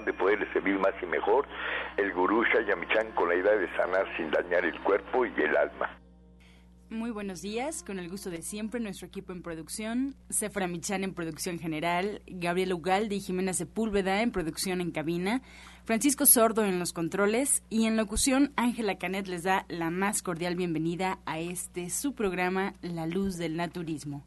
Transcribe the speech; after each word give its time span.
de 0.00 0.12
poder 0.12 0.50
servir 0.52 0.78
más 0.78 0.94
y 1.02 1.06
mejor, 1.06 1.46
el 1.96 2.12
gurú 2.12 2.42
Shayamichan 2.44 3.12
con 3.12 3.28
la 3.28 3.36
idea 3.36 3.56
de 3.56 3.68
sanar 3.76 4.06
sin 4.16 4.30
dañar 4.30 4.64
el 4.64 4.78
cuerpo 4.80 5.26
y 5.26 5.32
el 5.40 5.56
alma. 5.56 5.98
Muy 6.92 7.10
buenos 7.10 7.40
días, 7.40 7.82
con 7.82 7.98
el 7.98 8.10
gusto 8.10 8.28
de 8.28 8.42
siempre, 8.42 8.78
nuestro 8.78 9.06
equipo 9.06 9.32
en 9.32 9.40
producción, 9.40 10.14
Sefra 10.28 10.66
Michan 10.66 11.04
en 11.04 11.14
producción 11.14 11.58
general, 11.58 12.20
Gabriel 12.26 12.74
Ugalde 12.74 13.14
y 13.14 13.20
Jimena 13.20 13.54
Sepúlveda 13.54 14.20
en 14.20 14.30
producción 14.30 14.82
en 14.82 14.90
cabina, 14.90 15.40
Francisco 15.84 16.26
Sordo 16.26 16.66
en 16.66 16.78
los 16.78 16.92
controles 16.92 17.62
y 17.70 17.86
en 17.86 17.96
locución, 17.96 18.52
Ángela 18.56 18.98
Canet 18.98 19.26
les 19.26 19.42
da 19.42 19.64
la 19.68 19.88
más 19.88 20.20
cordial 20.20 20.54
bienvenida 20.54 21.18
a 21.24 21.38
este 21.38 21.88
su 21.88 22.14
programa 22.14 22.74
La 22.82 23.06
Luz 23.06 23.38
del 23.38 23.56
Naturismo. 23.56 24.26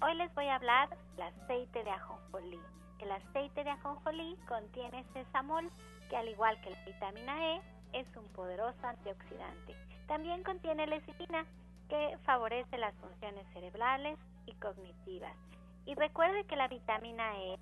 Hoy 0.00 0.14
les 0.14 0.32
voy 0.36 0.46
a 0.46 0.54
hablar 0.54 0.96
del 1.16 1.26
aceite 1.26 1.82
de 1.82 1.90
ajonjolí. 1.90 2.60
El 3.00 3.10
aceite 3.10 3.64
de 3.64 3.70
ajonjolí 3.70 4.36
contiene 4.46 5.04
sesamol, 5.12 5.68
que 6.08 6.16
al 6.16 6.28
igual 6.28 6.60
que 6.60 6.70
la 6.70 6.84
vitamina 6.84 7.56
E, 7.56 7.77
es 7.92 8.06
un 8.16 8.26
poderoso 8.28 8.78
antioxidante. 8.86 9.74
También 10.06 10.42
contiene 10.42 10.86
lecitina, 10.86 11.44
que 11.88 12.18
favorece 12.24 12.76
las 12.78 12.94
funciones 12.96 13.46
cerebrales 13.52 14.18
y 14.46 14.52
cognitivas. 14.54 15.34
Y 15.86 15.94
recuerde 15.94 16.44
que 16.44 16.56
la 16.56 16.68
vitamina 16.68 17.36
E 17.38 17.58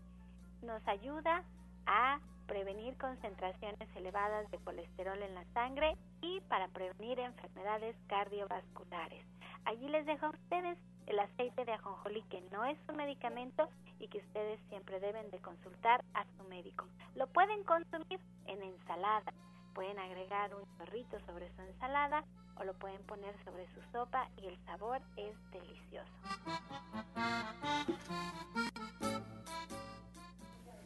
nos 0.63 0.87
ayuda 0.89 1.45
a 1.87 2.19
prevenir 2.47 2.97
concentraciones 2.99 3.89
elevadas 3.97 4.51
de 4.51 4.59
colesterol 4.59 5.23
en 5.23 5.35
la 5.35 5.45
sangre 5.53 5.97
y 6.21 6.41
para 6.49 6.69
prevenir 6.69 7.19
enfermedades 7.19 7.97
cardiovasculares. 8.09 9.25
Allí 9.65 9.89
les 9.89 10.07
dejo 10.07 10.27
a 10.27 10.31
ustedes 10.31 10.79
el 11.07 11.19
aceite 11.19 11.65
de 11.65 11.73
ajonjolí 11.73 12.23
que 12.23 12.41
no 12.53 12.65
es 12.65 12.79
un 12.89 12.97
medicamento 12.97 13.69
y 13.99 14.09
que 14.09 14.19
ustedes 14.19 14.61
siempre 14.69 15.01
deben 15.01 15.31
de 15.31 15.39
consultar 15.39 16.05
a 16.15 16.25
su 16.37 16.45
médico. 16.45 16.87
Lo 17.15 17.27
pueden 17.29 17.65
consumir 17.65 18.21
en 18.47 18.63
ensalada, 18.63 19.33
pueden 19.77 19.99
agregar 19.99 20.55
un 20.55 20.65
chorrito 20.79 21.21
sobre 21.27 21.55
su 21.55 21.61
ensalada 21.61 22.25
o 22.59 22.65
lo 22.65 22.73
pueden 22.79 23.03
poner 23.03 23.37
sobre 23.45 23.67
su 23.75 23.83
sopa 23.93 24.27
y 24.39 24.47
el 24.47 24.57
sabor 24.65 25.03
es 25.19 25.37
delicioso. 25.51 26.11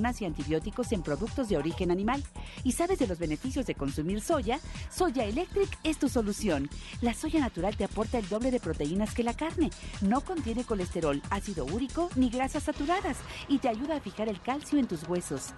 y 0.00 0.24
antibióticos 0.24 0.92
en 0.92 1.02
productos 1.02 1.48
de 1.48 1.58
origen 1.58 1.90
animal 1.90 2.22
y 2.64 2.72
sabes 2.72 2.98
de 2.98 3.06
los 3.06 3.18
beneficios 3.18 3.66
de 3.66 3.74
consumir 3.74 4.22
soya, 4.22 4.58
Soya 4.90 5.24
Electric 5.24 5.68
es 5.84 5.98
tu 5.98 6.08
solución. 6.08 6.70
La 7.02 7.12
soya 7.12 7.40
natural 7.40 7.76
te 7.76 7.84
aporta 7.84 8.18
el 8.18 8.28
doble 8.28 8.50
de 8.50 8.60
proteínas 8.60 9.14
que 9.14 9.22
la 9.22 9.34
carne. 9.34 9.70
No 10.00 10.22
contiene 10.22 10.64
colesterol, 10.64 11.22
ácido 11.30 11.66
úrico 11.66 12.08
ni 12.16 12.30
grasas 12.30 12.62
saturadas 12.62 13.18
y 13.48 13.58
te 13.58 13.68
ayuda 13.68 13.96
a 13.96 14.00
fijar 14.00 14.28
el 14.28 14.40
calcio 14.40 14.78
en 14.78 14.88
tus 14.88 15.06
huesos. 15.06 15.52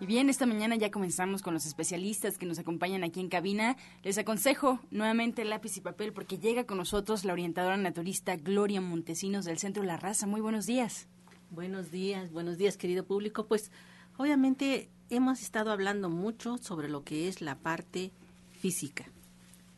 Y 0.00 0.06
bien, 0.06 0.30
esta 0.30 0.46
mañana 0.46 0.76
ya 0.76 0.92
comenzamos 0.92 1.42
con 1.42 1.54
los 1.54 1.66
especialistas 1.66 2.38
que 2.38 2.46
nos 2.46 2.60
acompañan 2.60 3.02
aquí 3.02 3.18
en 3.18 3.28
cabina. 3.28 3.76
Les 4.04 4.16
aconsejo 4.16 4.78
nuevamente 4.90 5.44
lápiz 5.44 5.76
y 5.76 5.80
papel 5.80 6.12
porque 6.12 6.38
llega 6.38 6.64
con 6.64 6.78
nosotros 6.78 7.24
la 7.24 7.32
orientadora 7.32 7.76
naturista 7.76 8.36
Gloria 8.36 8.80
Montesinos 8.80 9.44
del 9.44 9.58
Centro 9.58 9.82
La 9.82 9.96
Raza. 9.96 10.26
Muy 10.26 10.40
buenos 10.40 10.66
días. 10.66 11.08
Buenos 11.50 11.90
días, 11.90 12.32
buenos 12.32 12.58
días 12.58 12.76
querido 12.76 13.04
público. 13.04 13.46
Pues 13.46 13.70
obviamente 14.16 14.88
hemos 15.10 15.42
estado 15.42 15.70
hablando 15.70 16.10
mucho 16.10 16.58
sobre 16.58 16.88
lo 16.88 17.04
que 17.04 17.28
es 17.28 17.40
la 17.40 17.56
parte 17.56 18.12
física, 18.60 19.06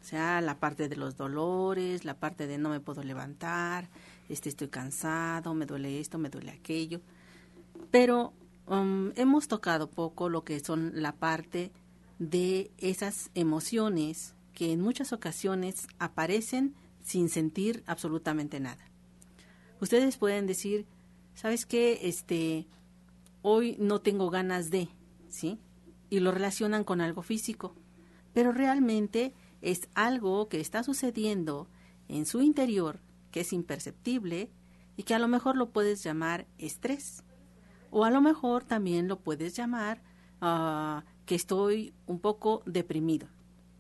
o 0.01 0.05
sea, 0.05 0.41
la 0.41 0.59
parte 0.59 0.89
de 0.89 0.97
los 0.97 1.17
dolores, 1.17 2.05
la 2.05 2.15
parte 2.15 2.47
de 2.47 2.59
no 2.59 2.71
me 2.71 2.81
puedo 2.81 3.03
levantar, 3.03 3.89
este, 4.29 4.49
estoy 4.49 4.69
cansado, 4.69 5.55
me 5.55 5.67
duele 5.67 6.01
esto, 6.01 6.19
me 6.19 6.31
duele 6.31 6.51
aquello. 6.51 7.01
Pero 7.91 8.33
Um, 8.71 9.11
hemos 9.17 9.49
tocado 9.49 9.91
poco 9.91 10.29
lo 10.29 10.45
que 10.45 10.61
son 10.61 10.93
la 10.95 11.11
parte 11.11 11.73
de 12.21 12.71
esas 12.79 13.33
emociones 13.35 14.37
que 14.55 14.71
en 14.71 14.81
muchas 14.81 15.13
ocasiones 15.13 15.89
aparecen 15.99 16.77
sin 17.03 17.29
sentir 17.31 17.83
absolutamente 17.89 18.61
nada. 18.61 18.85
Ustedes 19.81 20.19
pueden 20.19 20.47
decir, 20.47 20.87
¿sabes 21.41 21.65
qué? 21.65 22.01
Este, 22.03 22.67
hoy 23.41 23.75
no 23.79 24.03
tengo 24.03 24.29
ganas 24.29 24.71
de, 24.71 24.91
¿sí? 25.31 25.59
Y 26.11 26.21
lo 26.21 26.33
relacionan 26.33 26.85
con 26.85 27.01
algo 27.01 27.23
físico, 27.23 27.75
pero 28.35 28.53
realmente 28.53 29.33
es 29.63 29.89
algo 29.95 30.51
que 30.51 30.61
está 30.61 30.83
sucediendo 30.83 31.67
en 32.09 32.27
su 32.27 32.43
interior 32.43 33.01
que 33.31 33.41
es 33.41 33.55
imperceptible 33.55 34.51
y 34.99 35.05
que 35.05 35.15
a 35.15 35.19
lo 35.19 35.29
mejor 35.29 35.57
lo 35.57 35.71
puedes 35.71 36.03
llamar 36.03 36.47
estrés. 36.59 37.25
O 37.91 38.05
a 38.05 38.11
lo 38.11 38.21
mejor 38.21 38.65
también 38.65 39.09
lo 39.09 39.21
puedes 39.21 39.57
llamar 39.57 40.03
ah, 40.43 41.05
que 41.25 41.37
estoy 41.37 41.95
un 42.05 42.21
poco 42.21 42.63
deprimido. 42.67 43.29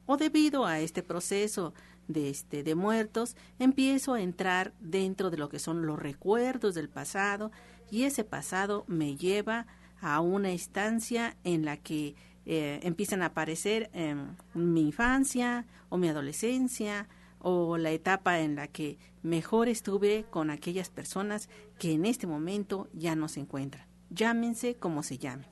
O 0.06 0.16
debido 0.16 0.64
a 0.64 0.80
este 0.80 1.02
proceso 1.02 1.74
de, 2.12 2.30
este, 2.30 2.62
de 2.62 2.74
muertos, 2.74 3.36
empiezo 3.58 4.14
a 4.14 4.20
entrar 4.20 4.72
dentro 4.80 5.30
de 5.30 5.38
lo 5.38 5.48
que 5.48 5.58
son 5.58 5.86
los 5.86 5.98
recuerdos 5.98 6.74
del 6.74 6.88
pasado 6.88 7.50
y 7.90 8.04
ese 8.04 8.24
pasado 8.24 8.84
me 8.86 9.16
lleva 9.16 9.66
a 10.00 10.20
una 10.20 10.50
estancia 10.50 11.36
en 11.44 11.64
la 11.64 11.76
que 11.76 12.14
eh, 12.46 12.80
empiezan 12.82 13.22
a 13.22 13.26
aparecer 13.26 13.90
mi 14.54 14.82
infancia 14.82 15.66
o 15.88 15.98
mi 15.98 16.08
adolescencia 16.08 17.08
o 17.38 17.78
la 17.78 17.90
etapa 17.90 18.40
en 18.40 18.54
la 18.54 18.66
que 18.68 18.98
mejor 19.22 19.68
estuve 19.68 20.24
con 20.30 20.50
aquellas 20.50 20.90
personas 20.90 21.48
que 21.78 21.92
en 21.92 22.06
este 22.06 22.26
momento 22.26 22.88
ya 22.92 23.14
no 23.14 23.28
se 23.28 23.40
encuentran. 23.40 23.86
Llámense 24.10 24.76
como 24.76 25.02
se 25.02 25.18
llamen. 25.18 25.46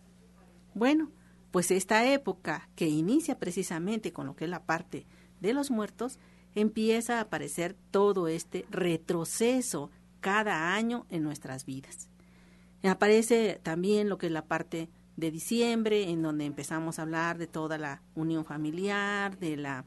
Bueno, 0.75 1.10
pues 1.50 1.70
esta 1.70 2.05
época 2.06 2.69
que 2.75 2.88
inicia 2.88 3.38
precisamente 3.38 4.12
con 4.12 4.26
lo 4.26 4.37
que 4.37 4.44
es 4.44 4.50
la 4.50 4.64
parte 4.64 5.06
de 5.40 5.52
los 5.52 5.70
muertos, 5.70 6.19
empieza 6.60 7.19
a 7.19 7.22
aparecer 7.22 7.76
todo 7.90 8.28
este 8.28 8.66
retroceso 8.70 9.90
cada 10.20 10.75
año 10.75 11.06
en 11.10 11.22
nuestras 11.22 11.64
vidas. 11.64 12.08
Aparece 12.82 13.60
también 13.62 14.08
lo 14.08 14.19
que 14.19 14.26
es 14.26 14.32
la 14.32 14.46
parte 14.46 14.88
de 15.16 15.31
diciembre, 15.31 16.10
en 16.10 16.22
donde 16.22 16.44
empezamos 16.44 16.99
a 16.99 17.02
hablar 17.02 17.38
de 17.38 17.49
toda 17.49 17.76
la 17.76 18.02
unión 18.14 18.44
familiar, 18.44 19.38
de 19.38 19.56
la 19.56 19.84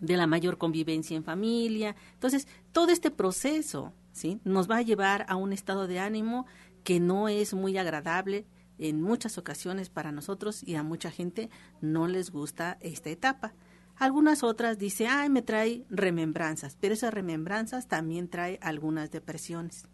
de 0.00 0.16
la 0.16 0.26
mayor 0.26 0.58
convivencia 0.58 1.16
en 1.16 1.22
familia. 1.22 1.94
Entonces, 2.14 2.48
todo 2.72 2.90
este 2.90 3.12
proceso, 3.12 3.92
¿sí? 4.10 4.40
nos 4.42 4.68
va 4.68 4.78
a 4.78 4.82
llevar 4.82 5.24
a 5.28 5.36
un 5.36 5.52
estado 5.52 5.86
de 5.86 6.00
ánimo 6.00 6.44
que 6.82 6.98
no 6.98 7.28
es 7.28 7.54
muy 7.54 7.78
agradable 7.78 8.44
en 8.78 9.00
muchas 9.00 9.38
ocasiones 9.38 9.90
para 9.90 10.10
nosotros 10.10 10.62
y 10.64 10.74
a 10.74 10.82
mucha 10.82 11.12
gente 11.12 11.50
no 11.80 12.08
les 12.08 12.30
gusta 12.30 12.78
esta 12.80 13.10
etapa. 13.10 13.54
Algunas 14.02 14.42
otras 14.42 14.80
dice, 14.80 15.06
ay, 15.06 15.28
me 15.28 15.42
trae 15.42 15.84
remembranzas, 15.88 16.76
pero 16.80 16.92
esas 16.92 17.14
remembranzas 17.14 17.86
también 17.86 18.26
trae 18.26 18.58
algunas 18.60 19.12
depresiones. 19.12 19.86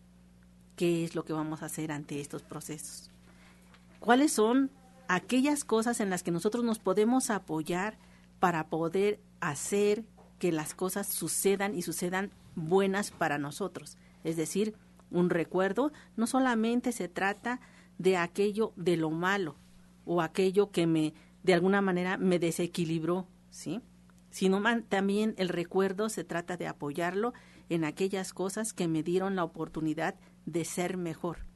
¿Qué 0.77 1.05
es 1.05 1.15
lo 1.15 1.27
que 1.27 1.35
vamos 1.35 1.63
a 1.63 1.67
hacer 1.67 1.93
ante 1.93 2.19
estos 2.19 2.43
procesos? 2.43 3.11
¿Cuáles 4.01 4.33
son 4.33 4.71
aquellas 5.09 5.63
cosas 5.63 6.01
en 6.01 6.09
las 6.09 6.23
que 6.23 6.31
nosotros 6.31 6.65
nos 6.65 6.79
podemos 6.79 7.29
apoyar 7.29 7.99
para 8.41 8.71
poder 8.71 9.21
hacer 9.41 10.07
que 10.39 10.53
las 10.53 10.73
cosas 10.73 11.07
sucedan 11.09 11.75
y 11.75 11.83
sucedan 11.83 12.31
buenas 12.55 13.11
para 13.11 13.37
nosotros? 13.37 13.99
Es 14.25 14.39
decir, 14.39 14.75
un 15.11 15.29
recuerdo 15.29 15.93
no 16.17 16.27
solamente 16.27 16.93
se 16.93 17.09
trata 17.09 17.61
de 17.99 18.17
aquello 18.17 18.73
de 18.75 18.97
lo 18.97 19.11
malo 19.11 19.57
o 20.07 20.23
aquello 20.23 20.71
que 20.71 20.87
me 20.87 21.13
de 21.43 21.53
alguna 21.53 21.83
manera 21.83 22.17
me 22.17 22.39
desequilibró, 22.39 23.29
¿sí? 23.51 23.83
Sino 24.31 24.63
también 24.89 25.35
el 25.39 25.49
recuerdo 25.49 26.09
se 26.09 26.25
trata 26.25 26.57
de 26.57 26.67
apoyarlo 26.67 27.33
en 27.69 27.85
aquellas 27.85 28.33
cosas 28.33 28.73
que 28.73 28.89
me 28.89 29.03
dieron 29.03 29.37
la 29.37 29.45
oportunidad 29.45 30.15
de 30.47 30.65
ser 30.65 30.97
mejor. 30.97 31.47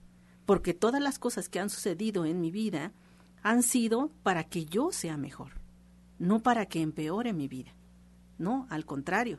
Porque 0.46 0.74
todas 0.74 1.00
las 1.00 1.19
cosas 1.19 1.48
que 1.48 1.60
han 1.60 1.70
sucedido 1.70 2.24
en 2.24 2.40
mi 2.40 2.50
vida 2.50 2.92
han 3.42 3.62
sido 3.62 4.10
para 4.22 4.44
que 4.44 4.64
yo 4.64 4.92
sea 4.92 5.16
mejor, 5.16 5.52
no 6.19 6.42
para 6.42 6.66
que 6.66 6.80
empeore 6.80 7.32
mi 7.32 7.48
vida. 7.48 7.74
No, 8.38 8.66
al 8.70 8.84
contrario. 8.84 9.38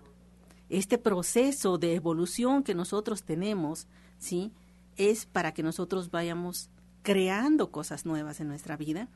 Este 0.69 0.97
proceso 0.97 1.77
de 1.77 1.95
evolución 1.95 2.63
que 2.63 2.73
nosotros 2.73 3.23
tenemos, 3.23 3.87
¿sí? 4.17 4.53
Es 4.95 5.25
para 5.25 5.53
que 5.53 5.63
nosotros 5.63 6.09
vayamos 6.09 6.69
creando 7.01 7.69
cosas 7.69 8.05
nuevas 8.05 8.39
en 8.39 8.47
nuestra 8.47 8.77
vida, 8.77 9.09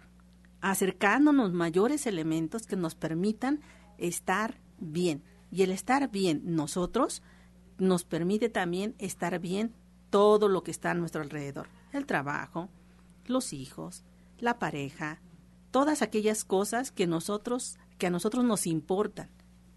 acercándonos 0.61 1.53
mayores 1.53 2.05
elementos 2.05 2.67
que 2.67 2.75
nos 2.75 2.95
permitan 2.95 3.61
estar 3.97 4.59
bien. 4.77 5.23
Y 5.51 5.63
el 5.63 5.71
estar 5.71 6.09
bien 6.09 6.41
nosotros 6.44 7.23
nos 7.77 8.03
permite 8.03 8.49
también 8.49 8.95
estar 8.97 9.39
bien 9.39 9.73
todo 10.09 10.47
lo 10.47 10.63
que 10.63 10.71
está 10.71 10.91
a 10.91 10.95
nuestro 10.95 11.21
alrededor. 11.21 11.67
El 11.94 12.05
trabajo, 12.05 12.69
los 13.25 13.53
hijos, 13.53 14.03
la 14.39 14.59
pareja, 14.59 15.21
todas 15.71 16.01
aquellas 16.01 16.44
cosas 16.44 16.91
que 16.91 17.07
nosotros 17.07 17.77
que 17.97 18.07
a 18.07 18.11
nosotros 18.11 18.44
nos 18.45 18.67
importan. 18.67 19.29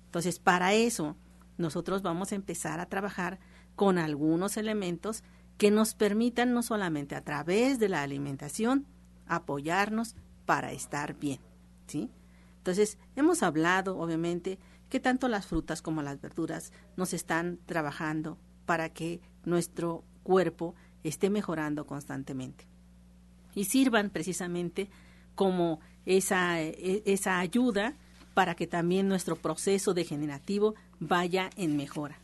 Entonces, 0.06 0.38
para 0.38 0.74
eso 0.74 1.16
nosotros 1.56 2.02
vamos 2.02 2.32
a 2.32 2.34
empezar 2.34 2.80
a 2.80 2.86
trabajar 2.86 3.38
con 3.76 3.98
algunos 3.98 4.56
elementos 4.56 5.22
que 5.56 5.70
nos 5.70 5.94
permitan 5.94 6.52
no 6.52 6.62
solamente 6.62 7.14
a 7.14 7.22
través 7.22 7.78
de 7.78 7.88
la 7.88 8.02
alimentación 8.02 8.86
apoyarnos 9.26 10.16
para 10.46 10.72
estar 10.72 11.14
bien, 11.14 11.40
¿sí? 11.86 12.10
Entonces, 12.60 12.98
hemos 13.16 13.42
hablado, 13.42 13.96
obviamente, 13.96 14.58
que 14.90 15.00
tanto 15.00 15.28
las 15.28 15.46
frutas 15.46 15.80
como 15.80 16.02
las 16.02 16.20
verduras 16.20 16.72
nos 16.94 17.14
están 17.14 17.58
trabajando 17.64 18.36
para 18.66 18.90
que 18.90 19.22
nuestro 19.46 20.04
cuerpo 20.22 20.74
esté 21.02 21.30
mejorando 21.30 21.86
constantemente 21.86 22.66
y 23.54 23.64
sirvan 23.64 24.10
precisamente 24.10 24.90
como 25.34 25.80
esa, 26.04 26.60
e, 26.60 27.02
esa 27.06 27.38
ayuda 27.38 27.96
para 28.34 28.54
que 28.54 28.66
también 28.66 29.08
nuestro 29.08 29.36
proceso 29.36 29.94
degenerativo 29.94 30.74
vaya 30.98 31.48
en 31.56 31.78
mejora. 31.78 32.18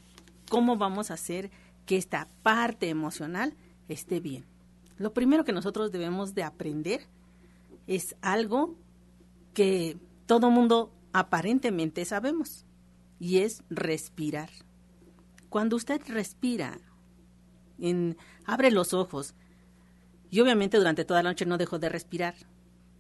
¿Cómo 0.51 0.77
vamos 0.77 1.11
a 1.11 1.15
hacer 1.15 1.51
que 1.87 1.97
esta 1.97 2.29
parte 2.43 2.91
emocional 2.91 3.55
esté 3.89 4.21
bien? 4.21 4.45
Lo 4.99 5.15
primero 5.15 5.45
que 5.45 5.53
nosotros 5.53 5.93
debemos 5.93 6.35
de 6.35 6.43
aprender 6.43 7.07
es 7.87 8.17
algo 8.21 8.77
que 9.55 9.97
todo 10.27 10.51
mundo 10.51 10.93
aparentemente 11.13 12.05
sabemos, 12.05 12.67
y 13.19 13.39
es 13.39 13.63
respirar. 13.71 14.51
Cuando 15.49 15.77
usted 15.77 16.03
respira, 16.09 16.79
abre 18.45 18.71
los 18.71 18.93
ojos, 18.93 19.35
y 20.31 20.41
obviamente 20.41 20.77
durante 20.77 21.05
toda 21.05 21.23
la 21.23 21.31
noche 21.31 21.47
no 21.47 21.57
dejó 21.57 21.79
de 21.79 21.89
respirar, 21.89 22.35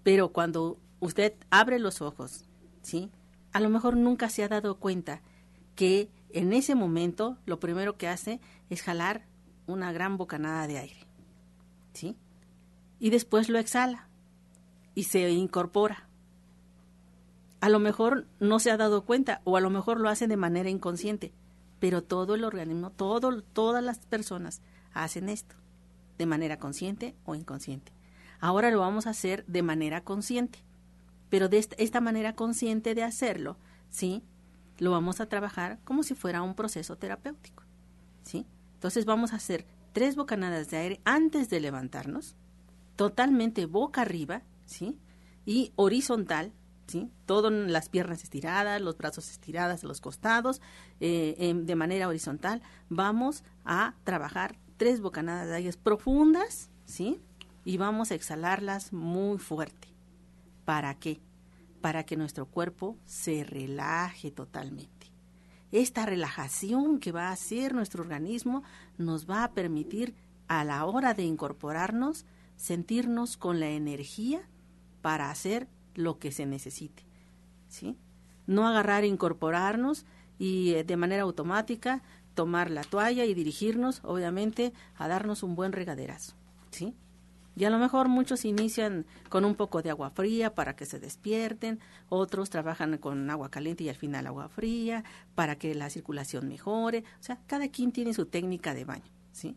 pero 0.02 0.32
cuando 0.32 0.78
usted 1.00 1.34
abre 1.50 1.78
los 1.78 2.00
ojos, 2.00 2.46
¿sí? 2.82 3.11
A 3.52 3.61
lo 3.61 3.69
mejor 3.69 3.96
nunca 3.96 4.31
se 4.31 4.44
ha 4.44 4.49
dado 4.49 4.79
cuenta 4.79 5.20
que 5.75 6.08
en 6.31 6.52
ese 6.52 6.75
momento 6.75 7.37
lo 7.44 7.58
primero 7.58 7.96
que 7.99 8.08
hace 8.08 8.40
es 8.70 8.82
jalar 8.82 9.26
una 9.67 9.93
gran 9.93 10.17
bocanada 10.17 10.67
de 10.67 10.79
aire, 10.79 11.06
¿sí? 11.93 12.17
Y 13.00 13.11
después 13.11 13.49
lo 13.49 13.58
exhala 13.58 14.08
y 14.94 15.05
se 15.05 15.29
incorpora 15.31 16.06
a 17.61 17.69
lo 17.69 17.79
mejor 17.79 18.26
no 18.41 18.58
se 18.58 18.70
ha 18.70 18.76
dado 18.76 19.05
cuenta 19.05 19.41
o 19.44 19.56
a 19.56 19.61
lo 19.61 19.70
mejor 19.70 20.00
lo 20.00 20.08
hace 20.08 20.26
de 20.26 20.37
manera 20.37 20.70
inconsciente, 20.70 21.32
pero 21.79 22.03
todo 22.03 22.35
el 22.35 22.44
organismo, 22.44 22.91
todo, 22.91 23.43
todas 23.43 23.82
las 23.82 23.99
personas 23.99 24.62
hacen 24.93 25.29
esto 25.29 25.56
de 26.19 26.26
manera 26.26 26.58
consciente 26.58 27.14
o 27.25 27.35
inconsciente. 27.35 27.93
Ahora 28.41 28.70
lo 28.70 28.81
vamos 28.81 29.06
a 29.06 29.10
hacer 29.10 29.44
de 29.46 29.63
manera 29.63 30.03
consciente, 30.03 30.58
pero 31.31 31.48
de 31.48 31.58
esta, 31.58 32.01
manera 32.01 32.34
consciente 32.34 32.94
de 32.94 33.03
hacerlo, 33.03 33.56
¿sí? 33.91 34.22
Lo 34.79 34.91
vamos 34.91 35.20
a 35.20 35.27
trabajar 35.27 35.79
como 35.84 36.03
si 36.03 36.15
fuera 36.15 36.43
un 36.43 36.55
proceso 36.55 36.96
terapéutico, 36.96 37.65
¿sí? 38.22 38.46
Entonces 38.75 39.05
vamos 39.05 39.32
a 39.32 39.36
hacer 39.36 39.67
tres 39.93 40.17
bocanadas 40.17 40.70
de 40.70 40.77
aire 40.77 41.01
antes 41.05 41.48
de 41.48 41.60
levantarnos, 41.60 42.36
totalmente 42.94 43.67
boca 43.67 44.03
arriba, 44.03 44.43
¿sí? 44.67 44.98
Y 45.46 45.72
horizontal, 45.77 46.53
¿sí? 46.86 47.10
Todo 47.26 47.50
las 47.50 47.88
piernas 47.88 48.22
estiradas, 48.22 48.81
los 48.81 48.96
brazos 48.96 49.31
estiradas 49.31 49.82
los 49.84 50.00
costados, 50.00 50.60
eh, 51.00 51.55
de 51.55 51.76
manera 51.76 52.08
horizontal. 52.08 52.62
Vamos 52.88 53.44
a 53.64 53.94
trabajar 54.05 54.58
tres 54.76 55.00
bocanadas 55.00 55.48
de 55.48 55.56
aire 55.56 55.72
profundas, 55.82 56.70
¿sí? 56.84 57.20
Y 57.64 57.76
vamos 57.78 58.10
a 58.10 58.14
exhalarlas 58.14 58.93
muy 58.93 59.38
fuerte. 59.38 59.88
¿Para 60.64 60.94
qué? 60.94 61.20
Para 61.81 62.05
que 62.05 62.16
nuestro 62.16 62.46
cuerpo 62.46 62.96
se 63.05 63.44
relaje 63.44 64.31
totalmente. 64.31 65.12
Esta 65.72 66.06
relajación 66.06 67.00
que 67.00 67.12
va 67.12 67.28
a 67.28 67.32
hacer 67.32 67.74
nuestro 67.74 68.02
organismo 68.02 68.62
nos 68.98 69.28
va 69.28 69.44
a 69.44 69.52
permitir 69.52 70.14
a 70.48 70.64
la 70.64 70.84
hora 70.84 71.12
de 71.12 71.24
incorporarnos 71.24 72.24
sentirnos 72.56 73.36
con 73.36 73.60
la 73.60 73.69
energía 73.69 74.48
para 75.02 75.31
hacer 75.31 75.69
lo 75.96 76.19
que 76.19 76.31
se 76.31 76.46
necesite. 76.46 77.05
¿sí? 77.69 77.96
No 78.46 78.69
agarrar, 78.69 79.05
incorporarnos 79.05 80.06
y 80.38 80.74
eh, 80.74 80.84
de 80.84 80.96
manera 80.96 81.22
automática 81.22 82.03
tomar 82.34 82.70
la 82.70 82.84
toalla 82.84 83.24
y 83.24 83.34
dirigirnos, 83.34 84.00
obviamente, 84.05 84.72
a 84.94 85.08
darnos 85.08 85.43
un 85.43 85.56
buen 85.56 85.72
regaderazo. 85.72 86.34
¿sí? 86.70 86.94
Y 87.56 87.65
a 87.65 87.70
lo 87.70 87.79
mejor 87.79 88.08
muchos 88.08 88.44
inician 88.44 89.06
con 89.31 89.46
un 89.46 89.55
poco 89.55 89.81
de 89.81 89.88
agua 89.88 90.10
fría 90.10 90.55
para 90.55 90.76
que 90.76 90.84
se 90.84 91.00
despierten, 91.00 91.81
otros 92.10 92.50
trabajan 92.50 92.98
con 92.98 93.29
agua 93.31 93.50
caliente 93.50 93.82
y 93.82 93.88
al 93.88 93.96
final 93.96 94.26
agua 94.26 94.50
fría 94.50 95.05
para 95.34 95.56
que 95.56 95.74
la 95.74 95.88
circulación 95.88 96.46
mejore. 96.48 97.05
O 97.19 97.22
sea, 97.22 97.41
cada 97.46 97.69
quien 97.69 97.93
tiene 97.93 98.12
su 98.12 98.26
técnica 98.26 98.74
de 98.74 98.84
baño, 98.84 99.10
¿sí? 99.32 99.56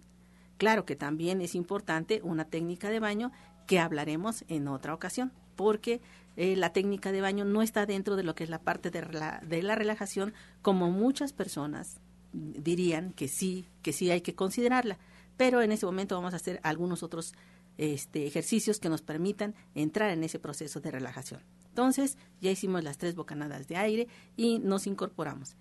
Claro 0.58 0.86
que 0.86 0.96
también 0.96 1.42
es 1.42 1.56
importante 1.56 2.22
una 2.24 2.46
técnica 2.46 2.90
de 2.90 3.02
baño 3.02 3.34
que 3.68 3.80
hablaremos 3.80 4.46
en 4.48 4.70
otra 4.70 4.94
ocasión, 4.94 5.34
porque 5.58 6.02
eh, 6.40 6.56
la 6.56 6.72
técnica 6.72 7.12
de 7.12 7.20
baño 7.20 7.44
no 7.44 7.62
está 7.62 7.86
dentro 7.86 8.16
de 8.16 8.24
lo 8.24 8.34
que 8.34 8.46
es 8.46 8.50
la 8.50 8.62
parte 8.62 8.92
de 8.92 9.02
la, 9.02 9.42
de 9.46 9.62
la 9.62 9.76
relajación, 9.76 10.34
como 10.62 10.90
muchas 10.90 11.34
personas 11.34 12.00
dirían 12.32 13.12
que 13.12 13.28
sí, 13.28 13.68
que 13.82 13.92
sí 13.92 14.10
hay 14.10 14.22
que 14.22 14.36
considerarla. 14.36 14.98
Pero 15.36 15.62
en 15.62 15.74
ese 15.74 15.86
momento 15.86 16.16
vamos 16.16 16.32
a 16.32 16.38
hacer 16.38 16.62
algunos 16.64 17.04
otros 17.04 17.34
este, 17.78 18.26
ejercicios 18.26 18.80
que 18.80 18.88
nos 18.88 19.02
permitan 19.02 19.54
entrar 19.76 20.12
en 20.12 20.24
ese 20.24 20.40
proceso 20.40 20.80
de 20.80 20.92
relajación. 20.92 21.42
Entonces, 21.68 22.18
ya 22.40 22.52
hicimos 22.52 22.86
las 22.86 22.98
tres 22.98 23.16
bocanadas 23.16 23.68
de 23.68 23.76
aire 23.76 24.08
y 24.38 24.60
nos 24.60 24.88
incorporamos. 24.88 25.58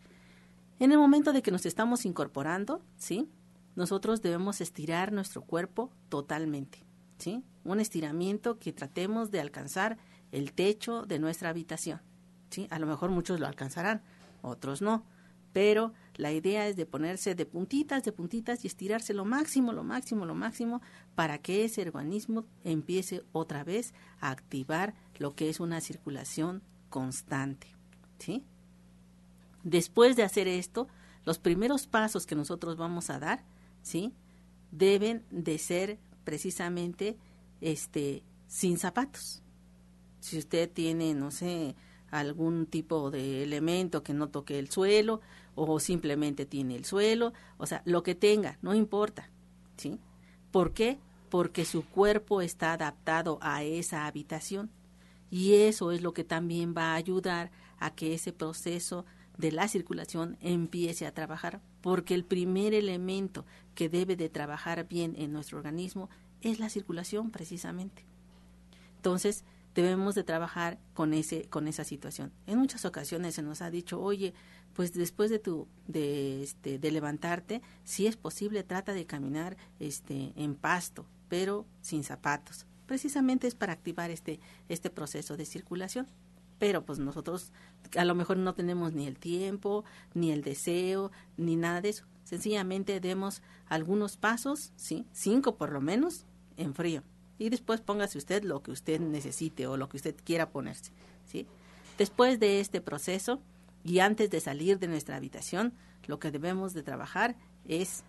En 0.78 0.92
el 0.92 0.98
momento 0.98 1.32
de 1.32 1.42
que 1.42 1.50
nos 1.50 1.66
estamos 1.66 2.06
incorporando, 2.06 2.82
¿sí? 2.96 3.28
Nosotros 3.74 4.22
debemos 4.22 4.60
estirar 4.60 5.10
nuestro 5.12 5.42
cuerpo 5.42 5.90
totalmente, 6.08 6.84
¿sí? 7.18 7.42
Un 7.64 7.80
estiramiento 7.80 8.60
que 8.60 8.72
tratemos 8.72 9.32
de 9.32 9.40
alcanzar 9.40 9.98
el 10.32 10.52
techo 10.52 11.04
de 11.06 11.18
nuestra 11.18 11.50
habitación, 11.50 12.00
¿sí? 12.50 12.66
A 12.70 12.78
lo 12.78 12.86
mejor 12.86 13.10
muchos 13.10 13.40
lo 13.40 13.46
alcanzarán, 13.46 14.02
otros 14.42 14.82
no, 14.82 15.04
pero 15.52 15.92
la 16.16 16.32
idea 16.32 16.66
es 16.68 16.76
de 16.76 16.86
ponerse 16.86 17.34
de 17.34 17.46
puntitas, 17.46 18.04
de 18.04 18.12
puntitas 18.12 18.64
y 18.64 18.68
estirarse 18.68 19.14
lo 19.14 19.24
máximo, 19.24 19.72
lo 19.72 19.84
máximo, 19.84 20.26
lo 20.26 20.34
máximo 20.34 20.82
para 21.14 21.38
que 21.38 21.64
ese 21.64 21.82
organismo 21.82 22.44
empiece 22.64 23.22
otra 23.32 23.64
vez 23.64 23.94
a 24.20 24.30
activar 24.30 24.94
lo 25.18 25.34
que 25.34 25.48
es 25.48 25.60
una 25.60 25.80
circulación 25.80 26.62
constante, 26.90 27.68
¿sí? 28.18 28.44
Después 29.64 30.16
de 30.16 30.22
hacer 30.22 30.48
esto, 30.48 30.88
los 31.24 31.38
primeros 31.38 31.86
pasos 31.86 32.26
que 32.26 32.34
nosotros 32.34 32.76
vamos 32.76 33.10
a 33.10 33.18
dar, 33.18 33.44
¿sí? 33.82 34.14
Deben 34.70 35.24
de 35.30 35.58
ser 35.58 35.98
precisamente 36.24 37.16
este 37.60 38.22
sin 38.46 38.78
zapatos. 38.78 39.42
Si 40.20 40.38
usted 40.38 40.70
tiene, 40.70 41.14
no 41.14 41.30
sé, 41.30 41.74
algún 42.10 42.66
tipo 42.66 43.10
de 43.10 43.42
elemento 43.42 44.02
que 44.02 44.14
no 44.14 44.28
toque 44.28 44.58
el 44.58 44.70
suelo 44.70 45.20
o 45.54 45.78
simplemente 45.80 46.46
tiene 46.46 46.76
el 46.76 46.84
suelo, 46.84 47.32
o 47.58 47.66
sea, 47.66 47.82
lo 47.84 48.02
que 48.02 48.14
tenga, 48.14 48.58
no 48.62 48.74
importa, 48.74 49.30
¿sí? 49.76 49.98
¿Por 50.50 50.72
qué? 50.72 50.98
Porque 51.30 51.64
su 51.64 51.84
cuerpo 51.84 52.40
está 52.40 52.72
adaptado 52.72 53.38
a 53.42 53.62
esa 53.62 54.06
habitación 54.06 54.70
y 55.30 55.54
eso 55.54 55.92
es 55.92 56.00
lo 56.00 56.12
que 56.14 56.24
también 56.24 56.74
va 56.76 56.92
a 56.92 56.94
ayudar 56.94 57.50
a 57.78 57.94
que 57.94 58.14
ese 58.14 58.32
proceso 58.32 59.04
de 59.36 59.52
la 59.52 59.68
circulación 59.68 60.36
empiece 60.40 61.06
a 61.06 61.14
trabajar, 61.14 61.60
porque 61.80 62.14
el 62.14 62.24
primer 62.24 62.74
elemento 62.74 63.44
que 63.74 63.88
debe 63.88 64.16
de 64.16 64.28
trabajar 64.28 64.88
bien 64.88 65.14
en 65.16 65.32
nuestro 65.32 65.58
organismo 65.58 66.08
es 66.40 66.58
la 66.58 66.70
circulación 66.70 67.30
precisamente. 67.30 68.04
Entonces, 68.96 69.44
debemos 69.74 70.14
de 70.14 70.24
trabajar 70.24 70.78
con 70.94 71.14
ese 71.14 71.48
con 71.48 71.68
esa 71.68 71.84
situación. 71.84 72.32
En 72.46 72.58
muchas 72.58 72.84
ocasiones 72.84 73.34
se 73.34 73.42
nos 73.42 73.62
ha 73.62 73.70
dicho, 73.70 74.00
"Oye, 74.00 74.34
pues 74.74 74.92
después 74.92 75.30
de 75.30 75.38
tu 75.38 75.68
de 75.86 76.42
este 76.42 76.78
de 76.78 76.90
levantarte, 76.90 77.62
si 77.84 78.06
es 78.06 78.16
posible, 78.16 78.62
trata 78.62 78.92
de 78.92 79.06
caminar 79.06 79.56
este 79.78 80.32
en 80.36 80.54
pasto, 80.54 81.06
pero 81.28 81.66
sin 81.80 82.04
zapatos." 82.04 82.66
Precisamente 82.86 83.46
es 83.46 83.54
para 83.54 83.72
activar 83.72 84.10
este 84.10 84.40
este 84.68 84.90
proceso 84.90 85.36
de 85.36 85.44
circulación 85.44 86.06
pero 86.58 86.84
pues 86.84 86.98
nosotros 86.98 87.52
a 87.96 88.04
lo 88.04 88.14
mejor 88.14 88.36
no 88.36 88.54
tenemos 88.54 88.92
ni 88.92 89.06
el 89.06 89.18
tiempo, 89.18 89.84
ni 90.14 90.32
el 90.32 90.42
deseo, 90.42 91.10
ni 91.36 91.56
nada 91.56 91.80
de 91.80 91.90
eso. 91.90 92.04
Sencillamente 92.24 93.00
demos 93.00 93.42
algunos 93.66 94.16
pasos, 94.16 94.72
¿sí? 94.76 95.06
Cinco 95.12 95.56
por 95.56 95.72
lo 95.72 95.80
menos, 95.80 96.26
en 96.56 96.74
frío. 96.74 97.02
Y 97.38 97.50
después 97.50 97.80
póngase 97.80 98.18
usted 98.18 98.42
lo 98.42 98.62
que 98.62 98.70
usted 98.70 99.00
necesite 99.00 99.66
o 99.66 99.76
lo 99.76 99.88
que 99.88 99.96
usted 99.96 100.16
quiera 100.24 100.50
ponerse, 100.50 100.92
¿sí? 101.26 101.46
Después 101.96 102.40
de 102.40 102.60
este 102.60 102.80
proceso 102.80 103.40
y 103.84 104.00
antes 104.00 104.30
de 104.30 104.40
salir 104.40 104.78
de 104.78 104.88
nuestra 104.88 105.16
habitación, 105.16 105.72
lo 106.06 106.18
que 106.18 106.30
debemos 106.30 106.74
de 106.74 106.82
trabajar 106.82 107.36
es 107.66 108.04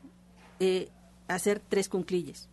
eh, 0.60 0.90
hacer 1.28 1.60
tres 1.60 1.90
cunclillas 1.90 2.50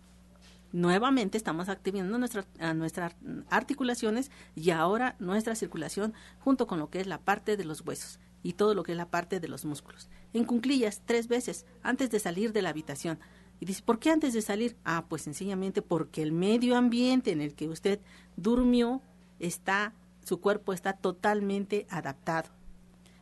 nuevamente 0.77 1.39
estamos 1.39 1.69
activando 1.69 2.19
nuestras 2.19 3.17
articulaciones 3.49 4.31
y 4.55 4.71
ahora 4.71 5.17
nuestra 5.19 5.55
circulación 5.55 6.13
junto 6.41 6.67
con 6.67 6.79
lo 6.79 6.91
que 6.91 7.01
es 7.01 7.07
la 7.07 7.19
parte 7.19 7.57
de 7.57 7.65
los 7.65 7.81
huesos 7.81 8.19
y 8.43 8.53
todo 8.53 8.75
lo 8.75 8.83
que 8.83 8.93
es 8.93 8.99
la 8.99 9.09
parte 9.09 9.41
de 9.41 9.49
los 9.49 9.65
músculos. 9.65 10.09
En 10.35 10.45
cunclillas 10.45 11.03
tres 11.05 11.29
veces 11.29 11.65
antes 11.83 12.11
de 12.11 12.21
salir 12.21 12.53
de 12.53 12.63
la 12.63 12.69
habitación. 12.71 13.19
Y 13.61 13.67
dice, 13.67 13.83
¿por 13.85 13.99
qué 13.99 14.11
antes 14.11 14.35
de 14.35 14.43
salir? 14.43 14.77
Ah, 14.85 15.07
pues 15.09 15.23
sencillamente 15.23 15.83
porque 15.83 16.23
el 16.23 16.33
medio 16.33 16.77
ambiente 16.77 17.33
en 17.33 17.41
el 17.41 17.55
que 17.55 17.69
usted 17.69 18.01
durmió 18.37 19.01
está, 19.39 19.95
su 20.25 20.41
cuerpo 20.41 20.73
está 20.73 20.93
totalmente 20.93 21.87
adaptado. 21.91 22.51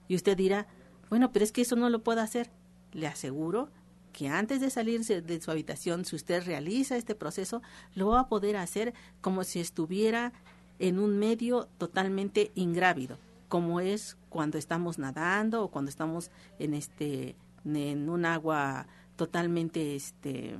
Y 0.08 0.16
usted 0.16 0.36
dirá, 0.36 0.66
bueno, 1.10 1.32
pero 1.32 1.44
es 1.44 1.52
que 1.52 1.62
eso 1.62 1.76
no 1.76 1.88
lo 1.88 2.02
puedo 2.02 2.20
hacer. 2.20 2.50
Le 2.92 3.06
aseguro 3.06 3.68
que 4.12 4.28
antes 4.28 4.60
de 4.60 4.70
salirse 4.70 5.20
de 5.22 5.40
su 5.40 5.50
habitación, 5.50 6.04
si 6.04 6.16
usted 6.16 6.44
realiza 6.44 6.96
este 6.96 7.14
proceso, 7.14 7.62
lo 7.94 8.08
va 8.08 8.20
a 8.20 8.28
poder 8.28 8.56
hacer 8.56 8.94
como 9.20 9.44
si 9.44 9.60
estuviera 9.60 10.32
en 10.78 10.98
un 10.98 11.18
medio 11.18 11.68
totalmente 11.78 12.50
ingrávido, 12.54 13.18
como 13.48 13.80
es 13.80 14.16
cuando 14.28 14.58
estamos 14.58 14.98
nadando 14.98 15.62
o 15.62 15.70
cuando 15.70 15.88
estamos 15.88 16.30
en 16.58 16.74
este 16.74 17.36
en 17.64 18.08
un 18.10 18.26
agua 18.26 18.86
totalmente 19.16 19.96
este 19.96 20.56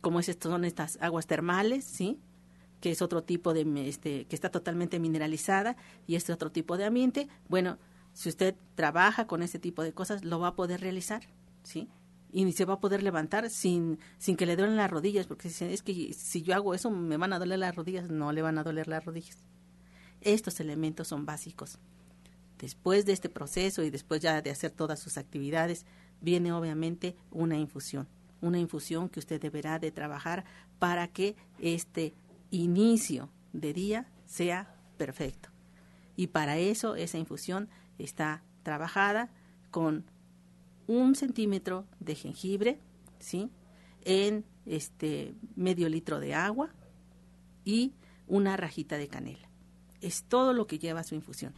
como 0.00 0.18
es 0.20 0.36
son 0.40 0.64
estas 0.64 0.98
aguas 1.00 1.26
termales, 1.26 1.84
¿sí? 1.84 2.18
que 2.80 2.90
es 2.90 3.02
otro 3.02 3.22
tipo 3.22 3.54
de 3.54 3.88
este 3.88 4.26
que 4.26 4.34
está 4.34 4.50
totalmente 4.50 4.98
mineralizada 4.98 5.76
y 6.06 6.16
este 6.16 6.32
otro 6.32 6.50
tipo 6.50 6.76
de 6.76 6.84
ambiente. 6.84 7.28
Bueno, 7.48 7.78
si 8.12 8.28
usted 8.28 8.56
trabaja 8.74 9.26
con 9.26 9.42
este 9.42 9.58
tipo 9.58 9.82
de 9.82 9.92
cosas, 9.92 10.24
lo 10.24 10.40
va 10.40 10.48
a 10.48 10.56
poder 10.56 10.80
realizar, 10.80 11.22
¿sí? 11.62 11.88
y 12.32 12.50
se 12.52 12.64
va 12.64 12.74
a 12.74 12.80
poder 12.80 13.02
levantar 13.02 13.50
sin, 13.50 13.98
sin 14.18 14.36
que 14.36 14.46
le 14.46 14.56
duelen 14.56 14.76
las 14.76 14.90
rodillas, 14.90 15.26
porque 15.26 15.48
es 15.48 15.82
que 15.82 16.14
si 16.14 16.42
yo 16.42 16.54
hago 16.54 16.74
eso 16.74 16.90
me 16.90 17.18
van 17.18 17.34
a 17.34 17.38
doler 17.38 17.58
las 17.58 17.76
rodillas, 17.76 18.10
no 18.10 18.32
le 18.32 18.40
van 18.40 18.58
a 18.58 18.64
doler 18.64 18.88
las 18.88 19.04
rodillas. 19.04 19.36
Estos 20.22 20.58
elementos 20.58 21.08
son 21.08 21.26
básicos. 21.26 21.78
Después 22.58 23.04
de 23.04 23.12
este 23.12 23.28
proceso 23.28 23.82
y 23.82 23.90
después 23.90 24.22
ya 24.22 24.40
de 24.40 24.50
hacer 24.50 24.70
todas 24.70 24.98
sus 24.98 25.18
actividades, 25.18 25.84
viene 26.22 26.52
obviamente 26.52 27.16
una 27.30 27.58
infusión, 27.58 28.08
una 28.40 28.58
infusión 28.58 29.08
que 29.08 29.20
usted 29.20 29.40
deberá 29.40 29.78
de 29.78 29.90
trabajar 29.90 30.44
para 30.78 31.08
que 31.08 31.36
este 31.58 32.14
inicio 32.50 33.28
de 33.52 33.72
día 33.74 34.08
sea 34.26 34.74
perfecto. 34.96 35.50
Y 36.16 36.28
para 36.28 36.58
eso 36.58 36.94
esa 36.94 37.18
infusión 37.18 37.68
está 37.98 38.42
trabajada 38.62 39.30
con 39.70 40.04
un 40.86 41.14
centímetro 41.14 41.86
de 42.00 42.14
jengibre, 42.14 42.78
¿sí? 43.18 43.50
En 44.04 44.44
este 44.66 45.34
medio 45.56 45.88
litro 45.88 46.20
de 46.20 46.34
agua 46.34 46.70
y 47.64 47.94
una 48.26 48.56
rajita 48.56 48.96
de 48.96 49.08
canela. 49.08 49.48
Es 50.00 50.24
todo 50.24 50.52
lo 50.52 50.66
que 50.66 50.78
lleva 50.78 51.04
su 51.04 51.14
infusión. 51.14 51.54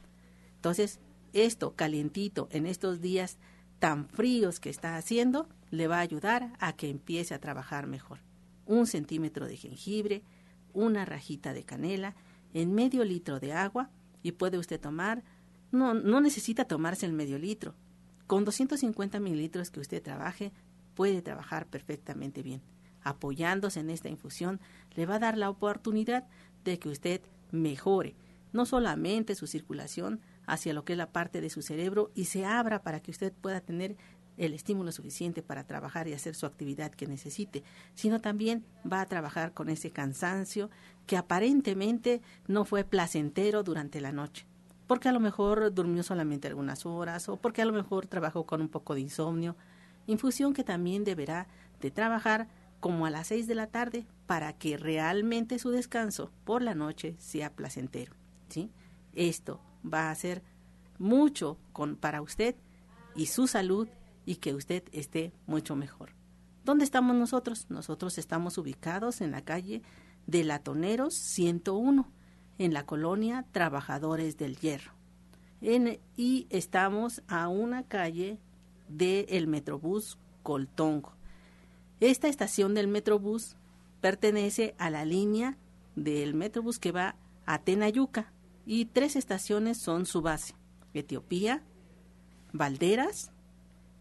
Entonces, 0.56 1.00
esto 1.32 1.74
calientito 1.74 2.48
en 2.50 2.66
estos 2.66 3.00
días 3.00 3.38
tan 3.78 4.08
fríos 4.08 4.60
que 4.60 4.70
está 4.70 4.96
haciendo, 4.96 5.48
le 5.70 5.88
va 5.88 5.98
a 5.98 6.00
ayudar 6.00 6.52
a 6.60 6.74
que 6.74 6.88
empiece 6.88 7.34
a 7.34 7.40
trabajar 7.40 7.86
mejor. 7.86 8.20
Un 8.66 8.86
centímetro 8.86 9.46
de 9.46 9.56
jengibre, 9.56 10.22
una 10.72 11.04
rajita 11.04 11.52
de 11.52 11.64
canela, 11.64 12.14
en 12.52 12.72
medio 12.72 13.04
litro 13.04 13.40
de 13.40 13.52
agua 13.52 13.90
y 14.22 14.32
puede 14.32 14.58
usted 14.58 14.80
tomar, 14.80 15.22
no, 15.72 15.94
no 15.94 16.20
necesita 16.20 16.64
tomarse 16.64 17.04
el 17.04 17.12
medio 17.12 17.38
litro, 17.38 17.74
con 18.26 18.44
250 18.44 19.20
mililitros 19.20 19.70
que 19.70 19.80
usted 19.80 20.02
trabaje, 20.02 20.52
puede 20.94 21.20
trabajar 21.20 21.66
perfectamente 21.66 22.42
bien. 22.42 22.62
Apoyándose 23.02 23.80
en 23.80 23.90
esta 23.90 24.08
infusión, 24.08 24.60
le 24.94 25.04
va 25.04 25.16
a 25.16 25.18
dar 25.18 25.36
la 25.36 25.50
oportunidad 25.50 26.26
de 26.64 26.78
que 26.78 26.88
usted 26.88 27.20
mejore 27.50 28.16
no 28.54 28.64
solamente 28.64 29.34
su 29.34 29.46
circulación 29.46 30.20
hacia 30.46 30.72
lo 30.72 30.84
que 30.84 30.94
es 30.94 30.98
la 30.98 31.12
parte 31.12 31.40
de 31.40 31.50
su 31.50 31.62
cerebro 31.62 32.10
y 32.14 32.26
se 32.26 32.44
abra 32.44 32.82
para 32.82 33.00
que 33.00 33.10
usted 33.10 33.32
pueda 33.32 33.60
tener 33.60 33.96
el 34.36 34.52
estímulo 34.52 34.90
suficiente 34.90 35.42
para 35.42 35.64
trabajar 35.64 36.08
y 36.08 36.12
hacer 36.12 36.34
su 36.34 36.46
actividad 36.46 36.90
que 36.90 37.06
necesite, 37.06 37.62
sino 37.94 38.20
también 38.20 38.64
va 38.90 39.00
a 39.00 39.06
trabajar 39.06 39.52
con 39.52 39.68
ese 39.68 39.90
cansancio 39.90 40.70
que 41.06 41.16
aparentemente 41.16 42.20
no 42.48 42.64
fue 42.64 42.84
placentero 42.84 43.62
durante 43.62 44.00
la 44.00 44.12
noche 44.12 44.46
porque 44.86 45.08
a 45.08 45.12
lo 45.12 45.20
mejor 45.20 45.72
durmió 45.72 46.02
solamente 46.02 46.48
algunas 46.48 46.86
horas 46.86 47.28
o 47.28 47.36
porque 47.36 47.62
a 47.62 47.64
lo 47.64 47.72
mejor 47.72 48.06
trabajó 48.06 48.44
con 48.44 48.60
un 48.60 48.68
poco 48.68 48.94
de 48.94 49.00
insomnio, 49.00 49.56
infusión 50.06 50.52
que 50.52 50.64
también 50.64 51.04
deberá 51.04 51.48
de 51.80 51.90
trabajar 51.90 52.48
como 52.80 53.06
a 53.06 53.10
las 53.10 53.28
seis 53.28 53.46
de 53.46 53.54
la 53.54 53.68
tarde 53.68 54.06
para 54.26 54.52
que 54.52 54.76
realmente 54.76 55.58
su 55.58 55.70
descanso 55.70 56.30
por 56.44 56.62
la 56.62 56.74
noche 56.74 57.16
sea 57.18 57.50
placentero. 57.50 58.14
¿sí? 58.48 58.70
Esto 59.14 59.60
va 59.84 60.10
a 60.10 60.14
ser 60.14 60.42
mucho 60.98 61.58
con, 61.72 61.96
para 61.96 62.22
usted 62.22 62.56
y 63.14 63.26
su 63.26 63.46
salud 63.46 63.88
y 64.26 64.36
que 64.36 64.54
usted 64.54 64.84
esté 64.92 65.32
mucho 65.46 65.76
mejor. 65.76 66.10
¿Dónde 66.64 66.84
estamos 66.84 67.14
nosotros? 67.14 67.66
Nosotros 67.68 68.16
estamos 68.18 68.56
ubicados 68.58 69.20
en 69.20 69.30
la 69.30 69.42
calle 69.42 69.82
de 70.26 70.44
Latoneros 70.44 71.14
101 71.14 72.08
en 72.58 72.72
la 72.72 72.86
colonia 72.86 73.44
Trabajadores 73.52 74.38
del 74.38 74.56
Hierro. 74.56 74.92
y 76.16 76.46
estamos 76.50 77.22
a 77.28 77.48
una 77.48 77.84
calle 77.84 78.38
del 78.88 79.46
Metrobús 79.46 80.18
Coltongo. 80.42 81.14
Esta 82.00 82.28
estación 82.28 82.74
del 82.74 82.88
Metrobús 82.88 83.56
pertenece 84.00 84.74
a 84.78 84.90
la 84.90 85.04
línea 85.04 85.56
del 85.96 86.34
Metrobús 86.34 86.78
que 86.78 86.92
va 86.92 87.16
a 87.46 87.58
Tenayuca 87.60 88.33
y 88.66 88.86
tres 88.86 89.16
estaciones 89.16 89.78
son 89.78 90.06
su 90.06 90.22
base, 90.22 90.54
Etiopía, 90.94 91.62
Valderas 92.52 93.30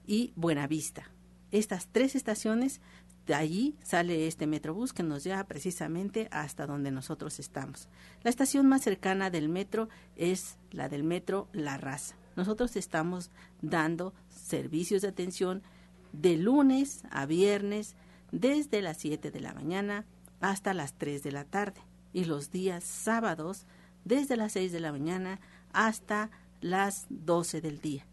y 0.05 0.34
Buenavista. 0.36 1.10
Estas 1.51 1.88
tres 1.91 2.15
estaciones, 2.15 2.82
de 3.25 3.36
allí 3.36 3.75
sale 3.84 4.27
este 4.27 4.48
Metrobús 4.48 4.91
que 4.91 5.03
nos 5.03 5.24
lleva 5.24 5.43
precisamente 5.46 6.27
hasta 6.32 6.65
donde 6.65 6.91
nosotros 6.91 7.39
estamos. 7.39 7.88
La 8.22 8.29
estación 8.29 8.67
más 8.67 8.82
cercana 8.82 9.29
del 9.29 9.50
metro 9.50 9.89
es 10.15 10.58
la 10.72 10.89
del 10.89 11.03
metro 11.03 11.48
La 11.53 11.77
Raza. 11.77 12.15
Nosotros 12.36 12.75
estamos 12.75 13.32
dando 13.62 14.13
servicios 14.29 15.03
de 15.03 15.10
atención 15.10 15.63
de 16.12 16.38
lunes 16.38 17.03
a 17.12 17.25
viernes 17.25 17.96
desde 18.32 18.82
las 18.82 18.98
7 18.98 19.32
de 19.32 19.39
la 19.39 19.53
mañana 19.53 20.05
hasta 20.41 20.74
las 20.74 20.93
3 20.93 21.24
de 21.24 21.32
la 21.32 21.46
tarde 21.46 21.82
y 22.12 22.25
los 22.25 22.51
días 22.51 22.84
sábados 22.84 23.65
desde 24.05 24.38
las 24.38 24.53
6 24.53 24.72
de 24.72 24.79
la 24.79 24.91
mañana 24.91 25.39
hasta 25.72 26.29
las 26.62 27.07
12 27.10 27.62
del 27.62 27.79
día. 27.79 28.05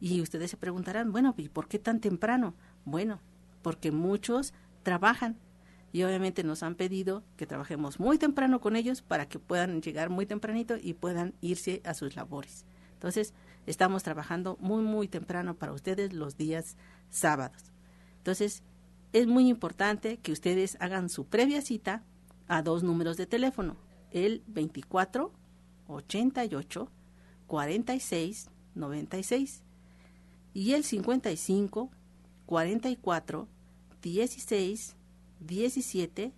Y 0.00 0.20
ustedes 0.20 0.50
se 0.50 0.56
preguntarán, 0.56 1.12
bueno, 1.12 1.34
¿y 1.36 1.48
por 1.48 1.68
qué 1.68 1.78
tan 1.78 2.00
temprano? 2.00 2.54
Bueno, 2.84 3.20
porque 3.62 3.90
muchos 3.92 4.52
trabajan 4.82 5.38
y 5.92 6.02
obviamente 6.02 6.42
nos 6.42 6.62
han 6.62 6.74
pedido 6.74 7.22
que 7.36 7.46
trabajemos 7.46 8.00
muy 8.00 8.18
temprano 8.18 8.60
con 8.60 8.76
ellos 8.76 9.00
para 9.00 9.28
que 9.28 9.38
puedan 9.38 9.80
llegar 9.80 10.10
muy 10.10 10.26
tempranito 10.26 10.76
y 10.76 10.94
puedan 10.94 11.34
irse 11.40 11.80
a 11.84 11.94
sus 11.94 12.16
labores. 12.16 12.66
Entonces, 12.94 13.32
estamos 13.66 14.02
trabajando 14.02 14.56
muy, 14.60 14.82
muy 14.82 15.08
temprano 15.08 15.54
para 15.54 15.72
ustedes 15.72 16.12
los 16.12 16.36
días 16.36 16.76
sábados. 17.10 17.72
Entonces, 18.18 18.62
es 19.12 19.26
muy 19.28 19.48
importante 19.48 20.18
que 20.18 20.32
ustedes 20.32 20.76
hagan 20.80 21.08
su 21.08 21.26
previa 21.26 21.62
cita 21.62 22.02
a 22.48 22.62
dos 22.62 22.82
números 22.82 23.16
de 23.16 23.26
teléfono, 23.26 23.76
el 24.14 24.42
24 24.46 25.30
88 25.88 26.88
46 27.46 28.50
96 28.74 29.62
y 30.54 30.72
el 30.72 30.84
55 30.84 31.90
44 32.46 33.48
16 34.00 34.96
17 35.40 36.32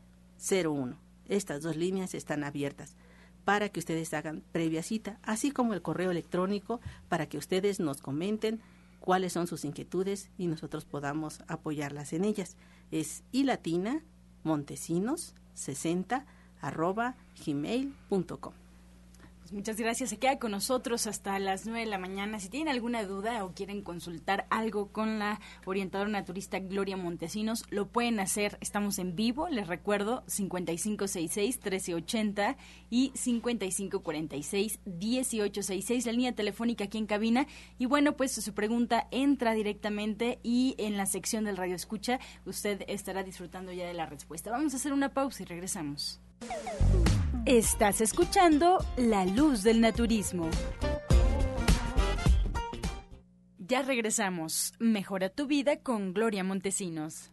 01. 0.50 0.97
Estas 1.28 1.62
dos 1.62 1.76
líneas 1.76 2.14
están 2.14 2.45
abiertas 2.45 2.97
para 3.45 3.68
que 3.68 3.78
ustedes 3.78 4.12
hagan 4.14 4.42
previa 4.52 4.83
cita, 4.83 5.21
así 5.23 5.52
como 5.52 5.75
el 5.75 5.83
correo 5.83 6.11
electrónico 6.11 6.80
para 7.09 7.26
que 7.26 7.38
ustedes 7.38 7.78
nos 7.78 8.00
comenten 8.00 8.61
cuáles 9.00 9.35
son 9.35 9.47
sus 9.47 9.64
inquietudes 9.64 10.30
y 10.37 10.49
nosotros 10.49 10.85
podamos 10.85 11.42
apoyarlas 11.47 12.12
en 12.12 12.25
ellas. 12.25 12.56
Es 12.90 13.23
ilatina 13.33 14.02
montesinos 14.42 15.35
60 15.54 16.26
arroba 16.66 17.16
gmail.com. 17.44 18.66
Pues 19.46 19.54
muchas 19.54 19.76
gracias. 19.76 20.11
Se 20.11 20.18
queda 20.18 20.40
con 20.40 20.50
nosotros 20.50 21.06
hasta 21.06 21.38
las 21.38 21.66
9 21.66 21.82
de 21.82 21.87
la 21.87 21.99
mañana. 21.99 22.40
Si 22.40 22.49
tienen 22.49 22.66
alguna 22.66 23.04
duda 23.04 23.44
o 23.44 23.54
quieren 23.54 23.80
consultar 23.80 24.49
algo 24.50 24.90
con 24.90 25.20
la 25.20 25.40
orientadora 25.64 26.11
naturista 26.11 26.58
Gloria 26.58 26.96
Montesinos, 26.96 27.62
lo 27.70 27.87
pueden 27.87 28.18
hacer. 28.18 28.58
Estamos 28.61 28.99
en 28.99 29.14
vivo, 29.14 29.49
les 29.49 29.68
recuerdo, 29.68 30.25
5566-1380 30.26 32.56
y 32.90 33.12
5546-1866, 33.12 36.06
la 36.06 36.12
línea 36.12 36.35
telefónica 36.35 36.87
aquí 36.87 36.99
en 36.99 37.06
cabina. 37.06 37.46
Y 37.78 37.87
bueno, 37.87 38.16
pues 38.16 38.32
su 38.32 38.52
pregunta 38.52 39.06
entra 39.12 39.54
directamente 39.54 40.40
y 40.42 40.75
en 40.78 40.96
la 40.96 41.06
sección 41.06 41.44
del 41.44 41.56
radio 41.56 41.76
escucha 41.76 42.18
usted 42.46 42.82
estará 42.88 43.23
disfrutando 43.23 43.73
ya 43.73 43.87
de 43.87 43.94
la 43.94 44.06
respuesta. 44.06 44.50
Vamos 44.50 44.75
a 44.75 44.78
hacer 44.78 44.92
una 44.92 45.14
pausa 45.14 45.44
y 45.44 45.46
regresamos. 45.46 46.20
Estás 47.46 48.00
escuchando 48.00 48.84
La 48.96 49.25
Luz 49.25 49.62
del 49.62 49.80
Naturismo. 49.80 50.50
Ya 53.58 53.82
regresamos. 53.82 54.75
Mejora 54.78 55.28
tu 55.28 55.46
vida 55.46 55.80
con 55.80 56.12
Gloria 56.12 56.44
Montesinos. 56.44 57.32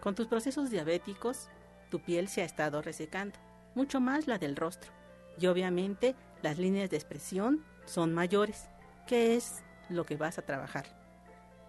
Con 0.00 0.14
tus 0.14 0.26
procesos 0.26 0.70
diabéticos, 0.70 1.48
tu 1.90 2.00
piel 2.00 2.28
se 2.28 2.42
ha 2.42 2.44
estado 2.44 2.82
resecando, 2.82 3.38
mucho 3.74 4.00
más 4.00 4.26
la 4.26 4.38
del 4.38 4.56
rostro. 4.56 4.90
Y 5.38 5.46
obviamente 5.46 6.14
las 6.42 6.58
líneas 6.58 6.90
de 6.90 6.96
expresión 6.96 7.64
son 7.90 8.14
mayores. 8.14 8.68
¿Qué 9.06 9.36
es 9.36 9.62
lo 9.88 10.06
que 10.06 10.16
vas 10.16 10.38
a 10.38 10.42
trabajar? 10.42 10.86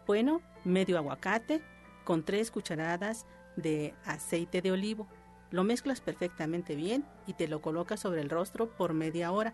Bueno, 0.06 0.42
medio 0.64 0.98
aguacate 0.98 1.62
con 2.04 2.24
tres 2.24 2.52
cucharadas 2.52 3.26
de 3.56 3.96
aceite 4.06 4.62
de 4.62 4.72
olivo. 4.72 5.08
Lo 5.50 5.64
mezclas 5.64 6.00
perfectamente 6.00 6.76
bien 6.76 7.06
y 7.26 7.34
te 7.34 7.48
lo 7.48 7.62
colocas 7.62 8.00
sobre 8.00 8.22
el 8.22 8.30
rostro 8.30 8.70
por 8.70 8.94
media 8.94 9.32
hora 9.32 9.54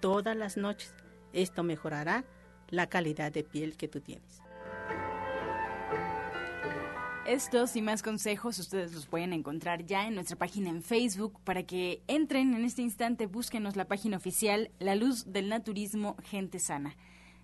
todas 0.00 0.36
las 0.36 0.56
noches. 0.56 0.94
Esto 1.32 1.62
mejorará 1.62 2.24
la 2.68 2.88
calidad 2.88 3.30
de 3.30 3.44
piel 3.44 3.76
que 3.76 3.88
tú 3.88 4.00
tienes. 4.00 4.45
Estos 7.26 7.74
y 7.74 7.82
más 7.82 8.04
consejos 8.04 8.56
ustedes 8.60 8.92
los 8.94 9.06
pueden 9.06 9.32
encontrar 9.32 9.84
ya 9.84 10.06
en 10.06 10.14
nuestra 10.14 10.36
página 10.36 10.70
en 10.70 10.80
Facebook 10.80 11.40
para 11.42 11.64
que 11.64 12.00
entren 12.06 12.54
en 12.54 12.64
este 12.64 12.82
instante, 12.82 13.26
búsquenos 13.26 13.74
la 13.74 13.86
página 13.86 14.16
oficial 14.16 14.70
La 14.78 14.94
Luz 14.94 15.24
del 15.32 15.48
Naturismo 15.48 16.16
Gente 16.22 16.60
Sana. 16.60 16.94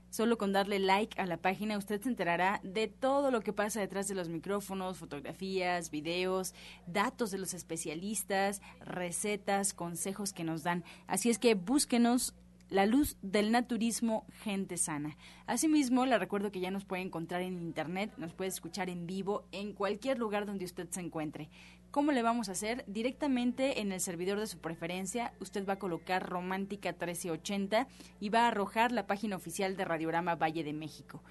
Solo 0.08 0.38
con 0.38 0.52
darle 0.52 0.78
like 0.78 1.20
a 1.20 1.26
la 1.26 1.36
página 1.36 1.78
usted 1.78 2.00
se 2.00 2.10
enterará 2.10 2.60
de 2.62 2.86
todo 2.86 3.32
lo 3.32 3.40
que 3.40 3.52
pasa 3.52 3.80
detrás 3.80 4.06
de 4.06 4.14
los 4.14 4.28
micrófonos, 4.28 4.98
fotografías, 4.98 5.90
videos, 5.90 6.54
datos 6.86 7.32
de 7.32 7.38
los 7.38 7.52
especialistas, 7.52 8.62
recetas, 8.84 9.74
consejos 9.74 10.32
que 10.32 10.44
nos 10.44 10.62
dan. 10.62 10.84
Así 11.08 11.28
es 11.28 11.40
que 11.40 11.56
búsquenos 11.56 12.34
la 12.72 12.86
luz 12.86 13.18
del 13.20 13.52
naturismo 13.52 14.24
Gente 14.42 14.78
Sana. 14.78 15.18
Asimismo, 15.46 16.06
le 16.06 16.18
recuerdo 16.18 16.50
que 16.50 16.60
ya 16.60 16.70
nos 16.70 16.86
puede 16.86 17.02
encontrar 17.02 17.42
en 17.42 17.60
internet, 17.60 18.10
nos 18.16 18.32
puede 18.32 18.48
escuchar 18.48 18.88
en 18.88 19.06
vivo 19.06 19.44
en 19.52 19.74
cualquier 19.74 20.18
lugar 20.18 20.46
donde 20.46 20.64
usted 20.64 20.88
se 20.88 21.00
encuentre. 21.00 21.50
¿Cómo 21.90 22.12
le 22.12 22.22
vamos 22.22 22.48
a 22.48 22.52
hacer? 22.52 22.84
Directamente 22.86 23.82
en 23.82 23.92
el 23.92 24.00
servidor 24.00 24.40
de 24.40 24.46
su 24.46 24.58
preferencia, 24.58 25.34
usted 25.40 25.68
va 25.68 25.74
a 25.74 25.78
colocar 25.78 26.26
Romántica 26.26 26.92
1380 26.92 27.86
y 28.18 28.30
va 28.30 28.44
a 28.44 28.48
arrojar 28.48 28.90
la 28.90 29.06
página 29.06 29.36
oficial 29.36 29.76
de 29.76 29.84
Radiorama 29.84 30.36
Valle 30.36 30.64
de 30.64 30.72
México. 30.72 31.22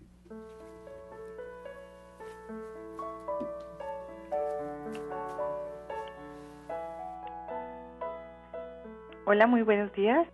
Hola, 9.27 9.45
muy 9.45 9.61
buenos 9.61 9.93
días. 9.93 10.27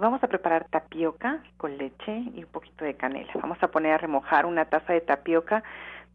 Vamos 0.00 0.24
a 0.24 0.28
preparar 0.28 0.66
tapioca 0.70 1.42
con 1.58 1.76
leche 1.76 2.24
y 2.34 2.42
un 2.42 2.50
poquito 2.50 2.86
de 2.86 2.94
canela. 2.94 3.30
Vamos 3.34 3.62
a 3.62 3.68
poner 3.68 3.92
a 3.92 3.98
remojar 3.98 4.46
una 4.46 4.64
taza 4.64 4.94
de 4.94 5.02
tapioca 5.02 5.62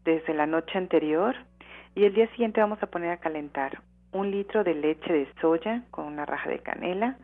desde 0.04 0.34
la 0.34 0.44
noche 0.44 0.76
anterior 0.76 1.36
y 1.94 2.02
el 2.02 2.12
día 2.12 2.26
siguiente 2.32 2.60
vamos 2.60 2.82
a 2.82 2.88
poner 2.88 3.10
a 3.12 3.18
calentar 3.18 3.80
un 4.10 4.32
litro 4.32 4.64
de 4.64 4.74
leche 4.74 5.12
de 5.12 5.28
soya 5.40 5.84
con 5.92 6.06
una 6.06 6.26
raja 6.26 6.50
de 6.50 6.58
canela 6.58 7.16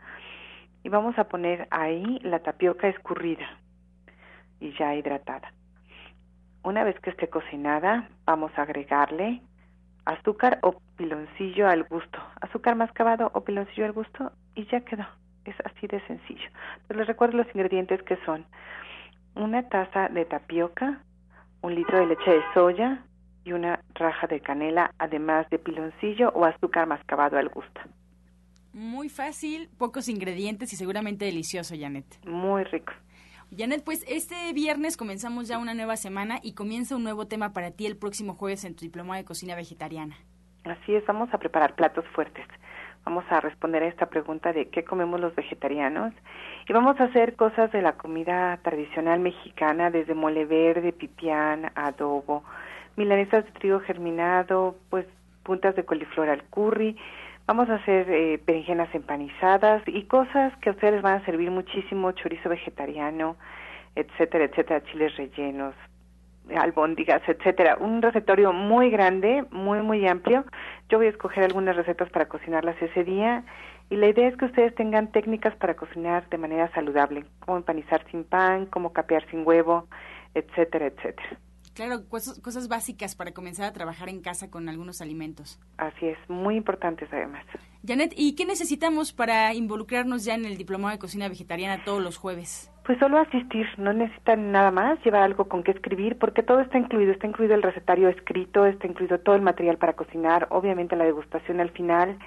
y 0.85 0.88
vamos 0.88 1.18
a 1.18 1.25
poner 1.25 1.66
ahí 1.72 2.20
la 2.22 2.38
tapioca 2.38 2.87
escurrida 2.87 3.59
y 4.61 4.72
ya 4.79 4.94
hidratada. 4.94 5.53
Una 6.62 6.85
vez 6.85 6.96
que 7.01 7.11
esté 7.11 7.29
cocinada, 7.29 8.09
vamos 8.25 8.53
a 8.57 8.62
agregarle 8.62 9.42
azúcar 10.05 10.61
o 10.62 10.81
piloncillo 10.96 11.66
al 11.66 11.83
gusto, 11.83 12.20
azúcar 12.40 12.77
mascabado 12.77 13.33
o 13.35 13.40
piloncillo 13.42 13.85
al 13.85 13.92
gusto 13.92 14.31
y 14.55 14.64
ya 14.66 14.83
quedó. 14.83 15.21
Es 15.44 15.55
así 15.64 15.87
de 15.87 16.00
sencillo. 16.07 16.48
les 16.88 17.07
recuerdo 17.07 17.38
los 17.38 17.46
ingredientes 17.55 18.02
que 18.02 18.16
son 18.24 18.46
una 19.35 19.68
taza 19.68 20.09
de 20.09 20.24
tapioca, 20.24 21.02
un 21.62 21.74
litro 21.74 21.98
de 21.98 22.07
leche 22.07 22.31
de 22.31 22.42
soya 22.55 23.05
y 23.44 23.52
una 23.52 23.81
raja 23.94 24.26
de 24.26 24.40
canela, 24.40 24.92
además 24.98 25.48
de 25.50 25.59
piloncillo 25.59 26.31
o 26.31 26.44
azúcar 26.44 26.87
mascabado 26.87 27.38
al 27.38 27.48
gusto. 27.48 27.81
Muy 28.72 29.09
fácil, 29.09 29.68
pocos 29.78 30.09
ingredientes 30.09 30.72
y 30.72 30.76
seguramente 30.76 31.24
delicioso, 31.24 31.74
Janet. 31.78 32.07
Muy 32.26 32.64
rico. 32.64 32.92
Janet, 33.57 33.85
pues 33.85 34.02
este 34.09 34.50
viernes 34.55 34.96
comenzamos 34.96 35.46
ya 35.46 35.59
una 35.59 35.74
nueva 35.74 35.96
semana 35.96 36.38
y 36.42 36.55
comienza 36.55 36.96
un 36.96 37.05
nuevo 37.05 37.26
tema 37.26 37.52
para 37.52 37.70
ti 37.70 37.85
el 37.85 37.98
próximo 37.98 38.35
jueves 38.35 38.64
en 38.64 38.74
tu 38.74 38.85
diploma 38.85 39.16
de 39.16 39.26
cocina 39.26 39.55
vegetariana. 39.55 40.16
Así 40.64 40.94
es, 40.94 41.05
vamos 41.07 41.28
a 41.35 41.38
preparar 41.38 41.74
platos 41.74 42.05
fuertes. 42.14 42.46
Vamos 43.04 43.24
a 43.30 43.40
responder 43.40 43.82
a 43.82 43.88
esta 43.88 44.06
pregunta 44.06 44.52
de 44.52 44.68
qué 44.68 44.84
comemos 44.84 45.20
los 45.20 45.34
vegetarianos 45.34 46.12
y 46.68 46.72
vamos 46.72 47.00
a 47.00 47.04
hacer 47.04 47.34
cosas 47.34 47.72
de 47.72 47.82
la 47.82 47.94
comida 47.94 48.58
tradicional 48.62 49.18
mexicana, 49.18 49.90
desde 49.90 50.14
mole 50.14 50.44
verde, 50.44 50.92
pipián, 50.92 51.72
adobo, 51.74 52.44
milanesas 52.96 53.44
de 53.44 53.50
trigo 53.52 53.80
germinado, 53.80 54.76
pues 54.88 55.06
puntas 55.42 55.74
de 55.74 55.84
coliflor 55.84 56.28
al 56.28 56.44
curry. 56.44 56.96
Vamos 57.46 57.68
a 57.70 57.74
hacer 57.74 58.08
eh, 58.08 58.40
berenjenas 58.46 58.94
empanizadas 58.94 59.82
y 59.86 60.04
cosas 60.04 60.56
que 60.58 60.70
a 60.70 60.72
ustedes 60.72 61.02
van 61.02 61.20
a 61.20 61.24
servir 61.24 61.50
muchísimo, 61.50 62.12
chorizo 62.12 62.48
vegetariano, 62.48 63.36
etcétera, 63.96 64.44
etcétera, 64.44 64.84
chiles 64.84 65.16
rellenos, 65.16 65.74
albóndigas, 66.57 67.22
etcétera. 67.26 67.76
Un 67.81 68.02
recetorio 68.02 68.52
muy 68.52 68.90
grande, 68.90 69.44
muy, 69.50 69.83
muy 69.83 70.07
amplio. 70.07 70.44
Yo 70.88 70.98
voy 70.98 71.07
a 71.07 71.11
escoger 71.11 71.44
algunas 71.44 71.76
recetas 71.76 72.11
para 72.11 72.26
cocinarlas 72.26 72.81
ese 72.81 73.05
día 73.05 73.44
y 73.92 73.96
la 73.96 74.09
idea 74.09 74.26
es 74.26 74.37
que 74.38 74.46
ustedes 74.46 74.74
tengan 74.74 75.12
técnicas 75.12 75.55
para 75.57 75.74
cocinar 75.74 76.26
de 76.31 76.38
manera 76.38 76.72
saludable, 76.72 77.26
como 77.40 77.59
empanizar 77.59 78.02
sin 78.11 78.24
pan, 78.24 78.64
como 78.64 78.92
capear 78.92 79.22
sin 79.31 79.46
huevo, 79.46 79.87
etcétera, 80.35 80.87
etcétera. 80.87 81.38
Claro, 81.74 82.09
cosas, 82.09 82.38
cosas 82.40 82.68
básicas 82.68 83.14
para 83.14 83.33
comenzar 83.33 83.66
a 83.66 83.72
trabajar 83.74 84.09
en 84.09 84.22
casa 84.22 84.50
con 84.50 84.70
algunos 84.70 85.02
alimentos. 85.02 85.61
Así 85.76 86.07
es, 86.07 86.18
muy 86.28 86.57
importantes 86.57 87.09
además. 87.12 87.44
Janet, 87.87 88.14
¿y 88.16 88.35
qué 88.35 88.46
necesitamos 88.46 89.12
para 89.12 89.52
involucrarnos 89.52 90.24
ya 90.24 90.37
en 90.37 90.46
el 90.46 90.57
Diplomado 90.57 90.92
de 90.92 90.98
Cocina 90.98 91.28
Vegetariana 91.28 91.85
todos 91.85 92.02
los 92.02 92.16
jueves? 92.16 92.71
Pues 92.84 92.98
solo 92.98 93.18
asistir, 93.18 93.66
no 93.78 93.92
necesitan 93.92 94.50
nada 94.50 94.72
más, 94.72 94.98
llevar 95.04 95.22
algo 95.22 95.48
con 95.48 95.62
qué 95.62 95.70
escribir, 95.70 96.18
porque 96.18 96.42
todo 96.42 96.60
está 96.60 96.78
incluido, 96.78 97.12
está 97.12 97.28
incluido 97.28 97.54
el 97.54 97.62
recetario 97.62 98.08
escrito, 98.08 98.66
está 98.66 98.88
incluido 98.88 99.20
todo 99.20 99.36
el 99.36 99.42
material 99.42 99.78
para 99.78 99.92
cocinar, 99.92 100.48
obviamente 100.50 100.96
la 100.96 101.04
degustación 101.04 101.60
al 101.60 101.70
final, 101.70 102.18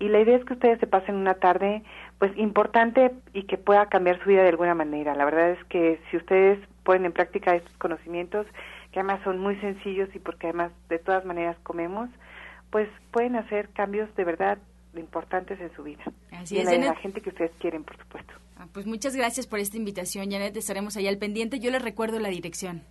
y 0.00 0.08
la 0.08 0.20
idea 0.20 0.36
es 0.36 0.44
que 0.44 0.54
ustedes 0.54 0.80
se 0.80 0.86
pasen 0.86 1.14
una 1.14 1.34
tarde 1.34 1.82
pues 2.18 2.36
importante 2.38 3.12
y 3.34 3.44
que 3.44 3.58
pueda 3.58 3.86
cambiar 3.86 4.18
su 4.22 4.30
vida 4.30 4.42
de 4.42 4.48
alguna 4.48 4.74
manera. 4.74 5.14
La 5.14 5.26
verdad 5.26 5.50
es 5.50 5.62
que 5.64 6.00
si 6.10 6.16
ustedes 6.16 6.58
ponen 6.84 7.04
en 7.04 7.12
práctica 7.12 7.54
estos 7.54 7.76
conocimientos, 7.76 8.46
que 8.92 9.00
además 9.00 9.20
son 9.22 9.38
muy 9.38 9.56
sencillos 9.56 10.08
y 10.14 10.18
porque 10.18 10.48
además 10.48 10.72
de 10.88 10.98
todas 10.98 11.24
maneras 11.26 11.56
comemos, 11.62 12.08
pues 12.70 12.88
pueden 13.10 13.36
hacer 13.36 13.68
cambios 13.70 14.12
de 14.16 14.24
verdad 14.24 14.58
importantes 14.96 15.60
en 15.60 15.70
su 15.74 15.82
vida. 15.82 16.02
Así 16.32 16.56
y 16.56 16.60
es, 16.60 16.68
en 16.68 16.84
la, 16.84 16.94
gente 16.96 17.20
que 17.20 17.28
ustedes 17.28 17.52
quieren, 17.60 17.84
por 17.84 17.96
supuesto. 17.98 18.32
Ah, 18.60 18.68
pues 18.70 18.84
muchas 18.84 19.16
gracias 19.16 19.46
por 19.46 19.58
esta 19.58 19.78
invitación, 19.78 20.30
Janet. 20.30 20.54
Estaremos 20.54 20.94
ahí 20.98 21.06
al 21.06 21.16
pendiente. 21.16 21.60
Yo 21.60 21.70
les 21.70 21.80
recuerdo 21.80 22.18
la 22.18 22.28
dirección. 22.28 22.82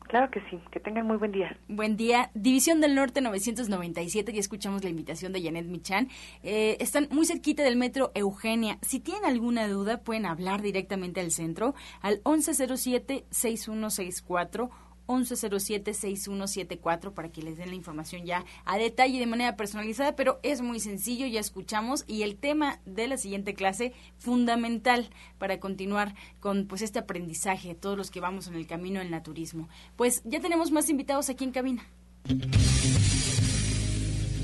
Claro 0.00 0.28
que 0.32 0.40
sí, 0.50 0.58
que 0.72 0.80
tengan 0.80 1.06
muy 1.06 1.16
buen 1.16 1.30
día. 1.30 1.56
Buen 1.68 1.96
día. 1.96 2.32
División 2.34 2.80
del 2.80 2.96
Norte 2.96 3.20
997, 3.20 4.32
ya 4.32 4.40
escuchamos 4.40 4.82
la 4.82 4.90
invitación 4.90 5.32
de 5.32 5.40
Janet 5.40 5.66
Michan. 5.66 6.08
Eh, 6.42 6.76
están 6.80 7.06
muy 7.12 7.24
cerquita 7.24 7.62
del 7.62 7.76
metro 7.76 8.10
Eugenia. 8.16 8.78
Si 8.82 8.98
tienen 8.98 9.24
alguna 9.24 9.68
duda, 9.68 9.98
pueden 9.98 10.26
hablar 10.26 10.60
directamente 10.60 11.20
al 11.20 11.30
centro 11.30 11.76
al 12.00 12.20
1107-6164 12.24 14.70
1107-6174 15.12 17.12
para 17.12 17.30
que 17.30 17.42
les 17.42 17.58
den 17.58 17.70
la 17.70 17.74
información 17.74 18.24
ya 18.24 18.44
a 18.64 18.78
detalle 18.78 19.18
de 19.18 19.26
manera 19.26 19.56
personalizada, 19.56 20.16
pero 20.16 20.40
es 20.42 20.62
muy 20.62 20.80
sencillo, 20.80 21.26
ya 21.26 21.40
escuchamos 21.40 22.04
y 22.06 22.22
el 22.22 22.36
tema 22.36 22.80
de 22.86 23.08
la 23.08 23.16
siguiente 23.16 23.54
clase 23.54 23.92
fundamental 24.16 25.10
para 25.38 25.60
continuar 25.60 26.14
con 26.40 26.66
pues 26.66 26.82
este 26.82 26.98
aprendizaje, 26.98 27.74
todos 27.74 27.96
los 27.96 28.10
que 28.10 28.20
vamos 28.20 28.48
en 28.48 28.54
el 28.54 28.66
camino 28.66 29.00
del 29.00 29.10
naturismo. 29.10 29.68
Pues 29.96 30.22
ya 30.24 30.40
tenemos 30.40 30.70
más 30.70 30.88
invitados 30.88 31.28
aquí 31.28 31.44
en 31.44 31.52
cabina. 31.52 31.86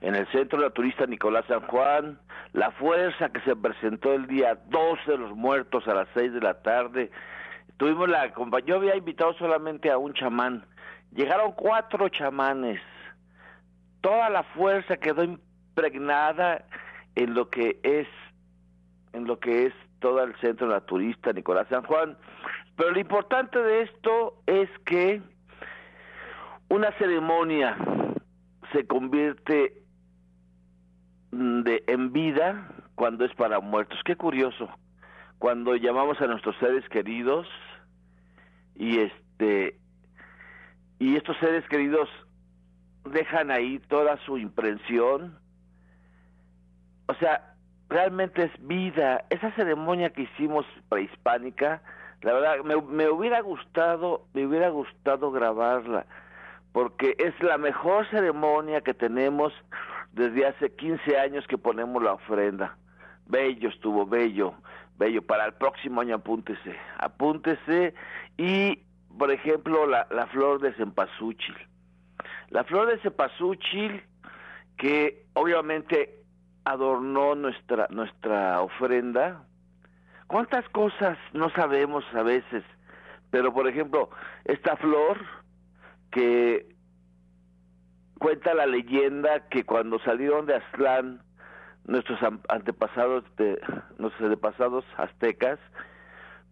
en 0.00 0.14
el 0.14 0.26
Centro 0.28 0.60
Naturista 0.60 1.06
Nicolás 1.06 1.44
San 1.48 1.60
Juan, 1.66 2.18
la 2.52 2.70
fuerza 2.72 3.30
que 3.30 3.40
se 3.40 3.56
presentó 3.56 4.12
el 4.12 4.26
día 4.26 4.58
12 4.68 5.10
de 5.10 5.18
los 5.18 5.36
muertos 5.36 5.86
a 5.88 5.94
las 5.94 6.08
6 6.14 6.32
de 6.34 6.40
la 6.40 6.62
tarde. 6.62 7.10
Tuvimos 7.76 8.08
la 8.08 8.32
compañía, 8.32 8.68
yo 8.68 8.76
había 8.76 8.96
invitado 8.96 9.34
solamente 9.34 9.90
a 9.90 9.98
un 9.98 10.14
chamán. 10.14 10.64
Llegaron 11.12 11.52
cuatro 11.52 12.08
chamanes. 12.08 12.80
Toda 14.00 14.30
la 14.30 14.42
fuerza 14.42 14.96
quedó 14.96 15.24
impregnada 15.24 16.64
en 17.14 17.34
lo 17.34 17.50
que 17.50 17.80
es 17.82 18.06
en 19.12 19.26
lo 19.26 19.40
que 19.40 19.66
es 19.66 19.74
todo 20.00 20.22
el 20.22 20.36
Centro 20.36 20.68
Naturista 20.68 21.32
Nicolás 21.32 21.66
San 21.68 21.82
Juan. 21.82 22.16
Pero 22.76 22.92
lo 22.92 23.00
importante 23.00 23.58
de 23.58 23.82
esto 23.82 24.40
es 24.46 24.68
que 24.84 25.20
una 26.68 26.92
ceremonia 26.98 27.76
se 28.72 28.86
convierte 28.86 29.82
de 31.30 31.84
en 31.86 32.12
vida 32.12 32.68
cuando 32.94 33.24
es 33.24 33.34
para 33.34 33.60
muertos. 33.60 33.98
Qué 34.04 34.16
curioso. 34.16 34.68
Cuando 35.38 35.76
llamamos 35.76 36.20
a 36.20 36.26
nuestros 36.26 36.56
seres 36.56 36.88
queridos 36.88 37.46
y 38.74 38.98
este 38.98 39.78
y 40.98 41.16
estos 41.16 41.36
seres 41.38 41.66
queridos 41.68 42.08
dejan 43.04 43.50
ahí 43.50 43.78
toda 43.88 44.16
su 44.24 44.36
impresión. 44.38 45.38
O 47.06 47.14
sea, 47.14 47.54
realmente 47.88 48.44
es 48.44 48.66
vida. 48.66 49.24
Esa 49.30 49.52
ceremonia 49.52 50.10
que 50.10 50.22
hicimos 50.22 50.66
prehispánica, 50.88 51.82
la 52.22 52.32
verdad, 52.32 52.64
me, 52.64 52.80
me 52.82 53.08
hubiera 53.08 53.40
gustado, 53.40 54.26
me 54.34 54.46
hubiera 54.46 54.70
gustado 54.70 55.30
grabarla, 55.30 56.04
porque 56.72 57.14
es 57.18 57.40
la 57.42 57.58
mejor 57.58 58.08
ceremonia 58.10 58.80
que 58.80 58.92
tenemos 58.92 59.52
desde 60.12 60.46
hace 60.46 60.72
15 60.74 61.18
años 61.18 61.46
que 61.46 61.58
ponemos 61.58 62.02
la 62.02 62.14
ofrenda. 62.14 62.76
Bello 63.26 63.68
estuvo, 63.68 64.06
bello, 64.06 64.54
bello. 64.98 65.22
Para 65.22 65.46
el 65.46 65.54
próximo 65.54 66.00
año 66.00 66.16
apúntese, 66.16 66.74
apúntese 66.98 67.94
y, 68.36 68.82
por 69.18 69.30
ejemplo, 69.30 69.86
la, 69.86 70.06
la 70.10 70.26
flor 70.28 70.60
de 70.60 70.72
cempasúchil. 70.74 71.56
La 72.50 72.64
flor 72.64 72.88
de 72.88 72.98
cempasúchil 73.00 74.02
que 74.78 75.26
obviamente 75.34 76.22
adornó 76.64 77.34
nuestra 77.34 77.88
nuestra 77.90 78.60
ofrenda. 78.62 79.44
¿Cuántas 80.26 80.68
cosas 80.70 81.16
no 81.32 81.50
sabemos 81.50 82.04
a 82.14 82.22
veces? 82.22 82.62
Pero 83.30 83.52
por 83.52 83.66
ejemplo, 83.66 84.10
esta 84.44 84.76
flor 84.76 85.18
que 86.10 86.74
cuenta 88.18 88.54
la 88.54 88.66
leyenda 88.66 89.48
que 89.48 89.64
cuando 89.64 89.98
salieron 90.00 90.46
de 90.46 90.56
Aztlán 90.56 91.22
nuestros 91.84 92.18
antepasados 92.48 93.24
nuestros 93.98 94.22
antepasados 94.22 94.84
aztecas 94.96 95.58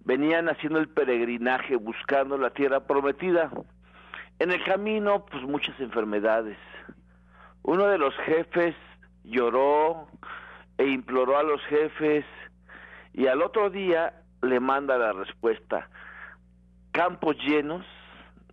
venían 0.05 0.49
haciendo 0.49 0.79
el 0.79 0.89
peregrinaje 0.89 1.77
buscando 1.77 2.39
la 2.39 2.51
tierra 2.51 2.87
prometida. 2.87 3.51
En 4.39 4.53
el 4.53 4.63
camino, 4.65 5.27
pues 5.27 5.43
muchas 5.43 5.79
enfermedades. 5.81 6.57
Uno 7.63 7.89
de 7.89 7.99
los 7.99 8.15
jefes 8.19 8.77
lloró 9.25 10.07
e 10.79 10.87
imploró 10.87 11.39
a 11.39 11.43
los 11.43 11.61
jefes 11.63 12.25
y 13.13 13.27
al 13.27 13.43
otro 13.43 13.71
día 13.71 14.23
le 14.43 14.61
manda 14.61 14.97
la 14.97 15.13
respuesta. 15.13 15.89
Campos 16.93 17.37
llenos 17.39 17.85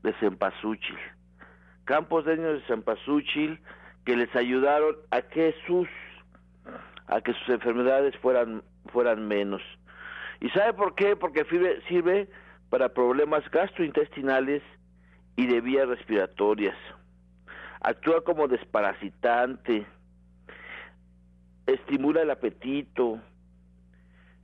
de 0.02 0.13
cempasúchil. 0.13 0.97
Campos 1.85 2.25
llenos 2.25 2.61
de 2.61 2.67
cempasúchil 2.67 3.59
que 4.05 4.15
les 4.15 4.33
ayudaron 4.35 4.95
a 5.11 5.21
que 5.21 5.55
sus 5.67 5.87
a 7.07 7.21
que 7.21 7.33
sus 7.33 7.49
enfermedades 7.49 8.15
fueran 8.17 8.63
fueran 8.91 9.27
menos. 9.27 9.61
¿Y 10.39 10.49
sabe 10.49 10.73
por 10.73 10.95
qué? 10.95 11.15
Porque 11.15 11.45
sirve 11.87 12.29
para 12.69 12.89
problemas 12.89 13.49
gastrointestinales 13.51 14.61
y 15.35 15.47
de 15.47 15.61
vías 15.61 15.87
respiratorias. 15.87 16.77
Actúa 17.81 18.23
como 18.23 18.47
desparasitante, 18.47 19.85
estimula 21.65 22.21
el 22.21 22.31
apetito. 22.31 23.19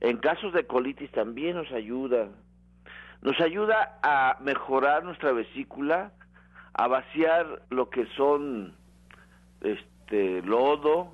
En 0.00 0.16
casos 0.18 0.52
de 0.52 0.66
colitis 0.66 1.10
también 1.10 1.56
nos 1.56 1.70
ayuda. 1.72 2.28
Nos 3.22 3.38
ayuda 3.40 3.98
a 4.02 4.38
mejorar 4.40 5.04
nuestra 5.04 5.32
vesícula, 5.32 6.12
a 6.80 6.88
vaciar 6.88 7.60
lo 7.68 7.90
que 7.90 8.06
son 8.16 8.74
este 9.60 10.40
lodo 10.40 11.12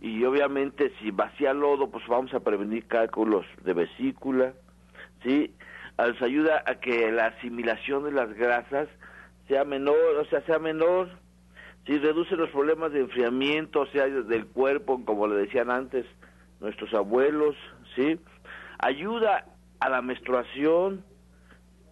y 0.00 0.24
obviamente 0.24 0.90
si 0.98 1.10
vacía 1.10 1.52
lodo 1.52 1.90
pues 1.90 2.06
vamos 2.08 2.32
a 2.32 2.40
prevenir 2.40 2.86
cálculos 2.86 3.44
de 3.62 3.74
vesícula, 3.74 4.54
¿sí? 5.22 5.54
Nos 5.98 6.22
ayuda 6.22 6.64
a 6.64 6.76
que 6.76 7.12
la 7.12 7.26
asimilación 7.26 8.04
de 8.04 8.12
las 8.12 8.32
grasas 8.32 8.88
sea 9.48 9.64
menor, 9.64 10.16
o 10.18 10.24
sea, 10.24 10.40
sea 10.46 10.58
menor, 10.58 11.10
si 11.84 11.98
reduce 11.98 12.34
los 12.34 12.48
problemas 12.48 12.92
de 12.92 13.00
enfriamiento, 13.00 13.80
o 13.80 13.86
sea, 13.88 14.06
del 14.06 14.46
cuerpo, 14.46 15.04
como 15.04 15.26
le 15.26 15.34
decían 15.34 15.70
antes 15.70 16.06
nuestros 16.58 16.94
abuelos, 16.94 17.54
¿sí? 17.94 18.18
Ayuda 18.78 19.44
a 19.78 19.90
la 19.90 20.00
menstruación, 20.00 21.04